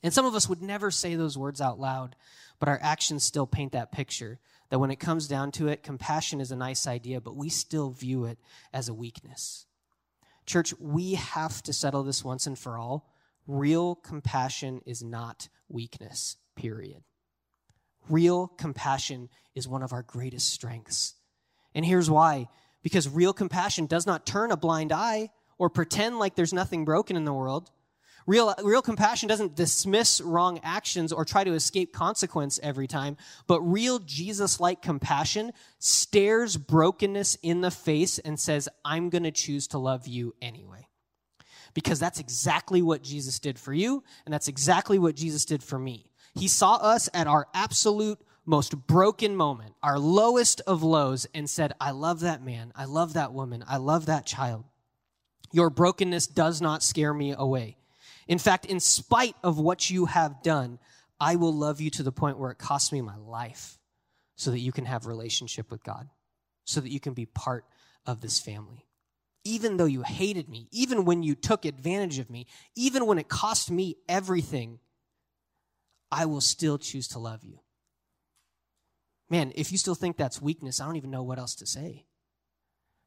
And 0.02 0.14
some 0.14 0.26
of 0.26 0.36
us 0.36 0.48
would 0.48 0.62
never 0.62 0.92
say 0.92 1.16
those 1.16 1.38
words 1.38 1.60
out 1.60 1.80
loud, 1.80 2.16
but 2.60 2.70
our 2.70 2.80
actions 2.82 3.24
still 3.24 3.48
paint 3.48 3.74
that 3.74 3.92
picture 3.92 4.40
that 4.70 4.80
when 4.80 4.92
it 4.92 5.00
comes 5.00 5.28
down 5.28 5.52
to 5.52 5.68
it, 5.68 5.84
compassion 5.84 6.40
is 6.40 6.52
a 6.52 6.56
nice 6.56 6.88
idea, 6.88 7.20
but 7.20 7.36
we 7.36 7.50
still 7.50 7.90
view 7.90 8.26
it 8.26 8.38
as 8.72 8.88
a 8.88 8.94
weakness. 8.94 9.66
Church, 10.46 10.74
we 10.80 11.16
have 11.16 11.62
to 11.64 11.74
settle 11.74 12.04
this 12.04 12.24
once 12.24 12.48
and 12.48 12.58
for 12.58 12.78
all. 12.78 13.14
Real 13.48 13.96
compassion 13.96 14.82
is 14.86 15.04
not 15.04 15.50
weakness, 15.70 16.38
period. 16.56 17.04
Real 18.10 18.48
compassion 18.48 19.30
is 19.56 19.68
one 19.68 19.84
of 19.84 19.92
our 19.92 20.04
greatest 20.04 20.52
strengths. 20.52 21.16
And 21.76 21.86
here's 21.86 22.10
why 22.10 22.48
because 22.82 23.10
real 23.10 23.34
compassion 23.34 23.86
does 23.88 24.08
not 24.08 24.26
turn 24.26 24.52
a 24.52 24.58
blind 24.58 24.92
eye 24.92 25.30
or 25.58 25.70
pretend 25.70 26.18
like 26.18 26.36
there's 26.36 26.54
nothing 26.54 26.86
broken 26.86 27.18
in 27.18 27.26
the 27.26 27.34
world. 27.34 27.70
Real, 28.28 28.54
real 28.64 28.82
compassion 28.82 29.28
doesn't 29.28 29.56
dismiss 29.56 30.22
wrong 30.22 30.60
actions 30.62 31.12
or 31.12 31.26
try 31.26 31.44
to 31.44 31.54
escape 31.54 31.94
consequence 31.94 32.60
every 32.62 32.88
time, 32.88 33.18
but 33.48 33.62
real 33.62 34.00
Jesus 34.00 34.60
like 34.60 34.82
compassion 34.82 35.52
stares 35.80 36.56
brokenness 36.58 37.36
in 37.42 37.62
the 37.62 37.72
face 37.72 38.20
and 38.20 38.40
says, 38.40 38.70
I'm 38.86 39.10
going 39.10 39.24
to 39.24 39.32
choose 39.32 39.68
to 39.70 39.80
love 39.80 40.08
you 40.08 40.36
anyway. 40.42 40.88
Because 41.74 42.00
that's 42.00 42.20
exactly 42.20 42.82
what 42.82 43.04
Jesus 43.04 43.40
did 43.40 43.58
for 43.58 43.74
you, 43.74 44.04
and 44.26 44.34
that's 44.34 44.48
exactly 44.48 45.00
what 45.00 45.16
Jesus 45.16 45.46
did 45.46 45.64
for 45.64 45.80
me. 45.80 46.12
He 46.36 46.48
saw 46.48 46.76
us 46.76 47.10
at 47.14 47.28
our 47.28 47.48
absolute 47.54 48.20
most 48.46 48.76
broken 48.88 49.36
moment, 49.36 49.76
our 49.84 50.00
lowest 50.00 50.62
of 50.68 50.84
lows, 50.84 51.28
and 51.34 51.50
said, 51.50 51.74
I 51.80 51.92
love 51.92 52.22
that 52.22 52.44
man. 52.44 52.72
I 52.76 52.86
love 52.86 53.14
that 53.14 53.34
woman. 53.34 53.64
I 53.68 53.78
love 53.78 54.08
that 54.08 54.26
child. 54.26 54.66
Your 55.52 55.70
brokenness 55.70 56.28
does 56.28 56.62
not 56.62 56.84
scare 56.84 57.14
me 57.14 57.34
away. 57.36 57.78
In 58.30 58.38
fact, 58.38 58.68
in 58.68 58.80
spite 58.80 59.36
of 59.44 59.58
what 59.60 59.90
you 59.90 60.06
have 60.06 60.44
done, 60.44 60.78
I 61.20 61.36
will 61.36 61.54
love 61.54 61.82
you 61.82 61.90
to 61.90 62.04
the 62.04 62.12
point 62.12 62.38
where 62.38 62.52
it 62.52 62.60
costs 62.60 62.92
me 62.92 63.02
my 63.02 63.18
life 63.18 63.80
so 64.36 64.52
that 64.52 64.60
you 64.60 64.72
can 64.72 64.86
have 64.86 65.08
relationship 65.08 65.72
with 65.72 65.84
God, 65.84 66.08
so 66.64 66.80
that 66.80 66.92
you 66.92 67.00
can 67.00 67.14
be 67.14 67.26
part 67.26 67.66
of 68.06 68.22
this 68.22 68.40
family. 68.40 68.86
Even 69.44 69.78
though 69.78 69.86
you 69.86 70.04
hated 70.04 70.48
me, 70.48 70.68
even 70.72 71.06
when 71.06 71.24
you 71.24 71.34
took 71.34 71.66
advantage 71.66 72.20
of 72.20 72.30
me, 72.30 72.46
even 72.76 73.08
when 73.08 73.18
it 73.18 73.28
cost 73.28 73.72
me 73.72 73.98
everything, 74.08 74.78
I 76.12 76.26
will 76.28 76.42
still 76.42 76.78
choose 76.78 77.08
to 77.10 77.20
love 77.20 77.44
you. 77.44 77.60
Man, 79.28 79.54
if 79.56 79.72
you 79.72 79.80
still 79.80 79.96
think 79.96 80.18
that's 80.18 80.40
weakness, 80.40 80.80
I 80.80 80.86
don't 80.86 80.98
even 80.98 81.12
know 81.12 81.24
what 81.24 81.40
else 81.40 81.56
to 81.56 81.66
say. 81.66 82.06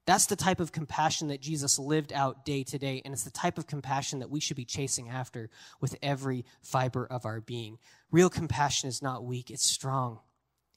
That's 0.04 0.26
the 0.26 0.36
type 0.36 0.58
of 0.58 0.72
compassion 0.72 1.28
that 1.28 1.40
Jesus 1.40 1.78
lived 1.78 2.12
out 2.12 2.44
day 2.44 2.64
to 2.64 2.78
day, 2.78 3.02
and 3.04 3.14
it's 3.14 3.22
the 3.22 3.30
type 3.30 3.56
of 3.56 3.68
compassion 3.68 4.18
that 4.18 4.30
we 4.30 4.40
should 4.40 4.56
be 4.56 4.64
chasing 4.64 5.08
after 5.08 5.48
with 5.80 5.96
every 6.02 6.44
fiber 6.60 7.06
of 7.06 7.24
our 7.24 7.40
being. 7.40 7.78
Real 8.10 8.28
compassion 8.28 8.88
is 8.88 9.00
not 9.00 9.24
weak, 9.24 9.50
it's 9.50 9.64
strong. 9.64 10.18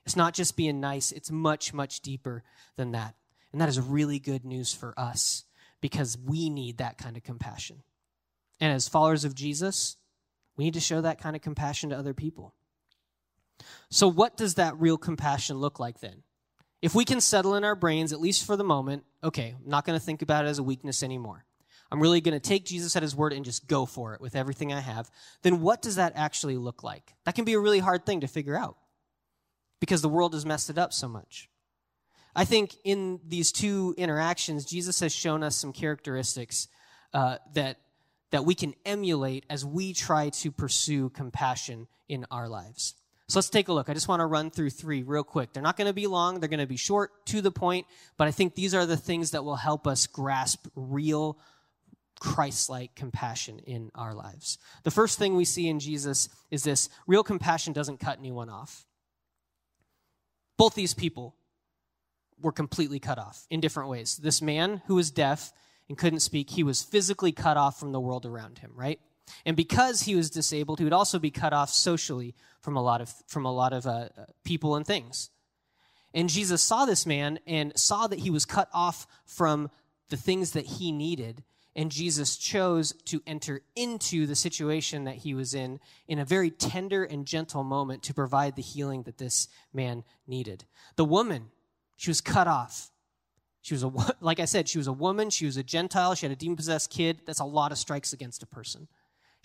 It's 0.05 0.15
not 0.15 0.35
just 0.35 0.55
being 0.55 0.79
nice, 0.79 1.11
it's 1.11 1.31
much, 1.31 1.73
much 1.73 2.01
deeper 2.01 2.43
than 2.75 2.91
that. 2.91 3.15
And 3.51 3.59
that 3.59 3.69
is 3.69 3.79
really 3.79 4.19
good 4.19 4.45
news 4.45 4.73
for 4.73 4.93
us 4.99 5.45
because 5.81 6.17
we 6.17 6.49
need 6.49 6.77
that 6.77 6.99
kind 6.99 7.17
of 7.17 7.23
compassion. 7.23 7.81
And 8.59 8.71
as 8.71 8.87
followers 8.87 9.25
of 9.25 9.33
Jesus, 9.33 9.97
We 10.57 10.63
need 10.63 10.75
to 10.75 10.79
show 10.79 11.01
that 11.01 11.19
kind 11.19 11.35
of 11.35 11.41
compassion 11.41 11.89
to 11.89 11.97
other 11.97 12.13
people. 12.13 12.53
So, 13.89 14.07
what 14.07 14.37
does 14.37 14.55
that 14.55 14.79
real 14.79 14.97
compassion 14.97 15.57
look 15.57 15.79
like 15.79 15.99
then? 15.99 16.23
If 16.81 16.93
we 16.93 17.05
can 17.05 17.21
settle 17.21 17.55
in 17.55 17.63
our 17.63 17.75
brains, 17.75 18.13
at 18.13 18.21
least 18.21 18.45
for 18.45 18.55
the 18.55 18.63
moment, 18.63 19.03
okay, 19.25 19.55
I'm 19.61 19.69
not 19.69 19.85
going 19.85 19.99
to 19.99 20.05
think 20.05 20.21
about 20.21 20.45
it 20.45 20.47
as 20.47 20.59
a 20.59 20.63
weakness 20.63 21.03
anymore. 21.03 21.43
I'm 21.91 22.01
really 22.01 22.21
going 22.21 22.33
to 22.33 22.39
take 22.39 22.65
Jesus 22.65 22.95
at 22.95 23.03
his 23.03 23.15
word 23.15 23.33
and 23.33 23.45
just 23.45 23.67
go 23.67 23.85
for 23.85 24.13
it 24.13 24.21
with 24.21 24.35
everything 24.35 24.73
I 24.73 24.79
have. 24.79 25.09
Then 25.43 25.61
what 25.61 25.81
does 25.81 25.95
that 25.95 26.13
actually 26.15 26.57
look 26.57 26.83
like? 26.83 27.13
That 27.25 27.35
can 27.35 27.45
be 27.45 27.53
a 27.53 27.59
really 27.59 27.79
hard 27.79 28.05
thing 28.05 28.21
to 28.21 28.27
figure 28.27 28.57
out 28.57 28.77
because 29.79 30.01
the 30.01 30.09
world 30.09 30.33
has 30.33 30.45
messed 30.45 30.69
it 30.69 30.77
up 30.77 30.93
so 30.93 31.07
much. 31.07 31.49
I 32.35 32.45
think 32.45 32.75
in 32.83 33.19
these 33.25 33.51
two 33.51 33.93
interactions, 33.97 34.65
Jesus 34.65 34.99
has 34.99 35.13
shown 35.13 35.43
us 35.43 35.55
some 35.55 35.73
characteristics 35.73 36.67
uh, 37.13 37.37
that 37.53 37.77
that 38.31 38.43
we 38.43 38.55
can 38.55 38.73
emulate 38.85 39.45
as 39.49 39.63
we 39.63 39.93
try 39.93 40.27
to 40.27 40.51
pursue 40.51 41.09
compassion 41.09 41.87
in 42.09 42.25
our 42.31 42.49
lives. 42.49 42.95
So 43.27 43.39
let's 43.39 43.49
take 43.49 43.69
a 43.69 43.73
look. 43.73 43.89
I 43.89 43.93
just 43.93 44.07
want 44.07 44.19
to 44.19 44.25
run 44.25 44.51
through 44.51 44.69
three 44.69 45.01
real 45.01 45.23
quick. 45.23 45.51
They're 45.51 45.63
not 45.63 45.77
going 45.77 45.87
to 45.87 45.93
be 45.93 46.05
long, 46.05 46.39
they're 46.39 46.49
going 46.49 46.59
to 46.59 46.67
be 46.67 46.77
short, 46.77 47.25
to 47.27 47.41
the 47.41 47.51
point, 47.51 47.87
but 48.17 48.27
I 48.27 48.31
think 48.31 48.53
these 48.53 48.75
are 48.75 48.85
the 48.85 48.97
things 48.97 49.31
that 49.31 49.43
will 49.43 49.55
help 49.55 49.87
us 49.87 50.05
grasp 50.05 50.67
real 50.75 51.39
Christ 52.19 52.69
like 52.69 52.95
compassion 52.95 53.59
in 53.59 53.91
our 53.95 54.13
lives. 54.13 54.57
The 54.83 54.91
first 54.91 55.17
thing 55.17 55.35
we 55.35 55.45
see 55.45 55.67
in 55.67 55.79
Jesus 55.79 56.29
is 56.51 56.63
this 56.63 56.87
real 57.07 57.23
compassion 57.23 57.73
doesn't 57.73 57.99
cut 57.99 58.19
anyone 58.19 58.49
off. 58.49 58.85
Both 60.57 60.75
these 60.75 60.93
people 60.93 61.35
were 62.39 62.51
completely 62.51 62.99
cut 62.99 63.17
off 63.17 63.45
in 63.49 63.59
different 63.59 63.89
ways. 63.89 64.17
This 64.17 64.41
man 64.41 64.81
who 64.87 64.95
was 64.95 65.11
deaf 65.11 65.51
and 65.89 65.97
couldn't 65.97 66.19
speak, 66.19 66.51
he 66.51 66.63
was 66.63 66.83
physically 66.83 67.31
cut 67.31 67.57
off 67.57 67.79
from 67.79 67.91
the 67.91 67.99
world 67.99 68.25
around 68.25 68.59
him, 68.59 68.71
right? 68.75 68.99
And 69.45 69.55
because 69.57 70.03
he 70.03 70.15
was 70.15 70.29
disabled, 70.29 70.79
he 70.79 70.83
would 70.83 70.93
also 70.93 71.19
be 71.19 71.31
cut 71.31 71.53
off 71.53 71.69
socially 71.69 72.35
from 72.61 72.75
a 72.75 72.81
lot 72.81 73.01
of, 73.01 73.13
from 73.27 73.45
a 73.45 73.53
lot 73.53 73.73
of 73.73 73.85
uh, 73.85 74.09
people 74.43 74.75
and 74.75 74.85
things. 74.85 75.29
And 76.13 76.29
Jesus 76.29 76.63
saw 76.63 76.85
this 76.85 77.05
man 77.05 77.39
and 77.45 77.77
saw 77.77 78.07
that 78.07 78.19
he 78.19 78.29
was 78.29 78.45
cut 78.45 78.69
off 78.73 79.05
from 79.25 79.69
the 80.09 80.17
things 80.17 80.51
that 80.51 80.65
he 80.65 80.91
needed. 80.91 81.43
And 81.75 81.91
Jesus 81.91 82.37
chose 82.37 82.93
to 83.05 83.21
enter 83.27 83.61
into 83.75 84.25
the 84.25 84.35
situation 84.35 85.03
that 85.03 85.17
he 85.17 85.33
was 85.33 85.53
in 85.53 85.81
in 86.07 86.19
a 86.19 86.25
very 86.25 86.49
tender 86.49 87.03
and 87.03 87.25
gentle 87.25 87.65
moment 87.65 88.01
to 88.03 88.13
provide 88.13 88.55
the 88.55 88.61
healing 88.61 89.03
that 89.03 89.17
this 89.17 89.49
man 89.73 90.05
needed. 90.25 90.63
The 90.95 91.03
woman, 91.03 91.47
she 91.97 92.09
was 92.09 92.21
cut 92.21 92.47
off. 92.47 92.91
She 93.61 93.73
was 93.73 93.83
a, 93.83 93.91
like 94.21 94.39
I 94.39 94.45
said, 94.45 94.69
she 94.69 94.77
was 94.77 94.87
a 94.87 94.93
woman. 94.93 95.29
She 95.29 95.45
was 95.45 95.57
a 95.57 95.63
Gentile. 95.63 96.15
She 96.15 96.25
had 96.25 96.31
a 96.31 96.37
demon 96.37 96.55
possessed 96.55 96.89
kid. 96.89 97.21
That's 97.25 97.41
a 97.41 97.45
lot 97.45 97.73
of 97.73 97.77
strikes 97.77 98.13
against 98.13 98.41
a 98.41 98.47
person. 98.47 98.87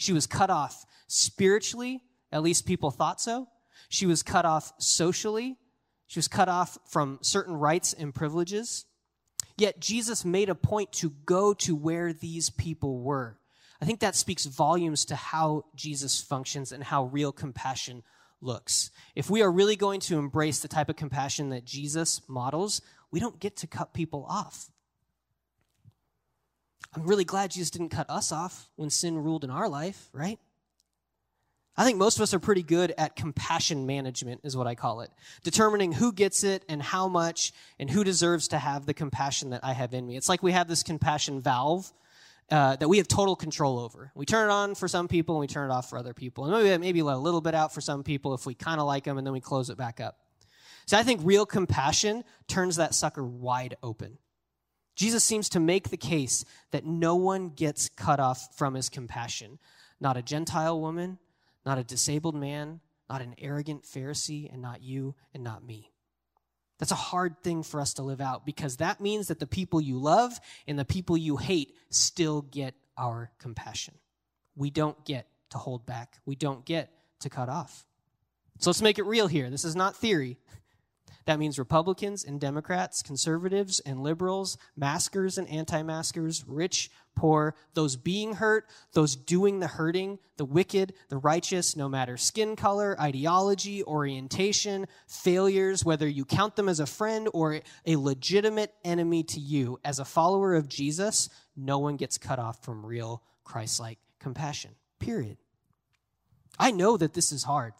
She 0.00 0.14
was 0.14 0.26
cut 0.26 0.48
off 0.48 0.86
spiritually, 1.08 2.00
at 2.32 2.42
least 2.42 2.64
people 2.64 2.90
thought 2.90 3.20
so. 3.20 3.48
She 3.90 4.06
was 4.06 4.22
cut 4.22 4.46
off 4.46 4.72
socially. 4.78 5.58
She 6.06 6.18
was 6.18 6.26
cut 6.26 6.48
off 6.48 6.78
from 6.88 7.18
certain 7.20 7.54
rights 7.54 7.92
and 7.92 8.14
privileges. 8.14 8.86
Yet 9.58 9.78
Jesus 9.78 10.24
made 10.24 10.48
a 10.48 10.54
point 10.54 10.90
to 10.92 11.10
go 11.26 11.52
to 11.52 11.76
where 11.76 12.14
these 12.14 12.48
people 12.48 13.02
were. 13.02 13.36
I 13.82 13.84
think 13.84 14.00
that 14.00 14.16
speaks 14.16 14.46
volumes 14.46 15.04
to 15.04 15.16
how 15.16 15.66
Jesus 15.74 16.18
functions 16.18 16.72
and 16.72 16.82
how 16.82 17.04
real 17.04 17.30
compassion 17.30 18.02
looks. 18.40 18.90
If 19.14 19.28
we 19.28 19.42
are 19.42 19.52
really 19.52 19.76
going 19.76 20.00
to 20.00 20.18
embrace 20.18 20.60
the 20.60 20.68
type 20.68 20.88
of 20.88 20.96
compassion 20.96 21.50
that 21.50 21.66
Jesus 21.66 22.22
models, 22.26 22.80
we 23.10 23.20
don't 23.20 23.38
get 23.38 23.58
to 23.58 23.66
cut 23.66 23.92
people 23.92 24.24
off. 24.30 24.70
I'm 26.94 27.04
really 27.04 27.24
glad 27.24 27.52
Jesus 27.52 27.70
didn't 27.70 27.90
cut 27.90 28.10
us 28.10 28.32
off 28.32 28.70
when 28.76 28.90
sin 28.90 29.16
ruled 29.16 29.44
in 29.44 29.50
our 29.50 29.68
life, 29.68 30.08
right? 30.12 30.38
I 31.76 31.84
think 31.84 31.98
most 31.98 32.16
of 32.16 32.22
us 32.22 32.34
are 32.34 32.40
pretty 32.40 32.62
good 32.62 32.92
at 32.98 33.16
compassion 33.16 33.86
management, 33.86 34.40
is 34.44 34.56
what 34.56 34.66
I 34.66 34.74
call 34.74 35.00
it. 35.00 35.10
Determining 35.44 35.92
who 35.92 36.12
gets 36.12 36.44
it 36.44 36.64
and 36.68 36.82
how 36.82 37.08
much 37.08 37.52
and 37.78 37.88
who 37.88 38.04
deserves 38.04 38.48
to 38.48 38.58
have 38.58 38.86
the 38.86 38.92
compassion 38.92 39.50
that 39.50 39.64
I 39.64 39.72
have 39.72 39.94
in 39.94 40.06
me. 40.06 40.16
It's 40.16 40.28
like 40.28 40.42
we 40.42 40.52
have 40.52 40.68
this 40.68 40.82
compassion 40.82 41.40
valve 41.40 41.90
uh, 42.50 42.76
that 42.76 42.88
we 42.88 42.98
have 42.98 43.06
total 43.08 43.36
control 43.36 43.78
over. 43.78 44.10
We 44.14 44.26
turn 44.26 44.50
it 44.50 44.52
on 44.52 44.74
for 44.74 44.88
some 44.88 45.06
people 45.06 45.36
and 45.36 45.40
we 45.40 45.46
turn 45.46 45.70
it 45.70 45.72
off 45.72 45.88
for 45.88 45.96
other 45.96 46.12
people. 46.12 46.44
And 46.44 46.64
maybe, 46.64 46.78
maybe 46.78 47.02
let 47.02 47.14
a 47.14 47.18
little 47.18 47.40
bit 47.40 47.54
out 47.54 47.72
for 47.72 47.80
some 47.80 48.02
people 48.02 48.34
if 48.34 48.44
we 48.44 48.54
kind 48.54 48.80
of 48.80 48.86
like 48.86 49.04
them 49.04 49.18
and 49.18 49.26
then 49.26 49.32
we 49.32 49.40
close 49.40 49.70
it 49.70 49.78
back 49.78 50.00
up. 50.00 50.18
So 50.86 50.98
I 50.98 51.04
think 51.04 51.20
real 51.22 51.46
compassion 51.46 52.24
turns 52.48 52.76
that 52.76 52.94
sucker 52.94 53.24
wide 53.24 53.76
open. 53.82 54.18
Jesus 54.94 55.24
seems 55.24 55.48
to 55.50 55.60
make 55.60 55.88
the 55.88 55.96
case 55.96 56.44
that 56.72 56.84
no 56.84 57.16
one 57.16 57.50
gets 57.50 57.88
cut 57.88 58.20
off 58.20 58.56
from 58.56 58.74
his 58.74 58.88
compassion. 58.88 59.58
Not 60.00 60.16
a 60.16 60.22
Gentile 60.22 60.80
woman, 60.80 61.18
not 61.64 61.78
a 61.78 61.84
disabled 61.84 62.34
man, 62.34 62.80
not 63.08 63.22
an 63.22 63.34
arrogant 63.38 63.84
Pharisee, 63.84 64.52
and 64.52 64.62
not 64.62 64.82
you 64.82 65.14
and 65.34 65.42
not 65.42 65.64
me. 65.64 65.90
That's 66.78 66.92
a 66.92 66.96
hard 66.96 67.42
thing 67.42 67.62
for 67.62 67.78
us 67.78 67.94
to 67.94 68.02
live 68.02 68.22
out 68.22 68.46
because 68.46 68.78
that 68.78 69.00
means 69.00 69.28
that 69.28 69.38
the 69.38 69.46
people 69.46 69.80
you 69.82 69.98
love 69.98 70.38
and 70.66 70.78
the 70.78 70.84
people 70.84 71.16
you 71.16 71.36
hate 71.36 71.74
still 71.90 72.40
get 72.40 72.74
our 72.96 73.30
compassion. 73.38 73.94
We 74.56 74.70
don't 74.70 75.04
get 75.04 75.26
to 75.50 75.58
hold 75.58 75.84
back, 75.84 76.18
we 76.24 76.36
don't 76.36 76.64
get 76.64 76.90
to 77.20 77.28
cut 77.28 77.48
off. 77.48 77.84
So 78.60 78.70
let's 78.70 78.82
make 78.82 78.98
it 78.98 79.04
real 79.04 79.26
here. 79.26 79.50
This 79.50 79.64
is 79.64 79.76
not 79.76 79.96
theory. 79.96 80.38
That 81.26 81.38
means 81.38 81.58
Republicans 81.58 82.24
and 82.24 82.40
Democrats, 82.40 83.02
conservatives 83.02 83.80
and 83.80 84.02
liberals, 84.02 84.58
maskers 84.76 85.38
and 85.38 85.48
anti 85.48 85.82
maskers, 85.82 86.44
rich, 86.46 86.90
poor, 87.14 87.54
those 87.74 87.96
being 87.96 88.34
hurt, 88.34 88.66
those 88.92 89.16
doing 89.16 89.60
the 89.60 89.66
hurting, 89.66 90.18
the 90.36 90.44
wicked, 90.44 90.94
the 91.08 91.18
righteous, 91.18 91.76
no 91.76 91.88
matter 91.88 92.16
skin 92.16 92.56
color, 92.56 92.98
ideology, 93.00 93.82
orientation, 93.84 94.86
failures, 95.06 95.84
whether 95.84 96.08
you 96.08 96.24
count 96.24 96.56
them 96.56 96.68
as 96.68 96.80
a 96.80 96.86
friend 96.86 97.28
or 97.32 97.60
a 97.86 97.96
legitimate 97.96 98.72
enemy 98.84 99.22
to 99.22 99.40
you. 99.40 99.78
As 99.84 99.98
a 99.98 100.04
follower 100.04 100.54
of 100.54 100.68
Jesus, 100.68 101.28
no 101.56 101.78
one 101.78 101.96
gets 101.96 102.18
cut 102.18 102.38
off 102.38 102.64
from 102.64 102.84
real 102.86 103.22
Christ 103.44 103.80
like 103.80 103.98
compassion. 104.18 104.72
Period. 104.98 105.36
I 106.58 106.70
know 106.70 106.96
that 106.96 107.14
this 107.14 107.32
is 107.32 107.44
hard. 107.44 107.72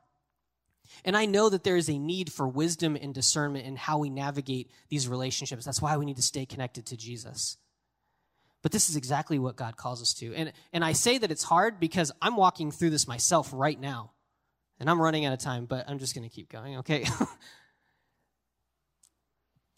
And 1.05 1.17
I 1.17 1.27
know 1.27 1.49
that 1.49 1.65
there 1.65 1.77
is 1.77 1.89
a 1.89 1.99
need 1.99 2.33
for 2.33 2.47
wisdom 2.47 2.97
and 2.97 3.15
discernment 3.15 3.67
in 3.67 3.77
how 3.77 3.99
we 3.99 4.11
navigate 4.11 4.71
these 4.89 5.09
relationships. 5.09 5.65
That's 5.65 5.83
why 5.83 5.97
we 5.97 6.05
need 6.05 6.17
to 6.17 6.23
stay 6.23 6.47
connected 6.47 6.87
to 6.87 6.97
Jesus. 6.97 7.57
But 8.63 8.73
this 8.73 8.91
is 8.91 8.97
exactly 8.97 9.39
what 9.39 9.57
God 9.57 9.77
calls 9.77 10.03
us 10.03 10.13
to. 10.15 10.35
And, 10.35 10.53
and 10.73 10.85
I 10.85 10.93
say 10.93 11.19
that 11.19 11.31
it's 11.31 11.45
hard 11.45 11.81
because 11.81 12.13
I'm 12.21 12.37
walking 12.37 12.71
through 12.71 12.91
this 12.91 13.09
myself 13.09 13.51
right 13.53 13.81
now. 13.81 14.13
And 14.79 14.89
I'm 14.89 15.01
running 15.01 15.27
out 15.27 15.33
of 15.33 15.39
time, 15.39 15.67
but 15.67 15.89
I'm 15.89 15.99
just 15.99 16.15
going 16.15 16.29
to 16.29 16.35
keep 16.35 16.51
going, 16.51 16.79
okay? 16.79 17.05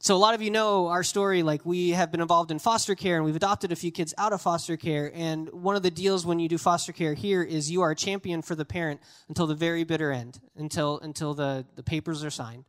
So, 0.03 0.17
a 0.17 0.19
lot 0.19 0.35
of 0.35 0.43
you 0.43 0.51
know 0.51 0.89
our 0.89 1.05
story. 1.05 1.45
Like, 1.45 1.65
we 1.65 1.91
have 1.91 2.11
been 2.11 2.21
involved 2.21 2.51
in 2.51 2.59
foster 2.59 2.97
care 2.97 3.15
and 3.15 3.25
we've 3.25 3.37
adopted 3.37 3.71
a 3.71 3.77
few 3.77 3.93
kids 3.93 4.13
out 4.19 4.33
of 4.33 4.43
foster 4.43 4.77
care. 4.77 5.13
And 5.15 5.49
one 5.53 5.77
of 5.77 5.85
the 5.85 5.93
deals 5.93 6.27
when 6.27 6.41
you 6.41 6.49
do 6.49 6.59
foster 6.59 6.93
care 6.93 7.15
here 7.15 7.41
is 7.41 7.71
you 7.71 7.83
are 7.83 7.93
a 7.93 7.95
champion 7.95 8.43
for 8.43 8.57
the 8.57 8.65
parent 8.65 9.01
until 9.29 9.47
the 9.47 9.55
very 9.55 9.85
bitter 9.85 10.11
end, 10.11 10.41
until, 10.57 10.99
until 10.99 11.35
the, 11.35 11.65
the 11.77 11.85
papers 11.85 12.25
are 12.25 12.31
signed. 12.31 12.65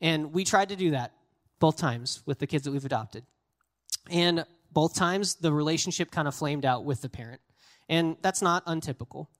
And 0.00 0.32
we 0.32 0.42
tried 0.42 0.70
to 0.70 0.76
do 0.76 0.90
that 0.90 1.12
both 1.60 1.76
times 1.76 2.24
with 2.26 2.40
the 2.40 2.48
kids 2.48 2.64
that 2.64 2.72
we've 2.72 2.84
adopted. 2.84 3.22
And 4.10 4.44
both 4.72 4.96
times, 4.96 5.36
the 5.36 5.52
relationship 5.52 6.10
kind 6.10 6.26
of 6.26 6.34
flamed 6.34 6.64
out 6.64 6.84
with 6.84 7.00
the 7.00 7.08
parent. 7.08 7.40
And 7.88 8.16
that's 8.22 8.42
not 8.42 8.64
untypical. 8.66 9.30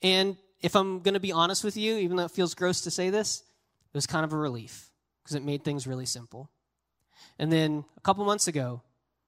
And 0.00 0.38
if 0.62 0.74
I'm 0.74 1.00
going 1.00 1.12
to 1.12 1.20
be 1.20 1.32
honest 1.32 1.64
with 1.64 1.76
you, 1.76 1.98
even 1.98 2.16
though 2.16 2.24
it 2.24 2.30
feels 2.30 2.54
gross 2.54 2.80
to 2.80 2.90
say 2.90 3.10
this, 3.10 3.40
it 3.40 3.94
was 3.94 4.06
kind 4.06 4.24
of 4.24 4.32
a 4.32 4.38
relief 4.38 4.90
because 5.26 5.34
it 5.34 5.42
made 5.42 5.64
things 5.64 5.88
really 5.88 6.06
simple. 6.06 6.48
And 7.36 7.52
then 7.52 7.84
a 7.96 8.00
couple 8.00 8.24
months 8.24 8.46
ago, 8.46 8.80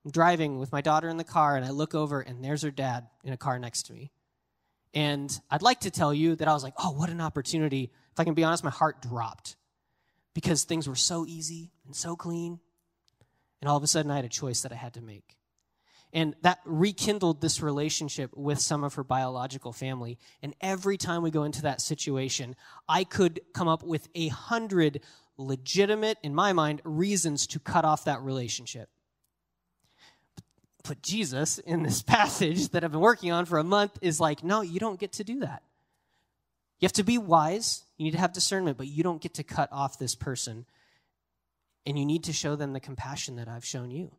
I'm 0.05 0.13
driving 0.13 0.61
with 0.61 0.71
my 0.71 0.81
daughter 0.81 1.09
in 1.09 1.17
the 1.17 1.25
car, 1.25 1.57
and 1.57 1.65
I 1.67 1.71
look 1.71 1.93
over, 1.93 2.21
and 2.21 2.45
there's 2.45 2.63
her 2.63 2.71
dad 2.71 3.09
in 3.25 3.33
a 3.33 3.37
car 3.37 3.59
next 3.59 3.87
to 3.87 3.93
me. 3.93 4.13
And 4.95 5.37
I'd 5.51 5.61
like 5.61 5.81
to 5.81 5.91
tell 5.91 6.15
you 6.15 6.37
that 6.37 6.47
I 6.47 6.53
was 6.53 6.63
like, 6.63 6.75
oh, 6.79 6.93
what 6.93 7.11
an 7.11 7.21
opportunity. 7.21 7.91
If 8.13 8.21
I 8.21 8.25
can 8.25 8.35
be 8.35 8.45
honest, 8.45 8.63
my 8.63 8.71
heart 8.71 9.03
dropped 9.03 9.57
because 10.35 10.63
things 10.63 10.89
were 10.89 10.95
so 10.95 11.27
easy 11.27 11.73
and 11.85 11.97
so 11.97 12.15
clean. 12.15 12.61
And 13.61 13.69
all 13.69 13.77
of 13.77 13.83
a 13.83 13.89
sudden, 13.89 14.13
I 14.13 14.17
had 14.17 14.25
a 14.25 14.29
choice 14.29 14.63
that 14.63 14.71
I 14.71 14.77
had 14.77 14.95
to 14.95 15.01
make. 15.01 15.37
And 16.13 16.37
that 16.43 16.61
rekindled 16.65 17.41
this 17.41 17.61
relationship 17.61 18.31
with 18.37 18.61
some 18.61 18.85
of 18.85 18.95
her 18.95 19.05
biological 19.05 19.73
family. 19.73 20.17
And 20.43 20.55
every 20.61 20.97
time 20.97 21.23
we 21.23 21.33
go 21.33 21.43
into 21.43 21.63
that 21.63 21.81
situation, 21.81 22.55
I 22.89 23.03
could 23.03 23.41
come 23.53 23.67
up 23.67 23.83
with 23.83 24.09
a 24.15 24.29
hundred 24.29 25.01
legitimate, 25.39 26.19
in 26.23 26.35
my 26.35 26.53
mind, 26.53 26.83
reasons 26.85 27.47
to 27.47 27.59
cut 27.59 27.85
off 27.85 28.05
that 28.05 28.21
relationship. 28.21 28.91
But 30.87 31.01
Jesus, 31.03 31.59
in 31.59 31.83
this 31.83 32.03
passage 32.17 32.71
that 32.71 32.85
I've 32.85 32.93
been 32.93 33.01
working 33.01 33.31
on 33.33 33.47
for 33.47 33.59
a 33.59 33.65
month, 33.65 33.99
is 34.03 34.21
like, 34.21 34.45
no, 34.45 34.61
you 34.61 34.81
don't 34.81 35.01
get 35.01 35.13
to 35.13 35.25
do 35.25 35.41
that. 35.41 35.63
You 36.81 36.87
have 36.87 36.93
to 36.95 37.03
be 37.03 37.19
wise, 37.19 37.85
you 37.97 38.05
need 38.05 38.13
to 38.13 38.19
have 38.19 38.33
discernment, 38.33 38.77
but 38.77 38.87
you 38.87 39.03
don't 39.03 39.21
get 39.21 39.35
to 39.35 39.43
cut 39.43 39.69
off 39.73 39.99
this 39.99 40.15
person. 40.15 40.67
And 41.87 41.99
you 41.99 42.05
need 42.05 42.25
to 42.25 42.33
show 42.33 42.55
them 42.55 42.73
the 42.73 42.81
compassion 42.81 43.37
that 43.37 43.49
I've 43.49 43.65
shown 43.65 43.91
you. 43.91 44.13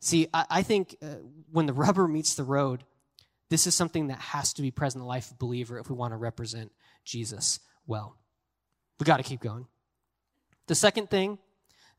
See, 0.00 0.28
I, 0.34 0.44
I 0.50 0.62
think 0.62 0.96
uh, 1.02 1.16
when 1.50 1.66
the 1.66 1.72
rubber 1.72 2.06
meets 2.08 2.34
the 2.34 2.44
road, 2.44 2.84
This 3.52 3.66
is 3.66 3.74
something 3.74 4.06
that 4.06 4.18
has 4.18 4.54
to 4.54 4.62
be 4.62 4.70
present 4.70 5.00
in 5.00 5.04
the 5.04 5.08
life 5.08 5.26
of 5.26 5.32
a 5.32 5.36
believer 5.36 5.78
if 5.78 5.90
we 5.90 5.94
want 5.94 6.14
to 6.14 6.16
represent 6.16 6.72
Jesus 7.04 7.60
well. 7.86 8.16
We 9.02 9.04
got 9.04 9.16
to 9.16 9.24
keep 9.24 9.40
going. 9.40 9.66
The 10.68 10.76
second 10.76 11.10
thing 11.10 11.38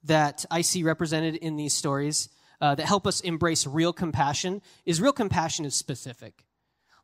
that 0.05 0.45
I 0.49 0.61
see 0.61 0.83
represented 0.83 1.35
in 1.35 1.57
these 1.57 1.73
stories 1.73 2.29
uh, 2.61 2.75
that 2.75 2.85
help 2.85 3.05
us 3.05 3.19
embrace 3.19 3.67
real 3.67 3.91
compassion 3.91 4.61
is 4.85 5.01
real 5.01 5.11
compassion 5.11 5.65
is 5.65 5.75
specific. 5.75 6.45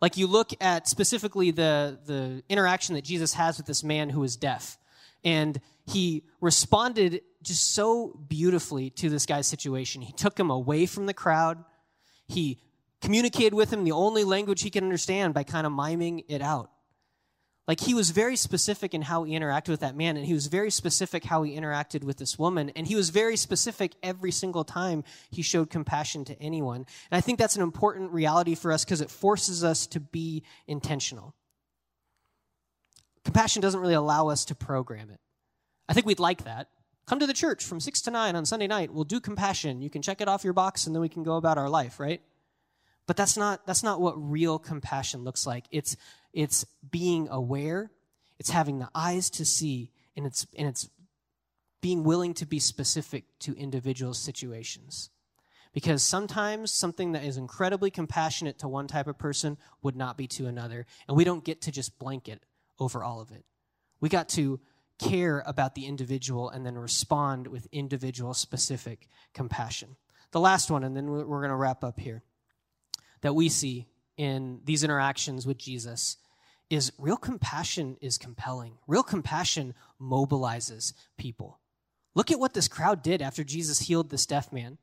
Like 0.02 0.16
you 0.16 0.26
look 0.26 0.52
at 0.62 0.88
specifically 0.88 1.52
the, 1.52 2.00
the 2.06 2.44
interaction 2.48 2.96
that 2.96 3.04
Jesus 3.04 3.34
has 3.34 3.58
with 3.58 3.66
this 3.66 3.84
man 3.84 4.10
who 4.10 4.24
is 4.24 4.38
deaf. 4.38 4.78
And 5.26 5.60
he 5.86 6.24
responded 6.40 7.20
just 7.44 7.74
so 7.74 8.18
beautifully 8.30 8.92
to 8.92 9.10
this 9.10 9.26
guy's 9.26 9.48
situation. 9.48 10.02
He 10.02 10.14
took 10.14 10.40
him 10.40 10.50
away 10.50 10.86
from 10.86 11.08
the 11.08 11.14
crowd. 11.14 11.62
He 12.26 12.62
communicated 13.02 13.54
with 13.54 13.74
him 13.74 13.84
the 13.84 13.92
only 13.92 14.24
language 14.24 14.62
he 14.62 14.70
could 14.70 14.84
understand 14.84 15.34
by 15.34 15.44
kind 15.44 15.68
of 15.68 15.74
miming 15.74 16.24
it 16.30 16.42
out. 16.42 16.72
Like 17.70 17.82
he 17.82 17.94
was 17.94 18.10
very 18.10 18.36
specific 18.36 18.96
in 18.96 19.04
how 19.04 19.26
he 19.26 19.34
interacted 19.34 19.70
with 19.70 19.82
that 19.82 19.96
man, 19.96 20.18
and 20.18 20.26
he 20.26 20.34
was 20.34 20.48
very 20.48 20.72
specific 20.72 21.24
how 21.24 21.44
he 21.44 21.56
interacted 21.56 22.04
with 22.04 22.18
this 22.18 22.40
woman, 22.40 22.72
and 22.76 22.88
he 22.88 22.96
was 22.96 23.12
very 23.12 23.38
specific 23.38 23.94
every 24.02 24.32
single 24.32 24.64
time 24.64 25.04
he 25.30 25.44
showed 25.44 25.70
compassion 25.70 26.26
to 26.26 26.42
anyone. 26.42 26.78
And 27.12 27.18
I 27.18 27.22
think 27.22 27.38
that's 27.38 27.56
an 27.56 27.62
important 27.62 28.12
reality 28.12 28.56
for 28.56 28.72
us 28.72 28.84
because 28.84 29.02
it 29.02 29.12
forces 29.12 29.64
us 29.64 29.86
to 29.86 30.00
be 30.00 30.42
intentional. 30.66 31.36
Compassion 33.24 33.62
doesn't 33.62 33.80
really 33.80 33.94
allow 33.94 34.30
us 34.30 34.46
to 34.46 34.56
program 34.56 35.12
it. 35.12 35.20
I 35.88 35.94
think 35.94 36.08
we'd 36.08 36.20
like 36.20 36.46
that. 36.46 36.70
Come 37.06 37.20
to 37.20 37.28
the 37.28 37.34
church 37.34 37.64
from 37.64 37.80
6 37.80 38.02
to 38.02 38.10
9 38.10 38.36
on 38.36 38.48
Sunday 38.48 38.66
night. 38.66 38.92
We'll 38.92 39.04
do 39.04 39.20
compassion. 39.20 39.84
You 39.84 39.92
can 39.92 40.02
check 40.02 40.22
it 40.22 40.28
off 40.28 40.44
your 40.44 40.54
box 40.54 40.88
and 40.88 40.96
then 40.96 41.02
we 41.04 41.10
can 41.10 41.22
go 41.22 41.36
about 41.36 41.60
our 41.60 41.70
life, 41.70 42.00
right? 42.00 42.24
But 43.10 43.18
that's 43.18 43.38
not 43.38 43.66
that's 43.66 43.82
not 43.82 44.00
what 44.00 44.14
real 44.18 44.60
compassion 44.60 45.24
looks 45.24 45.48
like. 45.48 45.66
It's 45.72 45.98
it's 46.32 46.64
being 46.92 47.28
aware, 47.28 47.90
it's 48.38 48.52
having 48.52 48.78
the 48.78 48.90
eyes 48.94 49.32
to 49.32 49.46
see, 49.46 49.90
and 50.16 50.28
it's, 50.28 50.46
and 50.56 50.68
it's 50.68 50.88
being 51.82 52.04
willing 52.04 52.36
to 52.36 52.46
be 52.46 52.60
specific 52.60 53.24
to 53.40 53.56
individual 53.56 54.14
situations. 54.14 55.10
Because 55.74 56.04
sometimes 56.04 56.72
something 56.72 57.14
that 57.14 57.24
is 57.24 57.36
incredibly 57.36 57.90
compassionate 57.90 58.60
to 58.60 58.68
one 58.68 58.86
type 58.86 59.08
of 59.08 59.18
person 59.18 59.58
would 59.82 59.96
not 59.96 60.16
be 60.16 60.28
to 60.28 60.46
another. 60.46 60.86
And 61.08 61.18
we 61.18 61.24
don't 61.24 61.44
get 61.44 61.62
to 61.62 61.72
just 61.72 61.98
blanket 61.98 62.44
over 62.80 63.04
all 63.04 63.22
of 63.22 63.32
it. 63.32 63.44
We 64.00 64.10
got 64.10 64.30
to 64.30 64.60
care 65.00 65.42
about 65.48 65.74
the 65.74 65.88
individual 65.88 66.52
and 66.52 66.64
then 66.64 66.78
respond 66.78 67.48
with 67.48 67.68
individual 67.72 68.36
specific 68.36 69.08
compassion. 69.34 69.96
The 70.30 70.40
last 70.40 70.70
one, 70.70 70.84
and 70.84 70.96
then 70.96 71.10
we're 71.10 71.24
going 71.26 71.50
to 71.50 71.56
wrap 71.56 71.84
up 71.84 72.00
here, 72.00 72.22
that 73.22 73.36
we 73.36 73.50
see 73.50 73.88
in 74.18 74.62
these 74.66 74.84
interactions 74.84 75.46
with 75.48 75.58
Jesus 75.58 76.18
is 76.70 76.92
real 76.98 77.18
compassion 77.18 77.98
is 78.02 78.18
compelling. 78.18 78.78
Real 78.88 79.04
compassion 79.04 79.74
mobilizes 80.00 80.94
people. 81.18 81.60
Look 82.16 82.32
at 82.32 82.40
what 82.40 82.54
this 82.54 82.68
crowd 82.68 83.02
did 83.02 83.22
after 83.22 83.44
Jesus 83.44 83.80
healed 83.80 84.10
this 84.10 84.26
deaf 84.26 84.52
man. 84.52 84.78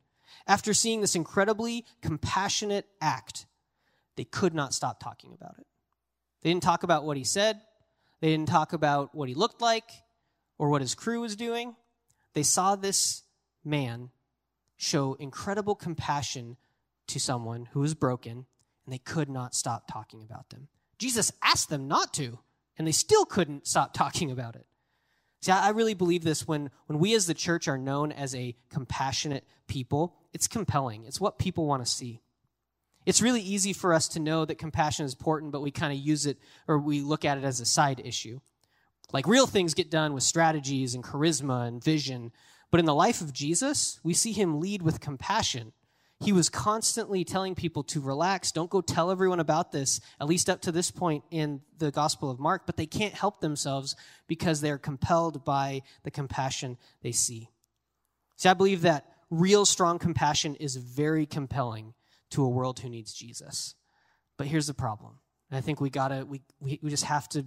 After 0.47 0.73
seeing 0.73 1.01
this 1.01 1.15
incredibly 1.15 1.85
compassionate 2.01 2.85
act, 3.01 3.45
they 4.15 4.23
could 4.23 4.53
not 4.53 4.73
stop 4.73 4.99
talking 4.99 5.33
about 5.33 5.55
it. 5.59 5.67
They 6.41 6.49
didn't 6.49 6.63
talk 6.63 6.83
about 6.83 7.05
what 7.05 7.17
he 7.17 7.23
said, 7.23 7.61
they 8.21 8.29
didn't 8.29 8.49
talk 8.49 8.73
about 8.73 9.13
what 9.13 9.29
he 9.29 9.35
looked 9.35 9.61
like 9.61 9.89
or 10.57 10.69
what 10.69 10.81
his 10.81 10.95
crew 10.95 11.21
was 11.21 11.35
doing. 11.35 11.75
They 12.33 12.43
saw 12.43 12.75
this 12.75 13.23
man 13.63 14.09
show 14.75 15.15
incredible 15.15 15.75
compassion 15.75 16.57
to 17.07 17.19
someone 17.19 17.69
who 17.71 17.79
was 17.79 17.93
broken 17.93 18.45
and 18.85 18.93
they 18.93 18.99
could 18.99 19.29
not 19.29 19.53
stop 19.53 19.87
talking 19.91 20.21
about 20.23 20.49
them. 20.49 20.67
Jesus 20.97 21.31
asked 21.43 21.69
them 21.69 21.87
not 21.87 22.13
to, 22.15 22.39
and 22.77 22.87
they 22.87 22.91
still 22.91 23.25
couldn't 23.25 23.67
stop 23.67 23.93
talking 23.93 24.31
about 24.31 24.55
it. 24.55 24.65
See, 25.41 25.51
I 25.51 25.69
really 25.69 25.93
believe 25.93 26.23
this 26.23 26.47
when, 26.47 26.71
when 26.87 26.97
we 26.97 27.13
as 27.13 27.27
the 27.27 27.33
church 27.33 27.67
are 27.67 27.77
known 27.77 28.11
as 28.11 28.33
a 28.33 28.55
compassionate 28.69 29.45
people, 29.67 30.15
it's 30.33 30.47
compelling. 30.47 31.05
It's 31.05 31.21
what 31.21 31.37
people 31.37 31.67
want 31.67 31.85
to 31.85 31.91
see. 31.91 32.21
It's 33.05 33.21
really 33.21 33.41
easy 33.41 33.71
for 33.71 33.93
us 33.93 34.07
to 34.09 34.19
know 34.19 34.45
that 34.45 34.57
compassion 34.57 35.05
is 35.05 35.13
important, 35.13 35.51
but 35.51 35.61
we 35.61 35.71
kind 35.71 35.93
of 35.93 35.99
use 35.99 36.25
it 36.25 36.37
or 36.67 36.79
we 36.79 37.01
look 37.01 37.23
at 37.23 37.37
it 37.37 37.43
as 37.43 37.59
a 37.59 37.65
side 37.65 38.01
issue. 38.03 38.39
Like 39.13 39.27
real 39.27 39.47
things 39.47 39.73
get 39.73 39.91
done 39.91 40.13
with 40.13 40.23
strategies 40.23 40.93
and 40.93 41.03
charisma 41.03 41.67
and 41.67 41.81
vision. 41.81 42.31
But 42.71 42.79
in 42.79 42.85
the 42.85 42.95
life 42.95 43.21
of 43.21 43.31
Jesus, 43.31 43.99
we 44.03 44.13
see 44.13 44.33
him 44.33 44.59
lead 44.59 44.81
with 44.81 44.99
compassion 44.99 45.71
he 46.19 46.31
was 46.31 46.49
constantly 46.49 47.23
telling 47.23 47.53
people 47.53 47.83
to 47.83 48.01
relax, 48.01 48.51
don't 48.51 48.71
go 48.71 48.81
tell 48.81 49.11
everyone 49.11 49.39
about 49.39 49.71
this, 49.71 50.01
at 50.19 50.27
least 50.27 50.49
up 50.49 50.61
to 50.61 50.71
this 50.71 50.89
point 50.89 51.23
in 51.29 51.61
the 51.77 51.91
Gospel 51.91 52.31
of 52.31 52.39
Mark, 52.39 52.65
but 52.65 52.75
they 52.75 52.87
can't 52.87 53.13
help 53.13 53.39
themselves 53.39 53.95
because 54.27 54.59
they're 54.59 54.79
compelled 54.79 55.45
by 55.45 55.83
the 56.03 56.11
compassion 56.11 56.77
they 57.03 57.11
see. 57.11 57.49
See, 58.35 58.49
I 58.49 58.55
believe 58.55 58.81
that 58.81 59.05
real 59.29 59.65
strong 59.65 59.99
compassion 59.99 60.55
is 60.55 60.75
very 60.75 61.27
compelling 61.27 61.93
to 62.31 62.43
a 62.43 62.49
world 62.49 62.79
who 62.79 62.89
needs 62.89 63.13
Jesus. 63.13 63.75
But 64.37 64.47
here's 64.47 64.67
the 64.67 64.73
problem. 64.73 65.19
And 65.51 65.57
I 65.57 65.61
think 65.61 65.79
we 65.79 65.89
gotta 65.89 66.25
we, 66.25 66.41
we, 66.59 66.79
we 66.81 66.89
just 66.89 67.05
have 67.05 67.29
to 67.29 67.45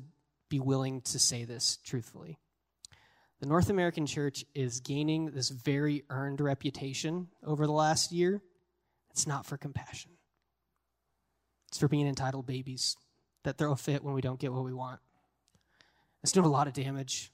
be 0.48 0.60
willing 0.60 1.00
to 1.02 1.18
say 1.18 1.44
this 1.44 1.78
truthfully. 1.84 2.38
The 3.40 3.46
North 3.46 3.70
American 3.70 4.06
church 4.06 4.44
is 4.54 4.80
gaining 4.80 5.30
this 5.30 5.48
very 5.48 6.04
earned 6.10 6.40
reputation 6.40 7.28
over 7.44 7.66
the 7.66 7.72
last 7.72 8.12
year 8.12 8.42
it's 9.10 9.26
not 9.26 9.46
for 9.46 9.56
compassion. 9.56 10.12
It's 11.68 11.78
for 11.78 11.88
being 11.88 12.06
entitled 12.06 12.46
babies 12.46 12.96
that 13.44 13.58
throw 13.58 13.72
a 13.72 13.76
fit 13.76 14.02
when 14.02 14.14
we 14.14 14.20
don't 14.20 14.40
get 14.40 14.52
what 14.52 14.64
we 14.64 14.74
want. 14.74 15.00
It's 16.22 16.32
doing 16.32 16.46
a 16.46 16.50
lot 16.50 16.66
of 16.66 16.72
damage. 16.72 17.32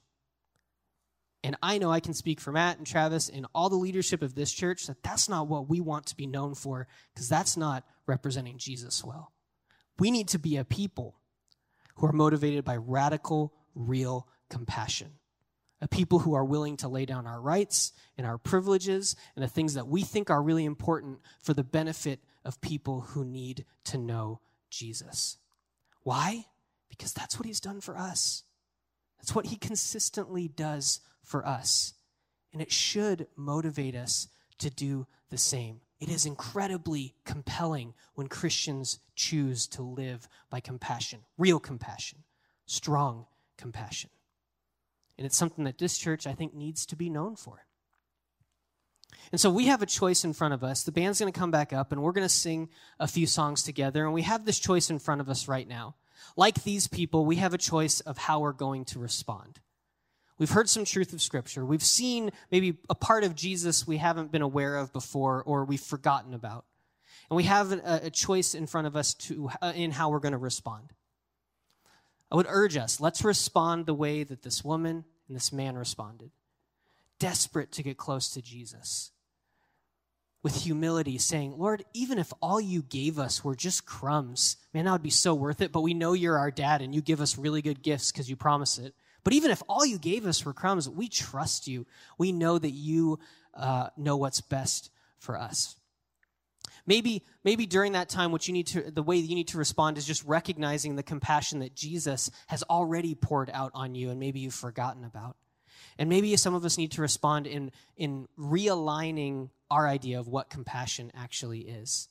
And 1.43 1.55
I 1.61 1.77
know 1.77 1.91
I 1.91 1.99
can 1.99 2.13
speak 2.13 2.39
for 2.39 2.51
Matt 2.51 2.77
and 2.77 2.87
Travis 2.87 3.29
and 3.29 3.45
all 3.53 3.69
the 3.69 3.75
leadership 3.75 4.21
of 4.21 4.35
this 4.35 4.51
church 4.51 4.87
that 4.87 5.03
that's 5.03 5.29
not 5.29 5.47
what 5.47 5.69
we 5.69 5.79
want 5.79 6.07
to 6.07 6.15
be 6.15 6.27
known 6.27 6.55
for 6.55 6.87
because 7.13 7.29
that's 7.29 7.57
not 7.57 7.83
representing 8.05 8.57
Jesus 8.57 9.03
well. 9.03 9.31
We 9.99 10.11
need 10.11 10.27
to 10.29 10.39
be 10.39 10.57
a 10.57 10.65
people 10.65 11.19
who 11.95 12.07
are 12.07 12.13
motivated 12.13 12.63
by 12.63 12.77
radical, 12.77 13.53
real 13.75 14.27
compassion 14.49 15.13
a 15.81 15.87
people 15.87 16.19
who 16.19 16.33
are 16.33 16.45
willing 16.45 16.77
to 16.77 16.87
lay 16.87 17.05
down 17.05 17.27
our 17.27 17.39
rights 17.39 17.93
and 18.17 18.25
our 18.25 18.37
privileges 18.37 19.15
and 19.35 19.43
the 19.43 19.49
things 19.49 19.75
that 19.75 19.87
we 19.87 20.01
think 20.01 20.29
are 20.29 20.41
really 20.41 20.65
important 20.65 21.19
for 21.41 21.53
the 21.53 21.63
benefit 21.63 22.19
of 22.43 22.61
people 22.61 23.01
who 23.01 23.23
need 23.23 23.65
to 23.83 23.97
know 23.97 24.39
Jesus. 24.69 25.37
Why? 26.03 26.45
Because 26.89 27.13
that's 27.13 27.37
what 27.37 27.45
he's 27.45 27.59
done 27.59 27.81
for 27.81 27.97
us. 27.97 28.43
That's 29.19 29.35
what 29.35 29.47
he 29.47 29.55
consistently 29.55 30.47
does 30.47 31.01
for 31.23 31.45
us. 31.45 31.93
And 32.53 32.61
it 32.61 32.71
should 32.71 33.27
motivate 33.35 33.95
us 33.95 34.27
to 34.59 34.69
do 34.69 35.05
the 35.29 35.37
same. 35.37 35.81
It 35.99 36.09
is 36.09 36.25
incredibly 36.25 37.15
compelling 37.25 37.93
when 38.13 38.27
Christians 38.27 38.99
choose 39.15 39.67
to 39.67 39.81
live 39.81 40.27
by 40.49 40.59
compassion, 40.59 41.21
real 41.37 41.59
compassion, 41.59 42.23
strong 42.65 43.25
compassion. 43.57 44.09
And 45.17 45.25
it's 45.25 45.37
something 45.37 45.63
that 45.63 45.77
this 45.77 45.97
church, 45.97 46.27
I 46.27 46.33
think, 46.33 46.53
needs 46.53 46.85
to 46.87 46.95
be 46.95 47.09
known 47.09 47.35
for. 47.35 47.65
And 49.31 49.41
so 49.41 49.49
we 49.49 49.65
have 49.65 49.81
a 49.81 49.87
choice 49.87 50.23
in 50.23 50.33
front 50.33 50.53
of 50.53 50.63
us. 50.63 50.83
The 50.83 50.91
band's 50.91 51.19
going 51.19 51.31
to 51.31 51.37
come 51.37 51.51
back 51.51 51.73
up 51.73 51.91
and 51.91 52.01
we're 52.01 52.11
going 52.11 52.27
to 52.27 52.33
sing 52.33 52.69
a 52.99 53.07
few 53.07 53.27
songs 53.27 53.63
together. 53.63 54.05
And 54.05 54.13
we 54.13 54.21
have 54.21 54.45
this 54.45 54.59
choice 54.59 54.89
in 54.89 54.99
front 54.99 55.21
of 55.21 55.29
us 55.29 55.47
right 55.47 55.67
now. 55.67 55.95
Like 56.35 56.63
these 56.63 56.87
people, 56.87 57.25
we 57.25 57.37
have 57.37 57.53
a 57.53 57.57
choice 57.57 57.99
of 58.01 58.17
how 58.17 58.39
we're 58.39 58.53
going 58.53 58.85
to 58.85 58.99
respond. 58.99 59.59
We've 60.37 60.51
heard 60.51 60.69
some 60.69 60.85
truth 60.85 61.13
of 61.13 61.21
Scripture. 61.21 61.65
We've 61.65 61.83
seen 61.83 62.31
maybe 62.51 62.77
a 62.89 62.95
part 62.95 63.23
of 63.23 63.35
Jesus 63.35 63.87
we 63.87 63.97
haven't 63.97 64.31
been 64.31 64.43
aware 64.43 64.77
of 64.77 64.93
before 64.93 65.41
or 65.43 65.65
we've 65.65 65.81
forgotten 65.81 66.33
about. 66.33 66.65
And 67.29 67.37
we 67.37 67.43
have 67.43 67.71
a, 67.71 68.01
a 68.03 68.09
choice 68.09 68.53
in 68.53 68.67
front 68.67 68.87
of 68.87 68.95
us 68.95 69.13
to, 69.15 69.49
uh, 69.61 69.73
in 69.75 69.91
how 69.91 70.09
we're 70.09 70.19
going 70.19 70.33
to 70.33 70.37
respond. 70.37 70.93
I 72.31 72.35
would 72.35 72.47
urge 72.49 72.75
us, 72.75 72.99
let's 72.99 73.23
respond 73.23 73.85
the 73.85 73.93
way 73.93 74.23
that 74.23 74.43
this 74.43 74.63
woman 74.63 75.05
and 75.27 75.35
this 75.35 75.53
man 75.53 75.77
responded. 75.77 76.31
Desperate 77.19 77.71
to 77.73 77.83
get 77.83 77.97
close 77.97 78.29
to 78.31 78.41
Jesus. 78.41 79.11
With 80.43 80.63
humility, 80.63 81.17
saying, 81.17 81.57
Lord, 81.57 81.83
even 81.93 82.19
if 82.19 82.31
all 82.41 82.61
you 82.61 82.81
gave 82.83 83.17
us 83.17 83.43
were 83.43 83.55
just 83.55 83.85
crumbs, 83.85 84.57
man, 84.73 84.85
that 84.85 84.91
would 84.91 85.03
be 85.03 85.09
so 85.09 85.33
worth 85.33 85.61
it. 85.61 85.71
But 85.71 85.81
we 85.81 85.93
know 85.93 86.13
you're 86.13 86.37
our 86.37 86.51
dad 86.51 86.81
and 86.81 86.93
you 86.93 87.01
give 87.01 87.21
us 87.21 87.37
really 87.37 87.61
good 87.61 87.81
gifts 87.81 88.11
because 88.11 88.29
you 88.29 88.35
promise 88.35 88.77
it. 88.77 88.93
But 89.23 89.33
even 89.33 89.51
if 89.51 89.63
all 89.67 89.85
you 89.85 89.97
gave 89.97 90.25
us 90.25 90.45
were 90.45 90.53
crumbs, 90.53 90.87
we 90.87 91.09
trust 91.09 91.67
you. 91.67 91.85
We 92.17 92.31
know 92.31 92.57
that 92.59 92.71
you 92.71 93.19
uh, 93.53 93.89
know 93.97 94.15
what's 94.15 94.41
best 94.41 94.91
for 95.17 95.37
us. 95.37 95.75
Maybe, 96.87 97.25
maybe 97.43 97.65
during 97.65 97.91
that 97.91 98.07
time, 98.07 98.31
what 98.31 98.47
you 98.47 98.53
need 98.53 98.67
to, 98.67 98.89
the 98.89 99.03
way 99.03 99.19
that 99.21 99.27
you 99.27 99.35
need 99.35 99.49
to 99.49 99.57
respond 99.57 99.97
is 99.97 100.05
just 100.05 100.23
recognizing 100.23 100.95
the 100.95 101.03
compassion 101.03 101.59
that 101.59 101.75
Jesus 101.75 102.31
has 102.47 102.63
already 102.63 103.13
poured 103.13 103.51
out 103.53 103.71
on 103.73 103.93
you 103.93 104.09
and 104.09 104.19
maybe 104.19 104.39
you've 104.39 104.53
forgotten 104.53 105.03
about. 105.03 105.35
And 105.99 106.09
maybe 106.09 106.35
some 106.37 106.55
of 106.55 106.63
us 106.63 106.77
need 106.77 106.91
to 106.93 107.01
respond 107.01 107.45
in, 107.45 107.71
in 107.97 108.27
realigning 108.39 109.49
our 109.69 109.85
idea 109.87 110.19
of 110.19 110.27
what 110.27 110.49
compassion 110.49 111.11
actually 111.13 111.61
is. 111.61 112.07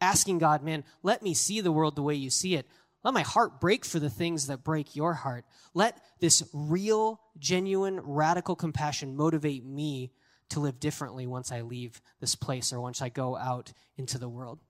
asking 0.00 0.38
God, 0.38 0.62
man, 0.62 0.84
let 1.02 1.22
me 1.22 1.34
see 1.34 1.60
the 1.60 1.72
world 1.72 1.96
the 1.96 2.02
way 2.02 2.14
you 2.14 2.30
see 2.30 2.54
it. 2.54 2.66
Let 3.02 3.14
my 3.14 3.22
heart 3.22 3.60
break 3.60 3.84
for 3.84 3.98
the 3.98 4.10
things 4.10 4.46
that 4.46 4.64
break 4.64 4.94
your 4.94 5.14
heart. 5.14 5.44
Let 5.74 5.98
this 6.20 6.42
real, 6.52 7.20
genuine, 7.38 8.00
radical 8.00 8.56
compassion 8.56 9.16
motivate 9.16 9.64
me 9.64 10.12
to 10.50 10.60
live 10.60 10.80
differently 10.80 11.26
once 11.26 11.50
I 11.50 11.62
leave 11.62 12.00
this 12.20 12.34
place 12.34 12.72
or 12.72 12.80
once 12.80 13.00
I 13.00 13.08
go 13.08 13.36
out 13.36 13.72
into 13.96 14.18
the 14.18 14.28
world. 14.28 14.60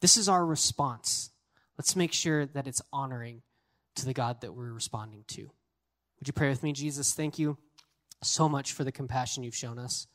This 0.00 0.16
is 0.16 0.28
our 0.28 0.44
response. 0.44 1.30
Let's 1.76 1.96
make 1.96 2.12
sure 2.12 2.46
that 2.46 2.66
it's 2.66 2.82
honoring 2.92 3.42
to 3.96 4.06
the 4.06 4.14
God 4.14 4.40
that 4.40 4.54
we're 4.54 4.72
responding 4.72 5.24
to. 5.28 5.42
Would 5.42 6.26
you 6.26 6.32
pray 6.32 6.48
with 6.48 6.62
me, 6.62 6.72
Jesus? 6.72 7.12
Thank 7.12 7.38
you 7.38 7.58
so 8.22 8.48
much 8.48 8.72
for 8.72 8.84
the 8.84 8.92
compassion 8.92 9.42
you've 9.42 9.54
shown 9.54 9.78
us. 9.78 10.06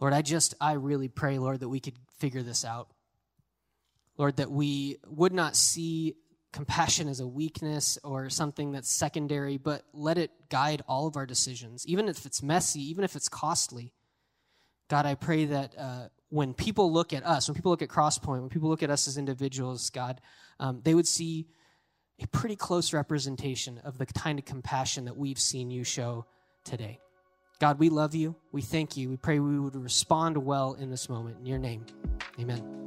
Lord, 0.00 0.12
I 0.12 0.22
just, 0.22 0.54
I 0.60 0.72
really 0.72 1.08
pray, 1.08 1.38
Lord, 1.38 1.60
that 1.60 1.68
we 1.68 1.80
could 1.80 1.94
figure 2.18 2.42
this 2.42 2.64
out. 2.64 2.88
Lord, 4.18 4.36
that 4.36 4.50
we 4.50 4.98
would 5.06 5.32
not 5.32 5.56
see 5.56 6.16
compassion 6.56 7.06
as 7.06 7.20
a 7.20 7.26
weakness 7.26 7.98
or 8.02 8.30
something 8.30 8.72
that's 8.72 8.90
secondary, 8.90 9.58
but 9.58 9.82
let 9.92 10.16
it 10.16 10.30
guide 10.48 10.80
all 10.88 11.06
of 11.06 11.14
our 11.14 11.26
decisions, 11.26 11.86
even 11.86 12.08
if 12.08 12.24
it's 12.24 12.42
messy, 12.42 12.80
even 12.80 13.04
if 13.04 13.14
it's 13.14 13.28
costly. 13.28 13.92
God, 14.88 15.04
I 15.04 15.16
pray 15.16 15.44
that 15.44 15.74
uh, 15.78 16.08
when 16.30 16.54
people 16.54 16.90
look 16.90 17.12
at 17.12 17.26
us, 17.26 17.46
when 17.46 17.54
people 17.54 17.70
look 17.70 17.82
at 17.82 17.90
Crosspoint, 17.90 18.40
when 18.40 18.48
people 18.48 18.70
look 18.70 18.82
at 18.82 18.88
us 18.88 19.06
as 19.06 19.18
individuals, 19.18 19.90
God, 19.90 20.22
um, 20.58 20.80
they 20.82 20.94
would 20.94 21.06
see 21.06 21.46
a 22.22 22.26
pretty 22.28 22.56
close 22.56 22.94
representation 22.94 23.78
of 23.84 23.98
the 23.98 24.06
kind 24.06 24.38
of 24.38 24.46
compassion 24.46 25.04
that 25.04 25.16
we've 25.16 25.38
seen 25.38 25.70
you 25.70 25.84
show 25.84 26.24
today. 26.64 26.98
God, 27.60 27.78
we 27.78 27.90
love 27.90 28.14
you. 28.14 28.34
We 28.52 28.62
thank 28.62 28.96
you. 28.96 29.10
We 29.10 29.18
pray 29.18 29.40
we 29.40 29.58
would 29.58 29.76
respond 29.76 30.38
well 30.38 30.72
in 30.72 30.88
this 30.88 31.10
moment. 31.10 31.36
In 31.40 31.44
your 31.44 31.58
name, 31.58 31.84
amen. 32.40 32.86